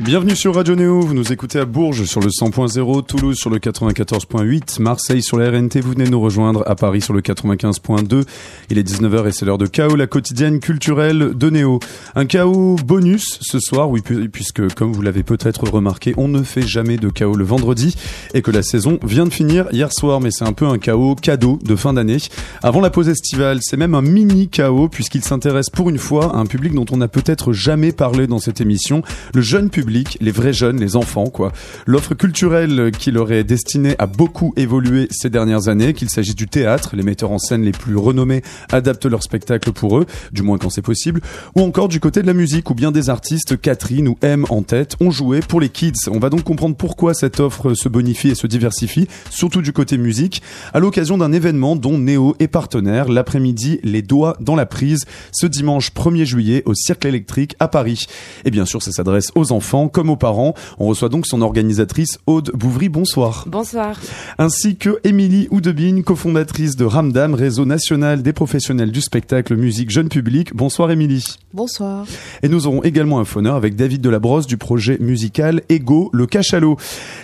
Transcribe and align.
Bienvenue 0.00 0.34
sur 0.34 0.54
Radio 0.54 0.74
Néo, 0.76 1.02
vous 1.02 1.12
nous 1.12 1.30
écoutez 1.30 1.58
à 1.58 1.66
Bourges 1.66 2.06
sur 2.06 2.22
le 2.22 2.28
100.0, 2.28 3.04
Toulouse 3.04 3.36
sur 3.36 3.50
le 3.50 3.58
94.8, 3.58 4.80
Marseille 4.80 5.22
sur 5.22 5.36
la 5.36 5.50
RNT, 5.50 5.82
vous 5.82 5.90
venez 5.90 6.08
nous 6.08 6.22
rejoindre 6.22 6.64
à 6.66 6.74
Paris 6.74 7.02
sur 7.02 7.12
le 7.12 7.20
95.2. 7.20 8.24
Il 8.70 8.78
est 8.78 8.82
19h 8.82 9.28
et 9.28 9.32
c'est 9.32 9.44
l'heure 9.44 9.58
de 9.58 9.66
Chaos, 9.66 9.96
la 9.96 10.06
quotidienne 10.06 10.58
culturelle 10.58 11.32
de 11.34 11.50
Néo. 11.50 11.80
Un 12.14 12.24
Chaos 12.24 12.76
bonus 12.76 13.40
ce 13.42 13.60
soir, 13.60 13.90
oui, 13.90 14.00
puisque 14.00 14.72
comme 14.72 14.90
vous 14.90 15.02
l'avez 15.02 15.22
peut-être 15.22 15.68
remarqué, 15.68 16.14
on 16.16 16.28
ne 16.28 16.42
fait 16.44 16.66
jamais 16.66 16.96
de 16.96 17.10
Chaos 17.10 17.36
le 17.36 17.44
vendredi 17.44 17.94
et 18.32 18.40
que 18.40 18.50
la 18.50 18.62
saison 18.62 18.98
vient 19.02 19.26
de 19.26 19.32
finir 19.34 19.66
hier 19.70 19.92
soir, 19.92 20.22
mais 20.22 20.30
c'est 20.30 20.46
un 20.46 20.54
peu 20.54 20.64
un 20.64 20.78
Chaos 20.78 21.14
cadeau 21.14 21.58
de 21.62 21.76
fin 21.76 21.92
d'année. 21.92 22.16
Avant 22.62 22.80
la 22.80 22.88
pause 22.88 23.10
estivale, 23.10 23.58
c'est 23.60 23.76
même 23.76 23.94
un 23.94 24.00
mini 24.00 24.48
Chaos 24.48 24.88
puisqu'il 24.88 25.24
s'intéresse 25.24 25.68
pour 25.68 25.90
une 25.90 25.98
fois 25.98 26.34
à 26.34 26.38
un 26.38 26.46
public 26.46 26.72
dont 26.72 26.86
on 26.90 26.96
n'a 26.96 27.08
peut-être 27.08 27.52
jamais 27.52 27.92
parlé 27.92 28.26
dans 28.26 28.38
cette 28.38 28.62
émission, 28.62 29.02
le 29.34 29.42
jeune 29.42 29.68
public 29.68 29.89
les 30.20 30.30
vrais 30.30 30.52
jeunes, 30.52 30.80
les 30.80 30.96
enfants, 30.96 31.26
quoi. 31.26 31.52
L'offre 31.86 32.14
culturelle 32.14 32.90
qui 32.96 33.10
leur 33.10 33.32
est 33.32 33.44
destinée 33.44 33.94
a 33.98 34.06
beaucoup 34.06 34.52
évolué 34.56 35.08
ces 35.10 35.30
dernières 35.30 35.68
années, 35.68 35.92
qu'il 35.92 36.08
s'agisse 36.10 36.34
du 36.34 36.46
théâtre, 36.46 36.94
les 36.94 37.02
metteurs 37.02 37.32
en 37.32 37.38
scène 37.38 37.62
les 37.62 37.72
plus 37.72 37.96
renommés 37.96 38.42
adaptent 38.72 39.06
leurs 39.06 39.22
spectacles 39.22 39.72
pour 39.72 39.98
eux, 39.98 40.06
du 40.32 40.42
moins 40.42 40.58
quand 40.58 40.70
c'est 40.70 40.82
possible, 40.82 41.20
ou 41.56 41.62
encore 41.62 41.88
du 41.88 42.00
côté 42.00 42.22
de 42.22 42.26
la 42.26 42.34
musique, 42.34 42.70
où 42.70 42.74
bien 42.74 42.92
des 42.92 43.10
artistes, 43.10 43.60
Catherine 43.60 44.08
ou 44.08 44.16
M 44.22 44.46
en 44.48 44.62
tête, 44.62 44.96
ont 45.00 45.10
joué 45.10 45.40
pour 45.40 45.60
les 45.60 45.68
kids. 45.68 45.92
On 46.10 46.18
va 46.18 46.30
donc 46.30 46.44
comprendre 46.44 46.76
pourquoi 46.76 47.14
cette 47.14 47.40
offre 47.40 47.74
se 47.74 47.88
bonifie 47.88 48.28
et 48.28 48.34
se 48.34 48.46
diversifie, 48.46 49.08
surtout 49.30 49.62
du 49.62 49.72
côté 49.72 49.98
musique, 49.98 50.42
à 50.72 50.80
l'occasion 50.80 51.18
d'un 51.18 51.32
événement 51.32 51.76
dont 51.76 51.98
Néo 51.98 52.36
est 52.38 52.48
partenaire, 52.48 53.08
l'après-midi, 53.08 53.80
les 53.82 54.02
doigts 54.02 54.36
dans 54.40 54.56
la 54.56 54.66
prise, 54.66 55.04
ce 55.32 55.46
dimanche 55.46 55.92
1er 55.92 56.24
juillet 56.24 56.62
au 56.66 56.74
Cirque 56.74 57.04
électrique 57.04 57.56
à 57.58 57.68
Paris. 57.68 58.06
Et 58.44 58.50
bien 58.50 58.66
sûr, 58.66 58.82
ça 58.82 58.92
s'adresse 58.92 59.30
aux 59.34 59.52
enfants 59.52 59.79
comme 59.88 60.10
aux 60.10 60.16
parents. 60.16 60.54
On 60.78 60.86
reçoit 60.86 61.08
donc 61.08 61.26
son 61.26 61.42
organisatrice 61.42 62.18
Aude 62.26 62.50
Bouvry. 62.54 62.88
Bonsoir. 62.88 63.44
Bonsoir. 63.48 63.98
Ainsi 64.38 64.76
que 64.76 65.00
Émilie 65.04 65.48
Oudebine, 65.50 66.02
cofondatrice 66.02 66.76
de 66.76 66.84
Ramdam, 66.84 67.34
réseau 67.34 67.64
national 67.64 68.22
des 68.22 68.32
professionnels 68.32 68.92
du 68.92 69.00
spectacle 69.00 69.56
musique 69.56 69.90
jeune 69.90 70.08
public. 70.08 70.54
Bonsoir 70.54 70.90
Émilie. 70.90 71.24
Bonsoir. 71.52 72.06
Et 72.42 72.48
nous 72.48 72.66
aurons 72.66 72.82
également 72.82 73.18
un 73.18 73.24
phoneur 73.24 73.56
avec 73.56 73.76
David 73.76 74.00
Delabrosse 74.00 74.46
du 74.46 74.56
projet 74.56 74.96
musical 75.00 75.62
Ego 75.68 76.10
le 76.12 76.26
Cachalot. 76.26 76.76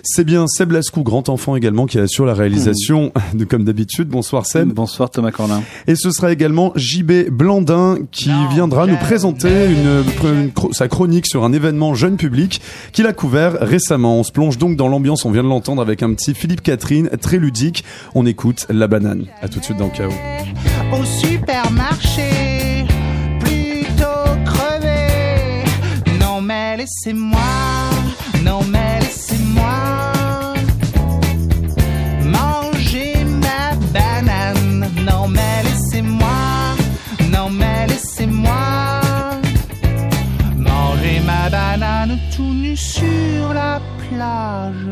C'est 0.02 0.24
bien 0.24 0.46
Seb 0.46 0.72
Lascou, 0.72 1.02
grand 1.02 1.28
enfant 1.28 1.56
également, 1.56 1.86
qui 1.86 1.98
assure 1.98 2.26
la 2.26 2.34
réalisation 2.34 3.12
de 3.34 3.44
comme 3.44 3.64
d'habitude. 3.64 4.08
Bonsoir 4.08 4.46
Seb. 4.46 4.72
Bonsoir 4.72 5.10
Thomas 5.10 5.30
Corlin. 5.30 5.62
Et 5.86 5.94
ce 5.94 6.10
sera 6.10 6.32
également 6.32 6.72
JB 6.74 7.30
Blandin 7.30 7.98
qui 8.10 8.30
viendra 8.50 8.86
nous 8.86 8.96
présenter 8.96 9.66
une, 9.66 10.50
sa 10.72 10.88
chronique 10.88 11.26
sur 11.26 11.44
un 11.44 11.52
événement 11.52 11.94
jeune 11.94 12.16
public 12.16 12.45
qu'il 12.92 13.06
a 13.06 13.12
couvert 13.12 13.52
récemment. 13.60 14.18
On 14.18 14.22
se 14.22 14.32
plonge 14.32 14.58
donc 14.58 14.76
dans 14.76 14.88
l'ambiance, 14.88 15.24
on 15.24 15.30
vient 15.30 15.42
de 15.42 15.48
l'entendre 15.48 15.82
avec 15.82 16.02
un 16.02 16.12
petit 16.14 16.34
Philippe 16.34 16.62
Catherine, 16.62 17.08
très 17.20 17.38
ludique. 17.38 17.84
On 18.14 18.26
écoute 18.26 18.66
La 18.70 18.86
Banane. 18.88 19.26
À 19.40 19.48
tout 19.48 19.60
de 19.60 19.64
suite 19.64 19.78
dans 19.78 19.86
le 19.86 19.90
chaos. 19.90 20.12
Au 20.92 21.04
supermarché, 21.04 22.84
plutôt 23.40 24.04
crevé. 24.44 25.64
Non 26.20 26.40
mais 26.40 26.76
laissez-moi, 26.76 27.40
non 28.44 28.60
mais 28.70 29.00
laissez-moi. 29.00 30.12
Manger 32.24 33.16
tout 42.34 42.54
nu 42.54 42.76
sur 42.76 43.52
la 43.52 43.80
plage. 44.08 44.90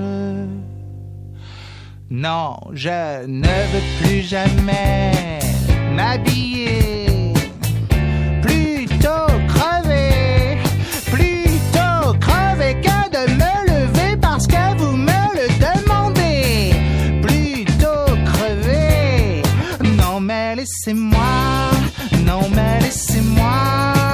Non, 2.11 2.57
je 2.73 3.27
ne 3.27 3.47
veux 3.47 3.87
plus 4.01 4.23
jamais 4.23 5.39
m'habiller. 5.95 7.33
Plutôt 8.43 9.29
crever, 9.49 10.59
plutôt 11.11 12.15
crever 12.21 12.75
que 12.81 12.99
de 13.17 13.23
me 13.41 13.55
lever 13.73 14.17
parce 14.21 14.47
que 14.47 14.77
vous 14.79 14.97
me 14.97 15.23
le 15.39 15.47
demandez. 15.67 16.75
Plutôt 17.23 18.07
crever, 18.25 19.43
non 19.99 20.21
mais 20.21 20.57
laissez-moi, 20.57 21.71
non 22.25 22.49
mais 22.55 22.81
laissez-moi. 22.81 24.14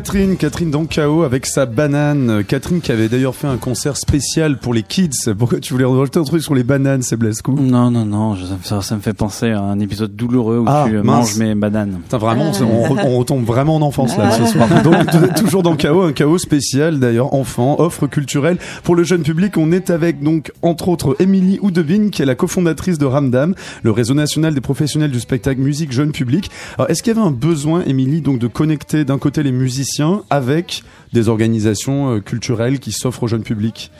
Catherine, 0.00 0.36
Catherine 0.36 0.70
dans 0.70 0.84
Chaos 0.84 1.22
avec 1.22 1.46
sa 1.46 1.64
banane. 1.64 2.44
Catherine 2.46 2.82
qui 2.82 2.92
avait 2.92 3.08
d'ailleurs 3.08 3.34
fait 3.34 3.46
un 3.46 3.56
concert 3.56 3.96
spécial 3.96 4.58
pour 4.58 4.74
les 4.74 4.82
kids. 4.82 5.32
Pourquoi 5.38 5.58
tu 5.58 5.72
voulais 5.72 5.86
rajouter 5.86 6.18
un 6.18 6.24
truc 6.24 6.42
sur 6.42 6.54
les 6.54 6.64
bananes, 6.64 7.00
c'est 7.00 7.16
Blasco 7.16 7.52
Non, 7.52 7.90
non, 7.90 8.04
non, 8.04 8.34
je- 8.34 8.44
ça, 8.62 8.82
ça 8.82 8.94
me 8.94 9.00
fait 9.00 9.14
penser 9.14 9.52
à 9.52 9.62
un 9.62 9.80
épisode 9.80 10.14
douloureux 10.14 10.58
où 10.58 10.64
Ah, 10.66 10.84
tu 10.86 10.96
mince. 10.96 11.04
manges 11.06 11.36
mes 11.38 11.54
bananes. 11.54 11.98
Putain, 12.02 12.18
vraiment, 12.18 12.52
on, 12.60 12.64
on- 12.92 13.06
on 13.14 13.18
retombe 13.20 13.46
vraiment 13.46 13.76
en 13.76 13.80
enfance 13.80 14.18
là 14.18 14.30
ce 14.32 14.44
soir. 14.44 14.68
Donc, 14.84 15.34
toujours 15.36 15.62
dans 15.62 15.76
Chaos, 15.76 16.02
un 16.02 16.12
Chaos 16.12 16.36
spécial 16.36 17.00
d'ailleurs, 17.00 17.32
enfant, 17.32 17.76
offre 17.80 18.06
culturelle 18.06 18.58
pour 18.84 18.96
le 18.96 19.02
jeune 19.02 19.22
public. 19.22 19.56
On 19.56 19.72
est 19.72 19.88
avec 19.88 20.22
donc 20.22 20.52
entre 20.60 20.88
autres 20.90 21.16
Émilie 21.20 21.58
Oudevine 21.62 22.10
qui 22.10 22.20
est 22.20 22.26
la 22.26 22.34
cofondatrice 22.34 22.98
de 22.98 23.06
Ramdam, 23.06 23.54
le 23.82 23.90
réseau 23.92 24.12
national 24.12 24.54
des 24.54 24.60
professionnels 24.60 25.10
du 25.10 25.20
spectacle 25.20 25.62
musique 25.62 25.90
jeune 25.90 26.12
public. 26.12 26.50
Alors, 26.76 26.90
est-ce 26.90 27.02
qu'il 27.02 27.14
y 27.14 27.18
avait 27.18 27.26
un 27.26 27.30
besoin, 27.32 27.82
Émilie, 27.86 28.20
donc 28.20 28.38
de 28.38 28.46
connecter 28.46 29.06
d'un 29.06 29.16
côté 29.16 29.42
les 29.42 29.52
musiciens 29.52 29.85
avec 30.30 30.82
des 31.12 31.28
organisations 31.28 32.16
euh, 32.16 32.20
culturelles 32.20 32.78
qui 32.78 32.92
s'offrent 32.92 33.24
au 33.24 33.28
jeune 33.28 33.42
public 33.42 33.90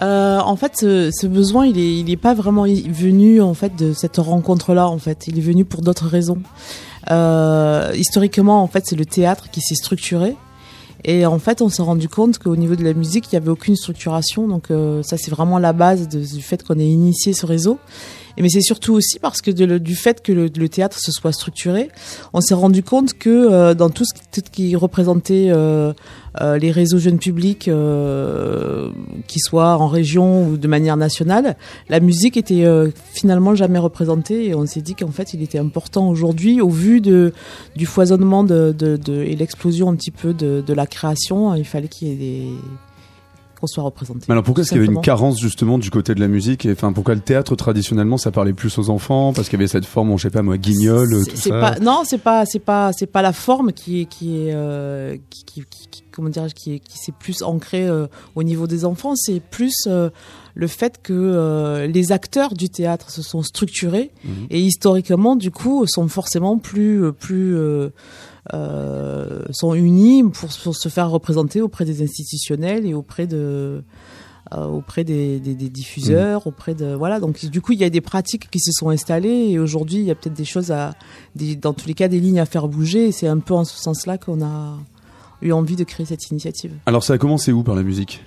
Euh, 0.00 0.38
en 0.38 0.54
fait, 0.54 0.76
ce, 0.76 1.26
besoin, 1.26 1.66
il 1.66 1.76
est, 1.76 1.98
il 1.98 2.08
est 2.08 2.16
pas 2.16 2.32
vraiment 2.32 2.62
venu 2.62 3.42
en 3.42 3.54
fait 3.54 3.74
de 3.74 3.92
cette 3.92 4.18
rencontre-là. 4.18 4.86
En 4.86 4.98
fait, 4.98 5.26
il 5.26 5.38
est 5.38 5.42
venu 5.42 5.64
pour 5.64 5.82
d'autres 5.82 6.06
raisons. 6.06 6.38
Euh, 7.10 7.90
historiquement, 7.96 8.62
en 8.62 8.68
fait, 8.68 8.84
c'est 8.86 8.94
le 8.94 9.04
théâtre 9.04 9.50
qui 9.50 9.60
s'est 9.60 9.74
structuré. 9.74 10.36
Et 11.04 11.26
en 11.26 11.40
fait, 11.40 11.62
on 11.62 11.68
s'est 11.68 11.82
rendu 11.82 12.08
compte 12.08 12.38
qu'au 12.38 12.54
niveau 12.54 12.76
de 12.76 12.84
la 12.84 12.94
musique, 12.94 13.24
il 13.26 13.34
n'y 13.34 13.42
avait 13.42 13.50
aucune 13.50 13.74
structuration. 13.74 14.46
Donc 14.46 14.68
ça, 15.02 15.16
c'est 15.16 15.32
vraiment 15.32 15.58
la 15.58 15.72
base 15.72 16.06
du 16.06 16.42
fait 16.42 16.62
qu'on 16.62 16.78
ait 16.78 16.86
initié 16.86 17.32
ce 17.32 17.44
réseau. 17.44 17.78
Et 18.38 18.42
mais 18.42 18.48
c'est 18.48 18.60
surtout 18.60 18.94
aussi 18.94 19.18
parce 19.18 19.42
que 19.42 19.50
du 19.50 19.96
fait 19.96 20.22
que 20.22 20.30
le, 20.30 20.68
théâtre 20.68 20.96
se 21.00 21.10
soit 21.10 21.32
structuré, 21.32 21.90
on 22.32 22.40
s'est 22.40 22.54
rendu 22.54 22.84
compte 22.84 23.14
que 23.14 23.28
euh, 23.28 23.74
dans 23.74 23.90
tout 23.90 24.04
ce 24.04 24.40
qui, 24.40 24.76
représentait 24.76 25.48
euh, 25.50 25.92
euh, 26.40 26.56
les 26.56 26.70
réseaux 26.70 26.98
jeunes 26.98 27.18
publics, 27.18 27.66
euh, 27.66 28.92
qui 29.26 29.40
soient 29.40 29.76
en 29.78 29.88
région 29.88 30.46
ou 30.46 30.56
de 30.56 30.68
manière 30.68 30.96
nationale, 30.96 31.56
la 31.88 31.98
musique 31.98 32.36
était 32.36 32.64
finalement 33.12 33.56
jamais 33.56 33.80
représentée. 33.80 34.46
Et 34.46 34.54
on 34.54 34.64
s'est 34.66 34.82
dit 34.82 34.94
qu'en 34.94 35.10
fait, 35.10 35.34
il 35.34 35.42
était 35.42 35.58
important 35.58 36.08
aujourd'hui, 36.08 36.60
au 36.60 36.70
vu 36.70 37.00
de, 37.00 37.32
du 37.74 37.86
foisonnement 37.86 38.44
de, 38.44 38.72
de, 38.78 38.96
de- 38.96 39.24
et 39.24 39.34
l'explosion 39.34 39.90
un 39.90 39.96
petit 39.96 40.12
peu 40.12 40.32
de, 40.32 40.62
de 40.64 40.72
la 40.74 40.86
création, 40.86 41.56
il 41.56 41.64
fallait 41.64 41.88
qu'il 41.88 42.06
y 42.06 42.12
ait 42.12 42.14
des 42.14 42.46
qu'on 43.58 43.66
soit 43.66 43.82
représenté. 43.82 44.20
Mais 44.28 44.32
alors 44.32 44.44
pourquoi 44.44 44.62
est-ce 44.62 44.70
qu'il 44.70 44.80
y 44.80 44.84
avait 44.84 44.92
une 44.94 45.00
carence 45.00 45.38
justement 45.40 45.78
du 45.78 45.90
côté 45.90 46.14
de 46.14 46.20
la 46.20 46.28
musique 46.28 46.64
et 46.66 46.72
enfin 46.72 46.92
pourquoi 46.92 47.14
le 47.14 47.20
théâtre 47.20 47.54
traditionnellement 47.56 48.16
ça 48.18 48.30
parlait 48.30 48.52
plus 48.52 48.78
aux 48.78 48.90
enfants 48.90 49.32
parce 49.32 49.48
qu'il 49.48 49.58
y 49.58 49.62
avait 49.62 49.68
cette 49.68 49.86
forme, 49.86 50.16
je 50.16 50.22
sais 50.22 50.30
pas 50.30 50.42
moi, 50.42 50.56
guignol, 50.56 51.08
tout 51.28 51.36
ça. 51.36 51.50
pas 51.50 51.78
non 51.80 52.02
c'est 52.04 52.18
pas 52.18 52.44
c'est 52.46 52.58
pas 52.58 52.92
c'est 52.92 53.06
pas 53.06 53.22
la 53.22 53.32
forme 53.32 53.72
qui 53.72 54.00
est 54.02 54.04
qui 54.06 54.36
est 54.36 54.52
euh, 54.54 55.16
qui, 55.30 55.44
qui, 55.44 55.62
qui- 55.90 56.02
comment 56.10 56.28
dirais-je 56.30 56.54
qui 56.54 56.74
est 56.74 56.78
qui 56.80 56.98
s'est 56.98 57.12
plus 57.18 57.42
ancré 57.42 57.86
euh, 57.86 58.06
au 58.34 58.42
niveau 58.42 58.66
des 58.66 58.84
enfants 58.84 59.14
c'est 59.14 59.40
plus 59.40 59.72
euh, 59.86 60.10
le 60.54 60.66
fait 60.66 61.00
que 61.02 61.12
euh, 61.14 61.86
les 61.86 62.10
acteurs 62.10 62.54
du 62.54 62.68
théâtre 62.68 63.10
se 63.10 63.22
sont 63.22 63.42
structurés 63.42 64.10
Mhm. 64.24 64.46
et 64.50 64.60
historiquement 64.60 65.36
du 65.36 65.50
coup 65.52 65.84
sont 65.86 66.08
forcément 66.08 66.58
plus 66.58 67.12
plus 67.12 67.56
euh, 67.56 67.90
euh, 68.54 69.42
sont 69.50 69.74
unis 69.74 70.22
pour, 70.24 70.48
pour 70.62 70.76
se 70.76 70.88
faire 70.88 71.10
représenter 71.10 71.60
auprès 71.60 71.84
des 71.84 72.02
institutionnels 72.02 72.86
et 72.86 72.94
auprès 72.94 73.26
de 73.26 73.82
euh, 74.54 74.64
auprès 74.64 75.04
des, 75.04 75.40
des, 75.40 75.54
des 75.54 75.68
diffuseurs, 75.68 76.46
auprès 76.46 76.74
de 76.74 76.94
voilà. 76.94 77.20
Donc 77.20 77.44
du 77.44 77.60
coup, 77.60 77.72
il 77.72 77.80
y 77.80 77.84
a 77.84 77.90
des 77.90 78.00
pratiques 78.00 78.48
qui 78.50 78.60
se 78.60 78.72
sont 78.72 78.88
installées 78.88 79.48
et 79.50 79.58
aujourd'hui, 79.58 79.98
il 79.98 80.04
y 80.04 80.10
a 80.10 80.14
peut-être 80.14 80.36
des 80.36 80.46
choses 80.46 80.70
à, 80.70 80.94
des, 81.36 81.54
dans 81.54 81.74
tous 81.74 81.86
les 81.86 81.94
cas, 81.94 82.08
des 82.08 82.20
lignes 82.20 82.40
à 82.40 82.46
faire 82.46 82.66
bouger. 82.68 83.08
Et 83.08 83.12
c'est 83.12 83.28
un 83.28 83.40
peu 83.40 83.54
en 83.54 83.64
ce 83.64 83.76
sens-là 83.76 84.16
qu'on 84.16 84.42
a 84.42 84.78
eu 85.42 85.52
envie 85.52 85.76
de 85.76 85.84
créer 85.84 86.06
cette 86.06 86.30
initiative. 86.30 86.72
Alors 86.86 87.04
ça 87.04 87.14
a 87.14 87.18
commencé 87.18 87.52
où 87.52 87.62
par 87.62 87.74
la 87.74 87.82
musique? 87.82 88.24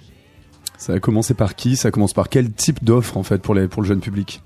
Ça 0.78 0.94
a 0.94 1.00
commencé 1.00 1.34
par 1.34 1.56
qui? 1.56 1.76
Ça 1.76 1.92
commence 1.92 2.14
par 2.14 2.30
quel 2.30 2.52
type 2.52 2.84
d'offre 2.84 3.18
en 3.18 3.24
fait 3.24 3.42
pour 3.42 3.56
les 3.56 3.68
pour 3.68 3.82
le 3.82 3.88
jeune 3.88 4.00
public? 4.00 4.42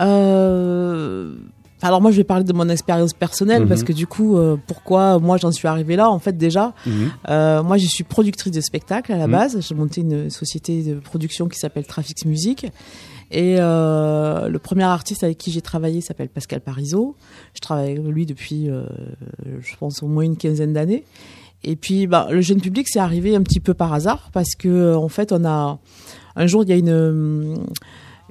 Euh, 0.00 1.36
alors 1.82 2.00
moi, 2.00 2.10
je 2.10 2.16
vais 2.16 2.24
parler 2.24 2.44
de 2.44 2.52
mon 2.52 2.68
expérience 2.68 3.12
personnelle 3.12 3.62
Mhm. 3.62 3.68
parce 3.68 3.82
que 3.82 3.92
du 3.92 4.06
coup, 4.06 4.36
euh, 4.38 4.56
pourquoi 4.66 5.18
moi 5.18 5.36
j'en 5.36 5.52
suis 5.52 5.68
arrivée 5.68 5.96
là 5.96 6.08
En 6.10 6.18
fait, 6.18 6.36
déjà, 6.36 6.72
Mhm. 6.86 7.10
Euh, 7.28 7.62
moi, 7.62 7.76
je 7.76 7.86
suis 7.86 8.04
productrice 8.04 8.52
de 8.52 8.60
spectacle 8.60 9.12
à 9.12 9.18
la 9.18 9.26
Mhm. 9.26 9.32
base. 9.32 9.58
J'ai 9.60 9.74
monté 9.74 10.00
une 10.00 10.30
société 10.30 10.82
de 10.82 10.94
production 11.00 11.46
qui 11.48 11.58
s'appelle 11.58 11.86
Trafix 11.86 12.24
Music. 12.26 12.66
Et 13.30 13.56
euh, 13.58 14.48
le 14.48 14.58
premier 14.58 14.84
artiste 14.84 15.24
avec 15.24 15.38
qui 15.38 15.50
j'ai 15.50 15.62
travaillé 15.62 16.00
s'appelle 16.00 16.28
Pascal 16.28 16.60
Parizeau. 16.60 17.16
Je 17.54 17.60
travaille 17.60 17.92
avec 17.92 18.04
lui 18.04 18.26
depuis, 18.26 18.70
euh, 18.70 18.84
je 19.60 19.76
pense, 19.76 20.02
au 20.02 20.06
moins 20.06 20.22
une 20.24 20.36
quinzaine 20.36 20.72
d'années. 20.72 21.04
Et 21.64 21.76
puis, 21.76 22.06
bah, 22.06 22.28
le 22.30 22.42
jeune 22.42 22.60
public, 22.60 22.86
c'est 22.88 22.98
arrivé 22.98 23.34
un 23.34 23.42
petit 23.42 23.60
peu 23.60 23.72
par 23.74 23.92
hasard 23.94 24.30
parce 24.32 24.54
que, 24.56 24.68
euh, 24.68 24.96
en 24.96 25.08
fait, 25.08 25.32
on 25.32 25.44
a 25.46 25.78
un 26.36 26.46
jour, 26.46 26.62
il 26.62 26.68
y 26.68 26.72
a 26.72 26.76
une 26.76 26.90
euh, 26.90 27.54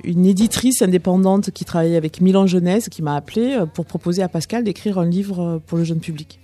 une 0.04 0.26
éditrice 0.26 0.82
indépendante 0.82 1.52
qui 1.52 1.66
travaillait 1.66 1.98
avec 1.98 2.22
Milan 2.22 2.48
Jeunesse 2.48 2.90
qui 2.90 3.02
m'a 3.02 3.16
appelé 3.16 3.54
euh, 3.54 3.66
pour 3.66 3.86
proposer 3.86 4.24
à 4.24 4.28
Pascal 4.28 4.64
d'écrire 4.64 4.98
un 4.98 5.06
livre 5.06 5.40
euh, 5.42 5.60
pour 5.66 5.78
le 5.78 5.84
jeune 5.84 6.00
public. 6.00 6.40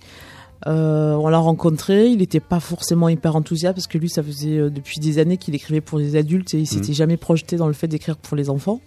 Euh, 0.66 1.14
on 1.14 1.28
l'a 1.28 1.38
rencontré, 1.38 2.08
il 2.08 2.18
n'était 2.18 2.40
pas 2.40 2.60
forcément 2.60 3.08
hyper 3.08 3.34
enthousiaste 3.34 3.76
parce 3.76 3.86
que 3.86 3.96
lui, 3.96 4.10
ça 4.10 4.22
faisait 4.22 4.70
depuis 4.70 5.00
des 5.00 5.18
années 5.18 5.38
qu'il 5.38 5.54
écrivait 5.54 5.80
pour 5.80 5.98
les 5.98 6.16
adultes 6.16 6.52
et 6.52 6.58
il 6.58 6.66
s'était 6.66 6.92
jamais 6.92 7.16
projeté 7.16 7.56
dans 7.56 7.66
le 7.66 7.72
fait 7.72 7.88
d'écrire 7.88 8.16
pour 8.16 8.36
les 8.36 8.50
enfants. 8.50 8.80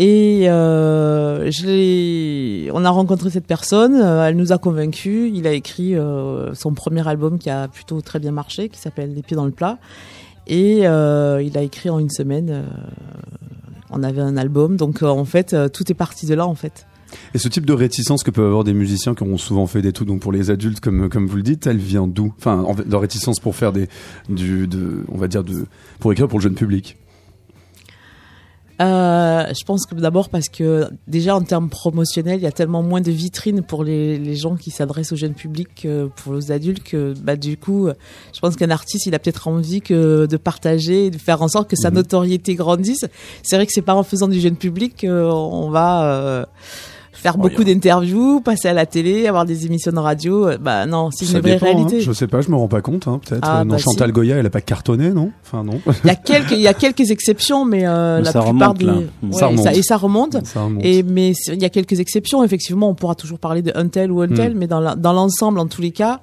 Et 0.00 0.48
euh, 0.48 1.50
je 1.50 2.70
on 2.70 2.84
a 2.84 2.90
rencontré 2.90 3.30
cette 3.30 3.48
personne, 3.48 3.96
elle 3.96 4.36
nous 4.36 4.52
a 4.52 4.58
convaincus. 4.58 5.28
Il 5.34 5.44
a 5.48 5.52
écrit 5.52 5.96
euh, 5.96 6.54
son 6.54 6.72
premier 6.72 7.06
album 7.08 7.40
qui 7.40 7.50
a 7.50 7.66
plutôt 7.66 8.00
très 8.00 8.20
bien 8.20 8.30
marché, 8.30 8.68
qui 8.68 8.78
s'appelle 8.78 9.12
Les 9.12 9.22
pieds 9.22 9.36
dans 9.36 9.44
le 9.44 9.50
plat. 9.50 9.78
Et 10.46 10.86
euh, 10.86 11.42
il 11.42 11.58
a 11.58 11.62
écrit 11.62 11.90
en 11.90 11.98
une 11.98 12.10
semaine. 12.10 12.64
Euh, 13.90 13.96
on 13.96 14.02
avait 14.02 14.20
un 14.20 14.36
album, 14.36 14.76
donc 14.76 15.02
euh, 15.02 15.06
en 15.06 15.24
fait, 15.24 15.52
euh, 15.52 15.68
tout 15.68 15.90
est 15.90 15.94
parti 15.94 16.26
de 16.26 16.34
là 16.34 16.46
en 16.46 16.54
fait. 16.54 16.86
Et 17.32 17.38
ce 17.38 17.48
type 17.48 17.64
de 17.64 17.72
réticence 17.72 18.22
que 18.22 18.30
peuvent 18.30 18.46
avoir 18.46 18.64
des 18.64 18.74
musiciens 18.74 19.14
qui 19.14 19.22
ont 19.22 19.38
souvent 19.38 19.66
fait 19.66 19.80
des 19.80 19.92
tout 19.92 20.04
donc 20.04 20.20
pour 20.20 20.30
les 20.30 20.50
adultes 20.50 20.80
comme 20.80 21.08
comme 21.08 21.26
vous 21.26 21.36
le 21.36 21.42
dites, 21.42 21.66
elle 21.66 21.78
vient 21.78 22.06
d'où? 22.06 22.34
Enfin, 22.38 22.66
leur 22.86 23.00
réticence 23.00 23.40
pour 23.40 23.56
faire 23.56 23.72
des 23.72 23.88
du 24.28 24.66
de 24.66 25.04
on 25.08 25.16
va 25.16 25.26
dire 25.26 25.42
de 25.42 25.66
pour 26.00 26.12
écrire 26.12 26.28
pour 26.28 26.38
le 26.38 26.42
jeune 26.42 26.54
public. 26.54 26.98
Euh, 28.80 29.44
je 29.58 29.64
pense 29.64 29.86
que 29.86 29.94
d'abord 29.96 30.28
parce 30.28 30.48
que 30.48 30.88
déjà 31.08 31.34
en 31.34 31.42
termes 31.42 31.68
promotionnels, 31.68 32.38
il 32.38 32.44
y 32.44 32.46
a 32.46 32.52
tellement 32.52 32.82
moins 32.82 33.00
de 33.00 33.10
vitrines 33.10 33.62
pour 33.62 33.82
les, 33.82 34.18
les 34.18 34.36
gens 34.36 34.54
qui 34.54 34.70
s'adressent 34.70 35.12
au 35.12 35.16
jeune 35.16 35.34
public 35.34 35.68
que 35.82 36.08
pour 36.16 36.34
les 36.34 36.52
adultes 36.52 36.84
que 36.84 37.12
bah 37.20 37.34
du 37.34 37.56
coup, 37.56 37.88
je 38.32 38.40
pense 38.40 38.54
qu'un 38.54 38.70
artiste 38.70 39.06
il 39.06 39.14
a 39.16 39.18
peut-être 39.18 39.48
envie 39.48 39.80
que 39.80 40.26
de 40.26 40.36
partager, 40.36 41.06
et 41.06 41.10
de 41.10 41.18
faire 41.18 41.42
en 41.42 41.48
sorte 41.48 41.68
que 41.68 41.76
sa 41.76 41.90
Mhm. 41.90 41.96
notoriété 41.96 42.54
grandisse. 42.54 43.04
C'est 43.42 43.56
vrai 43.56 43.66
que 43.66 43.72
c'est 43.72 43.82
pas 43.82 43.94
en 43.94 44.04
faisant 44.04 44.28
du 44.28 44.38
jeune 44.40 44.56
public 44.56 45.00
qu'on 45.00 45.70
va 45.70 46.04
euh, 46.04 46.44
faire 47.20 47.34
Oh, 47.36 47.42
beaucoup 47.42 47.62
a- 47.62 47.64
d'interviews, 47.64 48.40
passer 48.40 48.68
à 48.68 48.72
la 48.72 48.86
télé, 48.86 49.26
avoir 49.26 49.44
des 49.44 49.66
émissions 49.66 49.92
de 49.92 49.98
radio. 49.98 50.48
Euh, 50.48 50.58
Bah 50.58 50.86
non, 50.86 51.10
c'est 51.10 51.26
une 51.26 51.40
vraie 51.40 51.52
dépend, 51.54 51.66
hein. 51.66 51.70
réalité. 51.74 52.00
Je 52.00 52.12
sais 52.12 52.26
pas, 52.26 52.40
je 52.40 52.50
me 52.50 52.56
rends 52.56 52.68
pas 52.68 52.80
compte 52.80 53.08
hein, 53.08 53.20
peut-être. 53.24 53.40
Ah, 53.42 53.64
non, 53.64 53.72
bah, 53.72 53.78
Chantal 53.78 54.08
si. 54.08 54.12
Goya, 54.12 54.36
elle 54.36 54.46
a 54.46 54.50
pas 54.50 54.60
cartonné, 54.60 55.10
non? 55.10 55.30
Enfin 55.44 55.64
non. 55.64 55.80
Il 56.04 56.08
y 56.08 56.10
a 56.10 56.14
quelques, 56.14 56.50
il 56.52 56.60
y 56.60 56.68
a 56.68 56.74
quelques 56.74 57.10
exceptions, 57.10 57.64
mais 57.64 57.86
euh, 57.86 58.18
Mais 58.18 58.24
la 58.24 58.32
ça 58.32 58.40
plupart 58.42 58.68
remonte, 58.70 58.78
des. 58.78 58.86
Ouais, 58.86 59.06
Ça 59.32 59.46
remonte. 59.48 59.66
et 59.76 59.82
ça 59.82 59.96
remonte. 59.96 60.46
Ça 60.46 60.62
remonte. 60.64 60.84
Et 60.84 61.02
mais 61.02 61.32
il 61.48 61.60
y 61.60 61.64
a 61.64 61.70
quelques 61.70 61.98
exceptions. 62.00 62.42
Effectivement, 62.44 62.88
on 62.90 62.94
pourra 62.94 63.14
toujours 63.14 63.38
parler 63.38 63.62
de 63.62 63.72
un 63.74 63.88
tel 63.88 64.10
ou 64.12 64.20
un 64.20 64.28
tel, 64.28 64.54
mais 64.54 64.66
dans 64.66 64.80
la- 64.80 64.94
dans 64.94 65.12
l'ensemble, 65.12 65.58
en 65.58 65.66
tous 65.66 65.82
les 65.82 65.90
cas, 65.90 66.20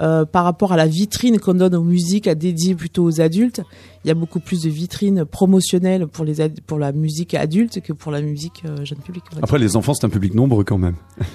euh, 0.00 0.24
par 0.24 0.44
rapport 0.44 0.72
à 0.72 0.76
la 0.76 0.86
vitrine 0.86 1.38
qu'on 1.38 1.54
donne 1.54 1.74
aux 1.74 1.82
musiques 1.82 2.26
à 2.26 2.34
dédier 2.34 2.74
plutôt 2.74 3.04
aux 3.04 3.20
adultes, 3.20 3.62
il 4.04 4.08
y 4.08 4.10
a 4.10 4.14
beaucoup 4.14 4.40
plus 4.40 4.62
de 4.62 4.68
vitrines 4.68 5.24
promotionnelles 5.24 6.06
pour 6.06 6.24
les 6.24 6.48
pour 6.66 6.78
la 6.78 6.92
musique 6.92 7.34
adulte 7.34 7.80
que 7.80 7.92
pour 7.92 8.12
la 8.12 8.20
musique 8.20 8.62
euh, 8.64 8.84
jeune 8.84 8.98
public. 8.98 9.24
Après 9.42 9.58
les 9.58 9.76
enfants, 9.76 9.94
c'est 9.94 10.06
un 10.06 10.10
public 10.10 10.34
nombreux 10.34 10.64
quand 10.64 10.78
même. 10.78 10.96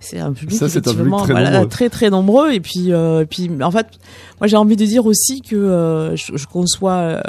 C'est 0.00 0.20
un 0.20 0.32
public 0.32 0.56
Ça, 0.56 0.68
c'est 0.68 0.86
un 0.86 0.94
public 0.94 1.12
très 1.24 1.32
voilà, 1.32 1.50
nombreux. 1.50 1.68
très 1.68 1.90
très 1.90 2.08
nombreux. 2.08 2.52
Et 2.52 2.60
puis, 2.60 2.92
euh, 2.92 3.24
puis, 3.28 3.50
en 3.60 3.72
fait, 3.72 3.88
moi 4.40 4.46
j'ai 4.46 4.56
envie 4.56 4.76
de 4.76 4.84
dire 4.86 5.06
aussi 5.06 5.42
que 5.42 5.56
euh, 5.56 6.14
je, 6.14 6.36
je 6.36 6.46
conçois 6.46 7.20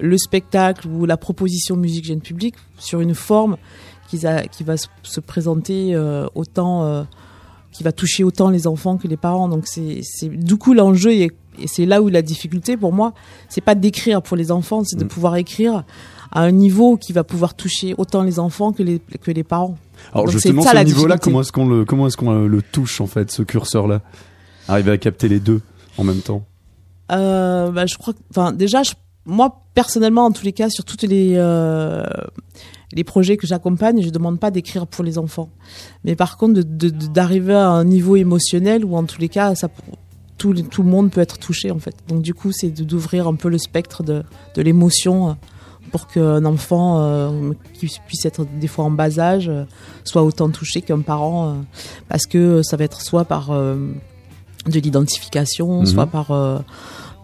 le 0.00 0.18
spectacle 0.18 0.88
ou 0.88 1.06
la 1.06 1.16
proposition 1.16 1.76
musique 1.76 2.04
jeune 2.04 2.20
public 2.20 2.56
sur 2.78 3.00
une 3.00 3.14
forme 3.14 3.56
qui, 4.08 4.26
a, 4.26 4.48
qui 4.48 4.64
va 4.64 4.76
se, 4.76 4.88
se 5.04 5.20
présenter 5.20 5.96
autant, 6.34 7.06
qui 7.76 7.82
va 7.84 7.92
toucher 7.92 8.24
autant 8.24 8.48
les 8.50 8.66
enfants 8.66 8.96
que 8.96 9.06
les 9.08 9.16
parents. 9.18 9.48
Donc 9.48 9.66
c'est, 9.66 10.00
du 10.28 10.56
coup 10.56 10.72
l'enjeu 10.72 11.12
et, 11.12 11.30
et 11.58 11.66
c'est 11.66 11.84
là 11.86 12.00
où 12.00 12.08
la 12.08 12.22
difficulté 12.22 12.76
pour 12.76 12.92
moi, 12.92 13.12
c'est 13.48 13.60
pas 13.60 13.74
d'écrire 13.74 14.22
pour 14.22 14.36
les 14.36 14.50
enfants, 14.50 14.82
c'est 14.84 14.96
de 14.98 15.04
Mm. 15.04 15.08
pouvoir 15.08 15.36
écrire 15.36 15.84
à 16.32 16.40
un 16.40 16.50
niveau 16.50 16.96
qui 16.96 17.12
va 17.12 17.22
pouvoir 17.24 17.54
toucher 17.54 17.94
autant 17.98 18.22
les 18.22 18.38
enfants 18.38 18.72
que 18.72 18.82
les 18.82 18.98
que 18.98 19.30
les 19.30 19.44
parents. 19.44 19.76
Alors 20.12 20.24
Donc, 20.24 20.32
justement, 20.32 20.62
ce 20.62 20.84
niveau-là, 20.84 21.18
comment 21.18 21.40
est-ce 21.42 21.52
qu'on 21.52 21.68
le 21.68 21.84
comment 21.84 22.06
est-ce 22.06 22.16
qu'on 22.16 22.30
euh, 22.32 22.46
le 22.48 22.62
touche 22.62 23.00
en 23.00 23.06
fait, 23.06 23.30
ce 23.30 23.42
curseur-là? 23.42 24.00
Arriver 24.68 24.90
à 24.92 24.98
capter 24.98 25.28
les 25.28 25.38
deux 25.40 25.60
en 25.98 26.04
même 26.04 26.20
temps? 26.20 26.44
Euh, 27.12 27.70
bah, 27.70 27.86
je 27.86 27.96
crois 27.96 28.12
que, 28.14 28.18
enfin, 28.30 28.52
déjà, 28.52 28.82
je- 28.82 28.92
moi, 29.26 29.62
personnellement, 29.74 30.24
en 30.26 30.30
tous 30.32 30.44
les 30.44 30.52
cas, 30.52 30.70
sur 30.70 30.84
toutes 30.84 31.02
les, 31.02 31.32
euh, 31.34 32.04
les 32.92 33.04
projets 33.04 33.36
que 33.36 33.46
j'accompagne, 33.46 34.00
je 34.02 34.10
demande 34.10 34.38
pas 34.38 34.50
d'écrire 34.50 34.86
pour 34.86 35.04
les 35.04 35.18
enfants. 35.18 35.48
Mais 36.04 36.14
par 36.16 36.36
contre, 36.36 36.60
d'arriver 36.62 37.54
à 37.54 37.68
un 37.68 37.84
niveau 37.84 38.16
émotionnel 38.16 38.84
où, 38.84 38.96
en 38.96 39.04
tous 39.04 39.20
les 39.20 39.28
cas, 39.28 39.54
ça, 39.54 39.68
tout, 40.38 40.52
le- 40.52 40.62
tout 40.62 40.82
le 40.82 40.88
monde 40.90 41.10
peut 41.10 41.20
être 41.20 41.38
touché, 41.38 41.70
en 41.70 41.78
fait. 41.78 41.94
Donc, 42.08 42.22
du 42.22 42.34
coup, 42.34 42.52
c'est 42.52 42.70
d'ouvrir 42.70 43.26
un 43.26 43.34
peu 43.34 43.48
le 43.48 43.58
spectre 43.58 44.02
de, 44.02 44.22
de 44.54 44.62
l'émotion 44.62 45.30
euh, 45.30 45.32
pour 45.90 46.06
qu'un 46.08 46.44
enfant 46.44 47.00
euh, 47.00 47.52
qui 47.74 47.88
puisse 48.06 48.24
être 48.26 48.44
des 48.60 48.66
fois 48.68 48.84
en 48.84 48.90
bas 48.90 49.18
âge 49.18 49.48
euh, 49.48 49.64
soit 50.04 50.22
autant 50.22 50.50
touché 50.50 50.82
qu'un 50.82 51.00
parent. 51.00 51.48
euh, 51.48 51.54
parce 52.08 52.26
que 52.26 52.62
ça 52.62 52.76
va 52.76 52.84
être 52.84 53.00
soit 53.00 53.24
par 53.24 53.50
de 53.50 54.80
l'identification, 54.80 55.80
Mhm. 55.80 55.86
soit 55.86 56.06
par 56.06 56.30
euh, 56.32 56.58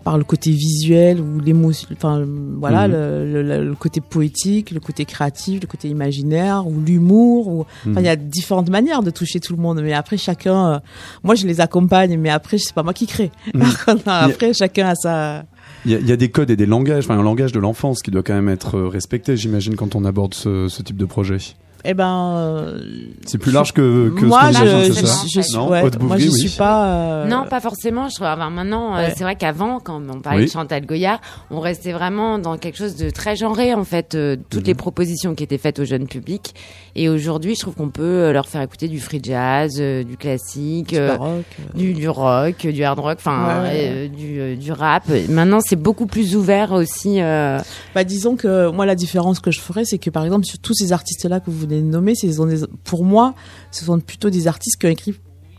par 0.02 0.18
le 0.18 0.24
côté 0.24 0.50
visuel 0.50 1.20
ou 1.20 1.40
l'émotion, 1.40 1.88
enfin 1.92 2.24
voilà, 2.58 2.86
Mhm. 2.88 2.92
le, 2.94 3.42
le- 3.42 3.64
le 3.64 3.74
côté 3.74 4.00
poétique, 4.00 4.70
le 4.70 4.80
côté 4.80 5.04
créatif, 5.04 5.60
le 5.62 5.66
côté 5.66 5.88
imaginaire 5.88 6.66
ou 6.66 6.80
l'humour. 6.80 7.48
Ou 7.48 7.66
enfin, 7.88 8.00
il 8.00 8.06
y 8.06 8.08
a 8.08 8.16
différentes 8.16 8.70
manières 8.70 9.02
de 9.02 9.10
toucher 9.10 9.40
tout 9.40 9.54
le 9.56 9.62
monde, 9.62 9.80
mais 9.82 9.92
après 9.92 10.16
chacun, 10.16 10.72
euh, 10.74 10.78
moi 11.22 11.34
je 11.34 11.46
les 11.46 11.60
accompagne, 11.60 12.16
mais 12.18 12.30
après 12.30 12.58
c'est 12.58 12.74
pas 12.74 12.82
moi 12.82 12.92
qui 12.94 13.06
crée. 13.06 13.30
Mhm. 13.54 13.60
Par 13.60 13.84
contre, 13.84 14.08
après 14.08 14.52
chacun 14.52 14.88
a 14.88 14.94
sa. 14.94 15.44
Il 15.84 15.90
y, 15.90 15.94
a, 15.94 15.98
il 15.98 16.06
y 16.08 16.12
a 16.12 16.16
des 16.16 16.30
codes 16.30 16.50
et 16.50 16.56
des 16.56 16.66
langages, 16.66 17.04
enfin 17.04 17.18
un 17.18 17.22
langage 17.22 17.50
de 17.52 17.58
l'enfance 17.58 18.02
qui 18.02 18.10
doit 18.10 18.22
quand 18.22 18.34
même 18.34 18.48
être 18.48 18.76
euh, 18.76 18.88
respecté, 18.88 19.36
j'imagine, 19.36 19.74
quand 19.74 19.94
on 19.96 20.04
aborde 20.04 20.34
ce, 20.34 20.68
ce 20.68 20.82
type 20.82 20.96
de 20.96 21.04
projet. 21.04 21.38
Eh 21.84 21.94
ben, 21.94 22.36
euh, 22.36 22.78
C'est 23.26 23.38
plus 23.38 23.50
large 23.50 23.72
que, 23.72 24.10
que 24.16 24.24
moi 24.24 24.52
ce 24.52 24.58
je, 24.58 24.92
c'est 24.92 25.00
je, 25.00 25.06
ça 25.06 25.16
je 25.34 25.40
suis, 25.40 25.56
Non 25.56 25.68
ouais, 25.68 25.82
moi 26.00 26.16
je 26.16 26.28
oui. 26.28 26.38
suis 26.48 26.56
pas. 26.56 26.86
euh, 26.86 27.26
Non, 27.26 27.44
pas 27.48 27.60
forcément. 27.60 28.08
Je 28.08 28.14
trouve, 28.14 28.28
enfin, 28.28 28.50
maintenant, 28.50 28.96
euh, 28.96 29.08
c'est 29.16 29.24
vrai 29.24 29.34
qu'avant, 29.34 29.80
quand 29.80 30.00
on 30.08 30.20
parlait 30.20 30.40
Oui. 30.40 30.46
de 30.46 30.50
Chantal 30.50 30.86
Goya, 30.86 31.20
on 31.50 31.58
restait 31.58 31.92
vraiment 31.92 32.38
dans 32.38 32.56
quelque 32.56 32.78
chose 32.78 32.94
de 32.94 33.10
très 33.10 33.34
genré, 33.34 33.74
en 33.74 33.82
fait, 33.84 34.14
euh, 34.14 34.36
toutes 34.50 34.60
Mhm. 34.62 34.66
les 34.68 34.74
propositions 34.74 35.34
qui 35.34 35.42
étaient 35.42 35.58
faites 35.58 35.80
au 35.80 35.84
jeune 35.84 36.06
public. 36.06 36.54
Et 36.94 37.08
aujourd'hui, 37.08 37.54
je 37.56 37.60
trouve 37.60 37.74
qu'on 37.74 37.88
peut 37.88 38.30
leur 38.32 38.46
faire 38.48 38.62
écouter 38.62 38.86
du 38.86 39.00
free 39.00 39.20
jazz, 39.22 39.72
euh, 39.80 40.04
du 40.04 40.16
classique, 40.16 40.90
du 40.90 40.98
euh, 40.98 41.16
baroque, 41.16 41.44
euh. 41.58 41.76
du, 41.78 41.94
du 41.94 42.08
rock, 42.08 42.66
du 42.66 42.84
hard 42.84 42.98
rock, 43.00 43.16
enfin, 43.18 43.62
Ouais, 43.64 43.90
euh, 43.90 44.08
du, 44.08 44.56
du 44.56 44.70
rap. 44.72 45.04
Maintenant, 45.28 45.58
c'est 45.60 45.74
beaucoup 45.76 46.06
plus 46.06 46.36
ouvert 46.36 46.70
aussi. 46.72 47.20
euh, 47.20 47.58
Bah, 47.94 48.04
disons 48.04 48.36
que 48.36 48.70
moi, 48.70 48.86
la 48.86 48.94
différence 48.94 49.40
que 49.40 49.50
je 49.50 49.60
ferais, 49.60 49.84
c'est 49.84 49.98
que 49.98 50.10
par 50.10 50.24
exemple, 50.24 50.44
sur 50.44 50.58
tous 50.58 50.74
ces 50.74 50.92
artistes-là 50.92 51.40
que 51.40 51.50
vous 51.50 51.66
de 51.80 51.86
nommer, 51.86 52.14
ce 52.14 52.30
sont 52.32 52.46
des- 52.46 52.66
pour 52.84 53.04
moi, 53.04 53.34
ce 53.70 53.84
sont 53.84 53.98
plutôt 54.00 54.30
des 54.30 54.46
artistes 54.48 54.78
qui 54.80 54.86
ont 54.86 54.90
écrit 54.90 55.14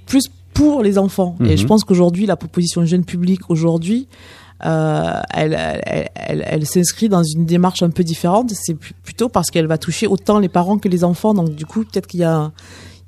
plus 0.06 0.24
pour 0.54 0.84
les 0.84 0.98
enfants. 0.98 1.36
Et 1.42 1.52
Mhm. 1.52 1.58
je 1.58 1.66
pense 1.66 1.84
qu'aujourd'hui, 1.84 2.26
la 2.28 2.36
proposition 2.36 2.86
jeune 2.86 3.06
public, 3.06 3.50
aujourd'hui, 3.50 4.08
euh, 4.66 5.14
elle, 5.34 5.54
elle, 5.86 6.10
elle, 6.16 6.44
elle 6.48 6.66
s'inscrit 6.66 7.10
dans 7.10 7.24
une 7.24 7.46
démarche 7.46 7.82
un 7.84 7.90
peu 7.90 8.04
différente. 8.04 8.52
C'est 8.54 8.76
pl- 8.76 8.94
plutôt 9.04 9.28
parce 9.30 9.50
qu'elle 9.50 9.68
va 9.68 9.78
toucher 9.78 10.08
autant 10.08 10.40
les 10.40 10.50
parents 10.50 10.78
que 10.78 10.88
les 10.88 11.04
enfants. 11.04 11.34
Donc 11.34 11.50
du 11.56 11.66
coup, 11.66 11.84
peut-être 11.84 12.08
qu'il 12.08 12.22
y 12.22 12.24
a 12.24 12.52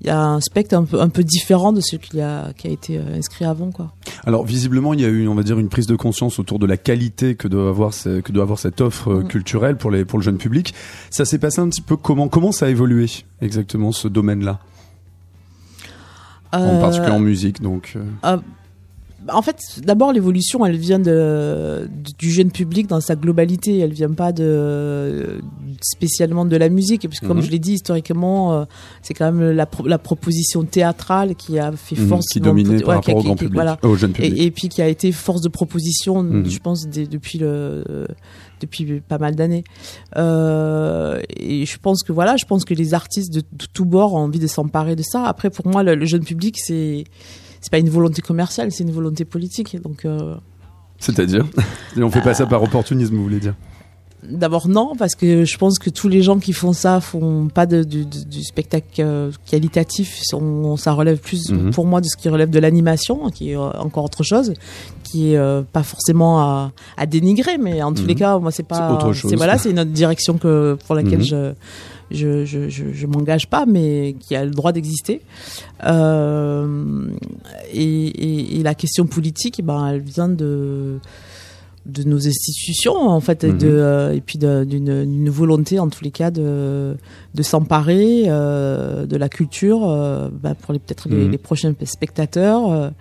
il 0.05 0.09
y 0.09 0.11
a 0.11 0.21
un 0.23 0.39
spectre 0.39 0.75
un 0.75 0.83
peu, 0.85 1.01
un 1.01 1.09
peu 1.09 1.23
différent 1.23 1.73
de 1.73 1.81
ce 1.81 1.95
qui 1.95 2.21
a, 2.21 2.53
qui 2.57 2.67
a 2.67 2.69
été 2.69 2.97
euh, 2.97 3.17
inscrit 3.17 3.43
avant, 3.43 3.71
quoi. 3.71 3.91
Alors 4.25 4.45
visiblement, 4.45 4.93
il 4.93 5.01
y 5.01 5.05
a 5.05 5.07
eu, 5.09 5.27
on 5.27 5.35
va 5.35 5.43
dire, 5.43 5.57
une 5.59 5.67
prise 5.69 5.87
de 5.87 5.95
conscience 5.95 6.37
autour 6.39 6.59
de 6.59 6.65
la 6.65 6.77
qualité 6.77 7.35
que 7.35 7.47
doit 7.47 7.67
avoir, 7.69 7.93
ce- 7.93 8.21
que 8.21 8.31
doit 8.31 8.43
avoir 8.43 8.59
cette 8.59 8.81
offre 8.81 9.09
euh, 9.11 9.21
Mm. 9.23 9.27
culturelle 9.27 9.77
pour 9.77 9.89
les 9.91 10.05
pour 10.05 10.19
le 10.19 10.23
jeune 10.23 10.37
public. 10.37 10.73
Ça 11.09 11.25
s'est 11.25 11.39
passé 11.39 11.59
un 11.59 11.67
petit 11.69 11.81
peu 11.81 11.97
comment 11.97 12.27
Comment 12.27 12.51
ça 12.51 12.67
a 12.67 12.69
évolué 12.69 13.07
exactement 13.41 13.91
ce 13.91 14.07
domaine-là, 14.07 14.59
en 16.53 16.59
Euh, 16.59 16.79
particulier 16.79 17.11
en 17.11 17.19
musique, 17.19 17.61
donc. 17.61 17.97
euh, 18.23 18.37
En 19.31 19.41
fait, 19.41 19.57
d'abord 19.83 20.13
l'évolution, 20.13 20.65
elle 20.65 20.77
vient 20.77 20.99
de, 20.99 21.89
du 22.19 22.29
jeune 22.31 22.51
public 22.51 22.85
dans 22.87 23.01
sa 23.01 23.15
globalité. 23.15 23.79
Elle 23.79 23.93
vient 23.93 24.11
pas 24.13 24.31
de 24.31 25.41
spécialement 25.81 26.45
de 26.45 26.55
la 26.55 26.69
musique, 26.69 27.07
puisque 27.07 27.25
comme 27.25 27.37
Mhm. 27.37 27.43
je 27.43 27.51
l'ai 27.51 27.59
dit 27.59 27.73
historiquement, 27.73 28.53
euh, 28.53 28.65
c'est 29.01 29.13
quand 29.13 29.31
même 29.31 29.51
la, 29.51 29.65
pro- 29.65 29.87
la 29.87 29.97
proposition 29.97 30.63
théâtrale 30.63 31.35
qui 31.35 31.57
a 31.59 31.71
fait 31.71 31.99
mhm, 31.99 32.07
force 32.07 32.27
qui 32.27 32.39
dans- 32.39 32.49
dominait 32.49 32.75
ouais, 32.77 32.83
par 32.83 33.01
qui 33.01 33.11
a- 33.11 33.13
rapport 33.13 33.15
au 33.15 33.19
qui- 33.21 33.25
grand 33.25 33.35
qui- 33.35 33.43
public, 33.45 33.55
voilà. 33.55 33.77
au 33.83 33.95
jeune 33.95 34.11
public. 34.11 34.33
Et, 34.37 34.43
et 34.45 34.51
puis 34.51 34.69
qui 34.69 34.81
a 34.81 34.87
été 34.87 35.11
force 35.11 35.41
de 35.41 35.49
proposition, 35.49 36.21
Mhm. 36.21 36.45
je 36.49 36.59
pense, 36.59 36.87
depuis 36.87 37.39
le 37.39 38.07
depuis 38.61 39.01
pas 39.01 39.17
mal 39.17 39.35
d'années. 39.35 39.63
Euh, 40.17 41.19
et 41.37 41.65
je 41.65 41.77
pense 41.77 42.03
que 42.03 42.11
voilà, 42.13 42.37
je 42.37 42.45
pense 42.45 42.63
que 42.65 42.73
les 42.73 42.93
artistes 42.93 43.33
de, 43.33 43.41
de 43.41 43.65
tous 43.73 43.85
bords 43.85 44.13
ont 44.13 44.19
envie 44.19 44.39
de 44.39 44.47
s'emparer 44.47 44.95
de 44.95 45.03
ça. 45.03 45.25
Après, 45.25 45.49
pour 45.49 45.67
moi, 45.67 45.83
le, 45.83 45.95
le 45.95 46.05
jeune 46.05 46.23
public, 46.23 46.55
c'est 46.57 47.03
c'est 47.65 47.71
pas 47.71 47.79
une 47.79 47.89
volonté 47.89 48.21
commerciale, 48.21 48.71
c'est 48.71 48.83
une 48.83 48.91
volonté 48.91 49.25
politique. 49.25 49.81
Donc 49.81 50.05
euh, 50.05 50.35
C'est-à-dire, 50.99 51.45
Et 51.97 52.03
on 52.03 52.11
fait 52.11 52.21
pas 52.21 52.35
ça 52.35 52.45
par 52.45 52.61
opportunisme, 52.61 53.15
vous 53.15 53.23
voulez 53.23 53.39
dire 53.39 53.55
D'abord 54.27 54.67
non, 54.67 54.95
parce 54.97 55.13
que 55.15 55.45
je 55.45 55.57
pense 55.57 55.77
que 55.79 55.89
tous 55.89 56.07
les 56.07 56.21
gens 56.23 56.37
qui 56.39 56.51
font 56.53 56.73
ça 56.73 56.99
font 56.99 57.47
pas 57.47 57.65
de, 57.67 57.83
du, 57.83 58.43
spectacle 58.43 58.87
euh, 58.99 59.31
qualitatif. 59.45 60.19
On- 60.33 60.77
ça 60.77 60.93
relève 60.93 61.17
plus 61.19 61.51
Mhm. 61.51 61.71
pour 61.71 61.85
moi 61.87 62.01
de 62.01 62.05
ce 62.07 62.15
qui 62.17 62.29
relève 62.29 62.49
de 62.51 62.59
l'animation, 62.59 63.29
qui 63.31 63.51
est 63.51 63.57
euh, 63.57 63.69
encore 63.79 64.03
autre 64.03 64.23
chose, 64.23 64.53
qui 65.03 65.31
est 65.33 65.37
euh, 65.37 65.61
pas 65.61 65.83
forcément 65.83 66.39
à, 66.39 66.71
à 66.97 67.05
dénigrer, 67.07 67.57
mais 67.59 67.81
en 67.83 67.93
tous 67.93 68.01
Mhm. 68.03 68.07
les 68.07 68.15
cas, 68.15 68.37
moi 68.39 68.51
c'est 68.51 68.63
pas. 68.67 68.97
C'est 69.13 69.35
voilà, 69.35 69.57
c'est 69.57 69.71
une 69.71 69.79
autre 69.79 69.91
direction 69.91 70.37
que 70.37 70.75
pour 70.85 70.93
laquelle 70.95 71.19
Mhm. 71.19 71.25
je 71.25 71.53
je 72.11 72.45
je 72.45 72.69
je, 72.69 72.85
je 72.93 73.07
m'engage 73.07 73.47
pas, 73.49 73.65
mais 73.65 74.15
qui 74.19 74.35
a 74.35 74.45
le 74.45 74.51
droit 74.51 74.71
d'exister. 74.71 75.21
Euh, 75.83 77.07
et, 77.73 77.83
et, 77.83 78.59
et 78.59 78.63
la 78.63 78.75
question 78.75 79.05
politique, 79.05 79.59
eh 79.59 79.63
ben, 79.63 79.87
elle 79.87 80.01
vient 80.01 80.29
de 80.29 80.99
de 81.85 82.01
nos 82.01 82.27
institutions 82.27 82.95
en 82.97 83.19
fait 83.19 83.43
et 83.43 83.51
Mhm. 83.51 83.57
de 83.59 83.67
euh, 83.67 84.13
et 84.15 84.19
puis 84.21 84.39
de- 84.39 84.63
d'une 84.63 85.29
volonté 85.29 85.77
en 85.77 85.87
tous 85.87 86.03
les 86.03 86.09
cas 86.09 86.31
de 86.31 86.95
de 87.35 87.43
s'emparer 87.43 88.23
euh, 88.25 89.05
de 89.05 89.15
la 89.17 89.29
culture 89.29 89.87
euh, 89.87 90.29
bah, 90.31 90.55
pour 90.55 90.73
peut-être 90.73 91.07
les, 91.09 91.25
Mhm. 91.25 91.31
les 91.31 91.37
prochains 91.37 91.73
spectateurs 91.83 92.91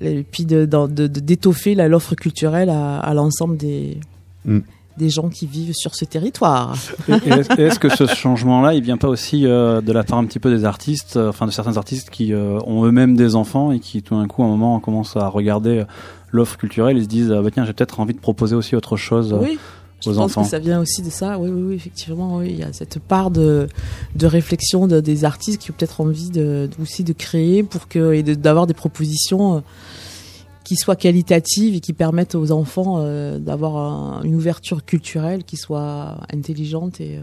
et 0.00 0.22
puis 0.22 0.46
de 0.46 0.64
de- 0.64 0.86
de- 0.86 1.06
d'étoffer 1.20 1.74
la- 1.74 1.86
l'offre 1.88 2.14
culturelle 2.14 2.70
à, 2.70 2.98
à 2.98 3.12
l'ensemble 3.12 3.58
des 3.58 3.98
Mhm. 4.46 4.62
Des 4.96 5.10
gens 5.10 5.28
qui 5.28 5.46
vivent 5.46 5.74
sur 5.74 5.94
ce 5.94 6.04
territoire. 6.04 6.76
Est-ce, 7.08 7.78
que 7.78 7.88
ce 7.88 8.06
changement-là, 8.06 8.74
il 8.74 8.82
vient 8.82 8.96
pas 8.96 9.08
aussi 9.08 9.46
euh, 9.46 9.80
de 9.80 9.92
la 9.92 10.04
part 10.04 10.18
un 10.18 10.24
petit 10.24 10.38
peu 10.38 10.54
des 10.54 10.64
artistes, 10.64 11.16
euh, 11.16 11.30
enfin 11.30 11.46
de 11.46 11.50
certains 11.50 11.76
artistes 11.76 12.10
qui 12.10 12.32
euh, 12.32 12.58
ont 12.66 12.84
eux-mêmes 12.84 13.16
des 13.16 13.34
enfants 13.34 13.72
et 13.72 13.80
qui 13.80 14.02
tout 14.02 14.14
d'un 14.14 14.26
coup, 14.28 14.42
à 14.42 14.46
un 14.46 14.48
moment, 14.50 14.78
commencent 14.80 15.16
à 15.16 15.26
regarder 15.28 15.84
l'offre 16.30 16.56
culturelle 16.56 16.96
et 16.98 17.02
se 17.02 17.08
disent, 17.08 17.32
ah, 17.32 17.42
bah 17.42 17.50
tiens, 17.52 17.64
j'ai 17.64 17.72
peut-être 17.72 17.98
envie 18.00 18.14
de 18.14 18.20
proposer 18.20 18.54
aussi 18.54 18.76
autre 18.76 18.96
chose. 18.96 19.36
Oui. 19.40 19.58
Je 20.04 20.10
aux 20.10 20.14
pense 20.14 20.32
enfants. 20.32 20.42
que 20.44 20.50
ça 20.50 20.58
vient 20.58 20.80
aussi 20.80 21.00
de 21.02 21.08
ça. 21.10 21.38
Oui, 21.38 21.48
oui, 21.50 21.62
oui, 21.62 21.74
effectivement, 21.74 22.36
oui. 22.36 22.48
Il 22.50 22.58
y 22.58 22.62
a 22.62 22.72
cette 22.72 22.98
part 22.98 23.30
de, 23.30 23.68
de 24.16 24.26
réflexion 24.26 24.86
de, 24.86 25.00
des 25.00 25.24
artistes 25.24 25.62
qui 25.62 25.70
ont 25.70 25.74
peut-être 25.78 26.00
envie 26.02 26.30
de, 26.30 26.68
aussi 26.82 27.04
de 27.04 27.12
créer 27.14 27.62
pour 27.62 27.88
que, 27.88 28.12
et 28.12 28.22
de- 28.22 28.34
d'avoir 28.34 28.66
des 28.66 28.74
propositions 28.74 29.62
qui 30.64 30.76
soient 30.76 30.96
qualitatives 30.96 31.74
et 31.76 31.80
qui 31.80 31.92
permettent 31.92 32.34
aux 32.34 32.50
enfants 32.50 32.96
euh, 32.98 33.38
d'avoir 33.38 33.76
un- 33.76 34.22
une 34.24 34.34
ouverture 34.34 34.84
culturelle 34.84 35.44
qui 35.44 35.56
soit 35.56 36.16
intelligente 36.32 37.00
et, 37.00 37.18
euh, 37.18 37.22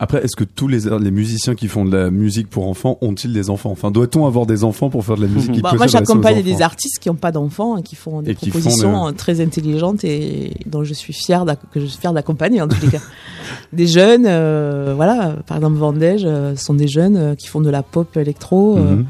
Après, 0.00 0.22
est-ce 0.22 0.36
que 0.36 0.44
tous 0.44 0.68
les, 0.68 0.82
les 1.00 1.10
musiciens 1.10 1.56
qui 1.56 1.66
font 1.66 1.84
de 1.84 1.96
la 1.96 2.10
musique 2.12 2.48
pour 2.48 2.68
enfants 2.68 2.98
ont-ils 3.00 3.32
des 3.32 3.50
enfants? 3.50 3.72
Enfin, 3.72 3.90
doit-on 3.90 4.26
avoir 4.26 4.46
des 4.46 4.62
enfants 4.62 4.90
pour 4.90 5.04
faire 5.04 5.16
de 5.16 5.22
la 5.22 5.26
musique 5.26 5.50
qui 5.50 5.60
Bah, 5.60 5.70
peut 5.72 5.76
moi, 5.78 5.88
j'accompagne 5.88 6.40
des 6.44 6.62
artistes 6.62 7.00
qui 7.00 7.08
n'ont 7.08 7.16
pas 7.16 7.32
d'enfants 7.32 7.76
et 7.78 7.82
qui 7.82 7.96
font 7.96 8.22
des 8.22 8.30
Et 8.30 8.34
qui 8.36 8.50
font 8.50 8.60
propositions 8.60 9.08
euh, 9.08 9.10
très 9.10 9.40
intelligentes 9.40 10.04
et 10.04 10.52
dont 10.66 10.84
je 10.84 10.94
suis 10.94 11.12
d'ac- 11.44 11.58
que 11.72 11.80
je 11.80 11.86
suis 11.86 11.98
fière 11.98 12.12
d'accompagner 12.12 12.62
en 12.62 12.68
tous 12.68 12.80
les 12.80 12.88
cas. 12.92 13.00
Des 13.72 13.88
jeunes, 13.88 14.24
euh, 14.26 14.92
voilà, 14.94 15.34
par 15.48 15.56
exemple 15.56 15.76
Vendège, 15.78 16.26
sont 16.56 16.74
des 16.74 16.86
jeunes 16.88 17.34
qui 17.36 17.48
font 17.48 17.60
de 17.60 17.68
la 17.70 17.82
pop 17.82 18.16
électro. 18.16 18.76
Mhm. 18.76 19.06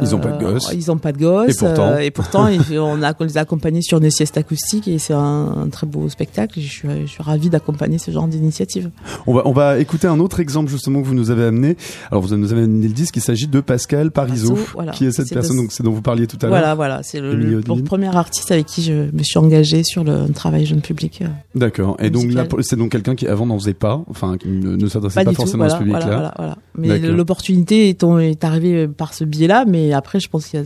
Ils 0.00 0.14
ont 0.14 0.18
pas 0.18 0.30
de 0.32 0.44
gosses. 0.44 0.70
Ils 0.74 0.90
ont 0.90 0.98
pas 0.98 1.12
de 1.12 1.18
gosses. 1.18 1.50
Et 1.50 1.54
pourtant. 1.58 1.88
euh, 1.88 1.98
et 1.98 2.10
pourtant, 2.10 2.48
on, 2.72 3.02
a, 3.02 3.12
on 3.18 3.24
les 3.24 3.38
a 3.38 3.40
accompagnés 3.40 3.82
sur 3.82 3.98
une 3.98 4.10
sieste 4.10 4.36
acoustique 4.36 4.88
et 4.88 4.98
c'est 4.98 5.12
un, 5.14 5.18
un 5.64 5.68
très 5.68 5.86
beau 5.86 6.08
spectacle. 6.08 6.60
Je 6.60 6.66
suis, 6.68 6.88
je 7.02 7.06
suis 7.06 7.22
ravie 7.22 7.50
d'accompagner 7.50 7.98
ce 7.98 8.10
genre 8.10 8.26
d'initiative. 8.28 8.90
On 9.26 9.34
va, 9.34 9.42
on 9.46 9.52
va 9.52 9.78
écouter 9.78 10.06
un 10.06 10.18
autre 10.20 10.40
exemple 10.40 10.70
justement 10.70 11.02
que 11.02 11.06
vous 11.06 11.14
nous 11.14 11.30
avez 11.30 11.44
amené. 11.44 11.76
Alors 12.10 12.22
vous 12.22 12.36
nous 12.36 12.52
avez 12.52 12.62
amené 12.62 12.88
le 12.88 12.94
disque, 12.94 13.16
il 13.16 13.22
s'agit 13.22 13.46
de 13.48 13.60
Pascal 13.60 14.10
Parizeau, 14.10 14.56
voilà. 14.74 14.92
qui 14.92 15.06
est 15.06 15.12
cette 15.12 15.32
personne 15.32 15.56
de- 15.56 15.62
donc 15.62 15.72
c'est 15.72 15.82
dont 15.82 15.92
vous 15.92 16.02
parliez 16.02 16.26
tout 16.26 16.36
à 16.42 16.46
l'heure. 16.46 16.50
Voilà, 16.58 16.74
voilà. 16.74 17.02
C'est 17.02 17.20
le, 17.20 17.60
premier 17.84 18.14
artiste 18.14 18.50
avec 18.50 18.66
qui 18.66 18.82
je 18.82 18.92
me 18.92 19.22
suis 19.22 19.38
engagée 19.38 19.82
sur 19.84 20.04
le 20.04 20.28
travail 20.32 20.66
jeune 20.66 20.80
public. 20.80 21.20
euh. 21.22 21.26
D'accord. 21.54 21.96
Et 22.00 22.10
donc 22.10 22.32
là, 22.32 22.46
c'est 22.60 22.76
donc 22.76 22.90
quelqu'un 22.92 23.14
qui 23.14 23.26
avant 23.26 23.46
n'en 23.46 23.58
faisait 23.58 23.74
pas, 23.74 24.02
enfin 24.08 24.36
qui 24.36 24.48
ne, 24.48 24.76
ne 24.76 24.88
s'adressait 24.88 25.24
pas, 25.24 25.30
tout. 25.30 25.36
forcément 25.36 25.64
Voilà, 25.64 25.74
à 25.74 25.78
ce 25.78 25.82
public-là. 25.82 26.34
voilà. 26.36 26.56
Mais 26.76 26.98
l'opportunité 26.98 27.88
est, 27.88 28.02
est 28.02 28.44
arrivée 28.44 28.88
par 28.88 29.14
ce 29.14 29.24
biais-là, 29.24 29.64
mais 29.66 29.87
après, 29.92 30.20
je 30.20 30.28
pense 30.28 30.46
qu'il 30.46 30.64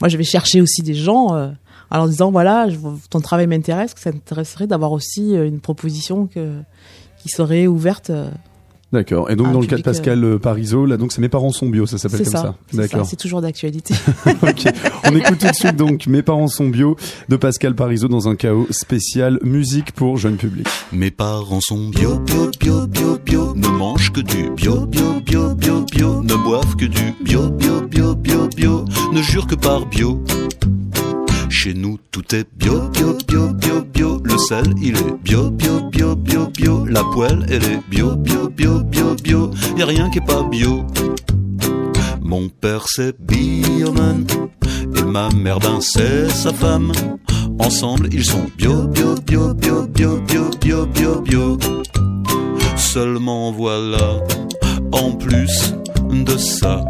Moi, 0.00 0.08
je 0.08 0.16
vais 0.16 0.24
chercher 0.24 0.60
aussi 0.60 0.82
des 0.82 0.94
gens 0.94 1.34
euh, 1.34 1.48
en 1.90 1.96
leur 1.96 2.08
disant 2.08 2.30
voilà, 2.30 2.66
ton 3.10 3.20
travail 3.20 3.46
m'intéresse, 3.46 3.94
que 3.94 4.00
ça 4.00 4.12
t'intéresserait 4.12 4.66
d'avoir 4.66 4.92
aussi 4.92 5.36
euh, 5.36 5.46
une 5.46 5.60
proposition 5.60 6.26
qui 6.26 7.28
serait 7.28 7.66
ouverte. 7.66 8.10
Euh, 8.92 8.98
D'accord. 8.98 9.30
Et 9.30 9.36
donc 9.36 9.52
dans 9.52 9.60
le 9.60 9.66
cas 9.66 9.76
de 9.76 9.82
Pascal 9.82 10.22
euh, 10.24 10.38
Parizeau, 10.38 10.86
là 10.86 10.96
donc 10.96 11.12
c'est 11.12 11.20
mes 11.20 11.28
parents 11.28 11.52
sont 11.52 11.68
bio, 11.68 11.86
ça 11.86 11.98
s'appelle 11.98 12.22
comme 12.24 12.32
ça. 12.32 12.56
ça, 12.72 12.76
D'accord. 12.76 13.06
C'est 13.06 13.16
toujours 13.16 13.40
d'actualité. 13.40 13.94
ok. 14.42 14.72
On 15.04 15.16
écoute 15.16 15.38
tout 15.38 15.48
de 15.48 15.54
suite 15.54 15.76
donc 15.76 16.06
Mes 16.06 16.22
parents 16.22 16.48
sont 16.48 16.68
bio 16.68 16.96
de 17.28 17.36
Pascal 17.36 17.74
Parizeau 17.74 18.08
dans 18.08 18.28
un 18.28 18.36
chaos 18.36 18.66
spécial 18.70 19.38
musique 19.42 19.92
pour 19.92 20.16
jeune 20.16 20.36
public. 20.36 20.66
Mes 20.92 21.10
parents 21.10 21.60
sont 21.60 21.88
bio, 21.88 22.18
bio, 22.20 22.50
bio, 22.58 22.86
bio, 22.86 23.18
bio, 23.18 23.54
ne 23.54 23.68
mangent 23.68 24.12
que 24.12 24.20
du 24.20 24.50
bio, 24.50 24.86
bio, 24.86 25.20
bio, 25.20 25.54
bio, 25.54 25.84
bio, 25.84 26.22
ne 26.22 26.34
boivent 26.34 26.76
que 26.76 26.86
du 26.86 27.14
bio, 27.22 27.50
bio, 27.50 27.80
bio, 27.82 28.14
bio, 28.14 28.48
bio, 28.56 28.84
ne 29.12 29.22
jurent 29.22 29.46
que 29.46 29.54
par 29.54 29.86
bio. 29.86 30.22
Chez 31.50 31.74
nous, 31.74 31.98
tout 32.10 32.34
est 32.34 32.46
bio, 32.56 32.88
bio, 32.88 33.16
bio, 33.26 33.48
bio, 33.52 33.80
bio. 33.82 34.22
Le 34.24 34.36
sel, 34.38 34.74
il 34.82 34.96
est 34.96 35.22
bio, 35.22 35.50
bio, 35.50 35.80
bio, 35.90 36.14
bio, 36.14 36.46
bio. 36.46 36.86
La 36.86 37.02
poêle, 37.02 37.46
elle 37.48 37.64
est 37.64 37.80
bio, 37.88 38.14
bio, 38.16 38.48
bio, 38.48 38.80
bio, 38.80 39.14
bio. 39.22 39.50
Y 39.76 39.82
a 39.82 39.86
rien 39.86 40.10
qui 40.10 40.18
est 40.18 40.26
pas 40.26 40.42
bio. 40.42 40.84
Mon 42.22 42.48
père, 42.48 42.84
c'est 42.88 43.16
bioman. 43.18 44.26
Et 44.96 45.02
ma 45.02 45.30
mère, 45.30 45.58
ben, 45.58 45.80
c'est 45.80 46.28
sa 46.28 46.52
femme. 46.52 46.92
Ensemble, 47.58 48.08
ils 48.12 48.24
sont 48.24 48.46
bio, 48.56 48.86
bio, 48.86 49.14
bio, 49.26 49.54
bio, 49.54 49.86
bio, 49.86 50.20
bio, 50.20 50.50
bio, 50.60 50.86
bio, 50.86 51.20
bio. 51.22 51.58
Seulement 52.76 53.52
voilà, 53.52 54.20
en 54.92 55.12
plus 55.12 55.74
de 56.10 56.36
ça, 56.36 56.84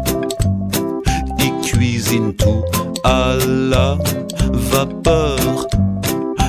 ils 1.39 1.67
cuisinent 1.67 2.33
tout 2.33 2.63
à 3.03 3.35
la 3.47 3.97
vapeur. 4.71 5.67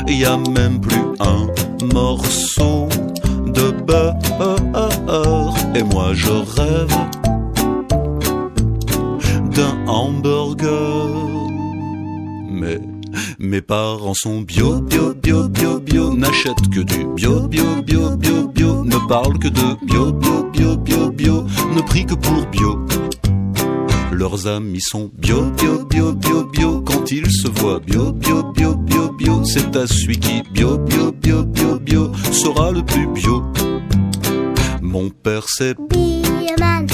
Y 0.08 0.24
a 0.24 0.36
même 0.36 0.80
plus 0.80 1.04
un 1.20 1.46
morceau 1.94 2.88
de 3.46 3.70
beurre. 3.86 5.54
Et 5.74 5.82
moi 5.82 6.12
je 6.14 6.32
rêve 6.56 6.96
d'un 9.54 9.86
hamburger. 9.86 11.08
Mais 12.50 12.80
mes 13.38 13.60
parents 13.60 14.14
sont 14.14 14.40
bio, 14.40 14.80
bio, 14.80 15.14
bio, 15.14 15.48
bio, 15.48 15.80
bio, 15.80 16.14
n'achètent 16.14 16.68
que 16.70 16.80
du 16.80 17.06
bio, 17.14 17.48
bio, 17.48 17.64
bio, 17.82 18.16
bio, 18.16 18.48
bio, 18.48 18.84
ne 18.84 19.08
parlent 19.08 19.38
que 19.38 19.48
de 19.48 19.86
bio, 19.86 20.12
bio, 20.12 20.44
bio, 20.52 20.76
bio, 20.76 21.10
bio, 21.10 21.44
ne 21.74 21.80
prient 21.82 22.06
que 22.06 22.14
pour 22.14 22.46
bio. 22.46 22.78
Leurs 24.20 24.46
amis 24.46 24.82
sont 24.82 25.10
bio, 25.16 25.50
bio, 25.56 25.86
bio, 25.86 26.12
bio, 26.12 26.44
bio, 26.44 26.82
quand 26.82 27.10
ils 27.10 27.30
se 27.30 27.48
voient 27.48 27.80
bio, 27.80 28.12
bio, 28.12 28.42
bio, 28.52 28.74
bio, 28.74 29.08
bio, 29.12 29.42
c'est 29.44 29.74
à 29.74 29.86
celui 29.86 30.18
qui 30.18 30.42
bio, 30.52 30.76
bio, 30.76 31.10
bio, 31.10 31.42
bio, 31.42 31.78
bio, 31.78 32.12
sera 32.30 32.70
le 32.70 32.82
plus 32.82 33.06
bio. 33.14 33.42
Mon 34.82 35.08
père 35.08 35.46
c'est 35.48 35.74
Bioman, 35.88 36.86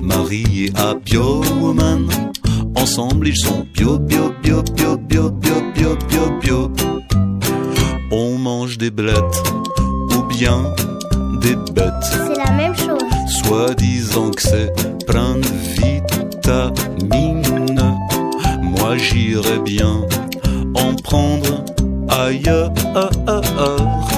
marié 0.00 0.72
à 0.74 0.94
Biowoman. 0.94 2.08
Ensemble 2.74 3.28
ils 3.28 3.36
sont 3.36 3.64
bio, 3.72 3.96
bio, 4.00 4.32
bio, 4.42 4.64
bio, 4.64 4.96
bio, 4.96 5.30
bio, 5.30 5.60
bio, 5.76 5.96
bio, 6.08 6.38
bio. 6.40 6.72
On 8.10 8.36
mange 8.36 8.78
des 8.78 8.90
blettes 8.90 9.42
ou 10.10 10.24
bien 10.24 10.74
des 11.40 11.54
bêtes. 11.72 11.92
C'est 12.02 12.44
la 12.44 12.50
même 12.50 12.74
chose. 12.74 12.98
Soi-disant 13.44 14.32
que 14.32 14.42
c'est 14.42 15.06
plein 15.06 15.36
de 15.36 15.46
vitamines. 16.44 17.42
Moi 18.62 18.96
j'irais 18.96 19.58
bien 19.64 20.02
en 20.74 20.94
prendre 20.96 21.64
ailleurs. 22.08 22.72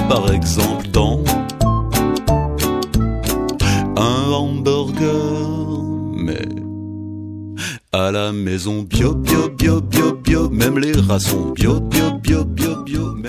Par 0.09 0.31
exemple 0.31 0.87
dans 0.91 1.23
un 3.95 4.31
hamburger. 4.31 5.83
Mais 6.15 6.47
à 7.91 8.11
la 8.11 8.31
maison 8.31 8.81
bio, 8.83 9.13
bio, 9.15 9.49
bio, 9.49 9.81
bio, 9.81 10.13
bio. 10.13 10.49
Même 10.49 10.79
les 10.79 10.93
rats 10.93 11.19
sont 11.19 11.51
bio, 11.55 11.79
bio, 11.79 12.11
bio, 12.21 12.43
bio, 12.43 12.66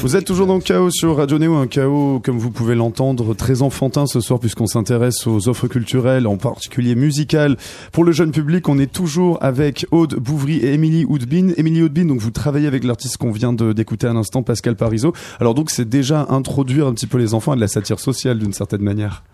Vous 0.01 0.15
êtes 0.15 0.25
toujours 0.25 0.47
dans 0.47 0.55
le 0.55 0.61
chaos 0.61 0.91
sur 0.91 1.17
Radio 1.17 1.39
Néo, 1.39 1.57
un 1.57 1.67
chaos, 1.67 2.21
comme 2.25 2.39
vous 2.39 2.53
pouvez 2.53 2.77
l'entendre, 2.77 3.35
très 3.35 3.63
enfantin 3.63 4.07
ce 4.07 4.21
soir 4.21 4.39
puisqu'on 4.39 4.69
s'intéresse 4.69 5.27
aux 5.27 5.49
offres 5.49 5.67
culturelles, 5.67 6.27
en 6.29 6.37
particulier 6.37 6.95
musicales. 6.95 7.57
Pour 7.91 8.05
le 8.05 8.13
jeune 8.13 8.31
public, 8.31 8.69
on 8.69 8.79
est 8.79 8.91
toujours 8.91 9.39
avec 9.43 9.87
Aude 9.91 10.15
Bouvry 10.15 10.59
et 10.59 10.73
Émilie 10.73 11.05
Houdbin. 11.05 11.53
Émilie 11.57 11.83
Houdbin, 11.83 12.05
donc 12.05 12.21
vous 12.21 12.31
travaillez 12.31 12.69
avec 12.69 12.85
l'artiste 12.85 13.17
qu'on 13.17 13.33
vient 13.33 13.53
d'écouter 13.53 14.07
à 14.07 14.13
l'instant, 14.13 14.45
Pascal 14.45 14.77
Parizeau. 14.77 15.13
Alors 15.41 15.55
donc 15.55 15.71
c'est 15.71 15.89
déjà 15.89 16.27
introduire 16.31 16.87
un 16.87 16.95
petit 16.95 17.09
peu 17.09 17.19
les 17.19 17.35
enfants 17.35 17.53
à 17.53 17.57
de 17.57 17.61
la 17.61 17.69
satire 17.69 17.99
sociale 17.99 18.39
d'une 18.39 18.53
certaine 18.53 18.83
manière. 18.83 19.25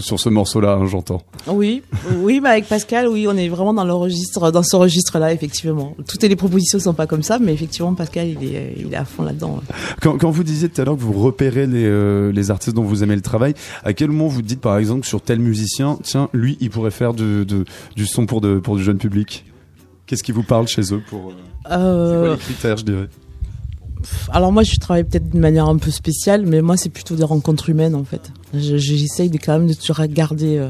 Sur 0.00 0.20
ce 0.20 0.28
morceau-là, 0.28 0.74
hein, 0.74 0.86
j'entends. 0.86 1.22
Oui, 1.46 1.82
oui, 2.18 2.40
bah 2.40 2.50
avec 2.50 2.66
Pascal, 2.68 3.08
oui, 3.08 3.26
on 3.26 3.34
est 3.38 3.48
vraiment 3.48 3.72
dans 3.72 3.84
le 3.86 3.94
registre, 3.94 4.50
dans 4.52 4.62
ce 4.62 4.76
registre-là, 4.76 5.32
effectivement. 5.32 5.96
Toutes 6.06 6.22
les 6.22 6.36
propositions 6.36 6.78
sont 6.78 6.92
pas 6.92 7.06
comme 7.06 7.22
ça, 7.22 7.38
mais 7.38 7.54
effectivement, 7.54 7.94
Pascal, 7.94 8.28
il 8.28 8.54
est, 8.54 8.74
il 8.78 8.92
est 8.92 8.96
à 8.96 9.06
fond 9.06 9.22
là-dedans. 9.22 9.60
Quand, 10.02 10.18
quand 10.18 10.30
vous 10.30 10.44
disiez 10.44 10.68
tout 10.68 10.80
à 10.82 10.84
l'heure 10.84 10.96
que 10.96 11.00
vous 11.00 11.14
repérez 11.14 11.66
les, 11.66 11.86
euh, 11.86 12.30
les 12.32 12.50
artistes 12.50 12.76
dont 12.76 12.82
vous 12.84 13.02
aimez 13.02 13.16
le 13.16 13.22
travail, 13.22 13.54
à 13.82 13.94
quel 13.94 14.10
moment 14.10 14.28
vous 14.28 14.42
dites 14.42 14.60
par 14.60 14.76
exemple 14.76 15.06
sur 15.06 15.22
tel 15.22 15.38
musicien, 15.40 15.98
tiens, 16.02 16.28
lui, 16.34 16.58
il 16.60 16.68
pourrait 16.68 16.90
faire 16.90 17.14
de- 17.14 17.44
du 17.96 18.06
son 18.06 18.26
pour, 18.26 18.42
de, 18.42 18.58
pour 18.58 18.76
du 18.76 18.82
jeune 18.84 18.98
public? 18.98 19.46
Qu'est-ce 20.06 20.22
qui 20.22 20.32
vous 20.32 20.42
parle 20.42 20.68
chez 20.68 20.82
eux 20.92 21.02
pour 21.08 21.30
euh, 21.30 21.32
c'est 21.62 21.68
quoi 21.68 21.76
Euh, 21.78 22.32
les 22.34 22.38
critères, 22.38 22.76
je 22.76 22.84
dirais? 22.84 23.08
Alors 24.32 24.52
moi, 24.52 24.62
je 24.62 24.76
travaille 24.76 25.04
peut-être 25.04 25.28
d'une 25.30 25.40
manière 25.40 25.66
un 25.68 25.76
peu 25.78 25.90
spéciale, 25.90 26.44
mais 26.46 26.62
moi, 26.62 26.76
c'est 26.76 26.88
plutôt 26.90 27.14
des 27.16 27.24
rencontres 27.24 27.68
humaines, 27.70 27.94
en 27.94 28.04
fait. 28.04 28.30
Je- 28.54 28.76
J'essaye 28.76 29.30
de 29.30 29.38
quand 29.38 29.58
même 29.58 29.66
de 29.68 29.74
toujours 29.74 30.04
garder 30.06 30.56
euh, 30.58 30.68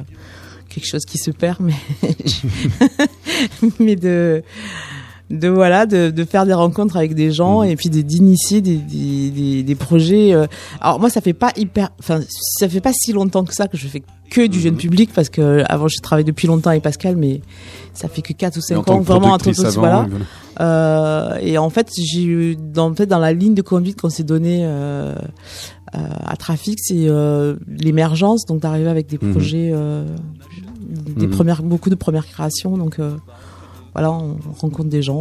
quelque 0.69 0.87
chose 0.87 1.05
qui 1.05 1.19
se 1.19 1.31
perd, 1.31 1.59
mais 1.61 1.75
mais 3.79 3.97
de 3.97 4.43
de 5.31 5.49
voilà 5.49 5.85
de, 5.85 6.11
de 6.11 6.25
faire 6.25 6.47
des 6.47 6.55
rencontres 6.55 6.97
avec 6.97 7.15
des 7.15 7.31
gens 7.33 7.63
Mhm. 7.63 7.69
et 7.71 7.77
puis 7.77 7.91
d'initier 7.91 8.63
des, 8.63 8.77
des, 8.77 9.31
des, 9.31 9.63
des 9.63 9.75
projets 9.75 10.33
euh. 10.33 10.47
alors 10.81 10.99
moi 11.01 11.11
ça 11.11 11.21
fait 11.21 11.35
pas 11.35 11.53
hyper 11.55 11.91
enfin 12.01 12.21
ça 12.31 12.67
fait 12.67 12.81
pas 12.81 12.93
si 12.95 13.13
longtemps 13.13 13.45
que 13.45 13.55
ça 13.55 13.69
que 13.69 13.77
je 13.77 13.87
fais 13.89 14.03
que 14.31 14.47
du 14.47 14.59
jeune 14.59 14.77
public 14.79 15.11
parce 15.15 15.29
que 15.29 15.63
avant 15.69 15.87
j'ai 15.87 16.01
travaillé 16.01 16.25
depuis 16.25 16.47
longtemps 16.47 16.71
avec 16.71 16.83
Pascal 16.83 17.17
mais 17.17 17.43
ça 17.93 18.09
fait 18.09 18.23
que 18.23 18.33
4 18.33 18.57
ou 18.57 18.61
Mais 18.71 18.77
en 18.77 18.79
5 18.81 18.87
tant 18.87 18.95
ans 18.95 19.01
vraiment 19.03 19.37
truc 19.37 19.59
avant, 19.59 19.81
voilà 19.81 20.07
voilà. 20.09 20.25
Euh, 20.61 21.37
et 21.41 21.59
en 21.59 21.71
fait, 21.71 21.91
j'ai 21.97 22.25
eu 22.25 22.57
dans, 22.57 22.91
en 22.91 22.95
fait, 22.95 23.07
dans 23.07 23.19
la 23.19 23.33
ligne 23.33 23.55
de 23.55 23.63
conduite 23.63 24.01
qu'on 24.01 24.11
s'est 24.11 24.25
donnée 24.25 24.61
euh, 24.65 25.15
euh, 25.95 25.99
à 26.27 26.37
Trafic, 26.37 26.79
c'est 26.83 27.09
euh, 27.09 27.57
l'émergence, 27.67 28.45
donc 28.47 28.61
d'arriver 28.61 28.89
avec 28.91 29.07
des 29.09 29.19
Mhm. 29.21 29.33
projets, 29.33 29.71
euh, 29.73 30.05
des 31.17 31.27
Mhm. 31.27 31.33
premières, 31.33 31.63
beaucoup 31.63 31.91
de 31.91 31.95
premières 31.95 32.27
créations. 32.27 32.77
Donc 32.77 32.99
euh, 32.99 33.17
voilà, 33.95 34.11
on 34.13 34.37
rencontre 34.59 34.89
des 34.89 35.03
gens. 35.03 35.17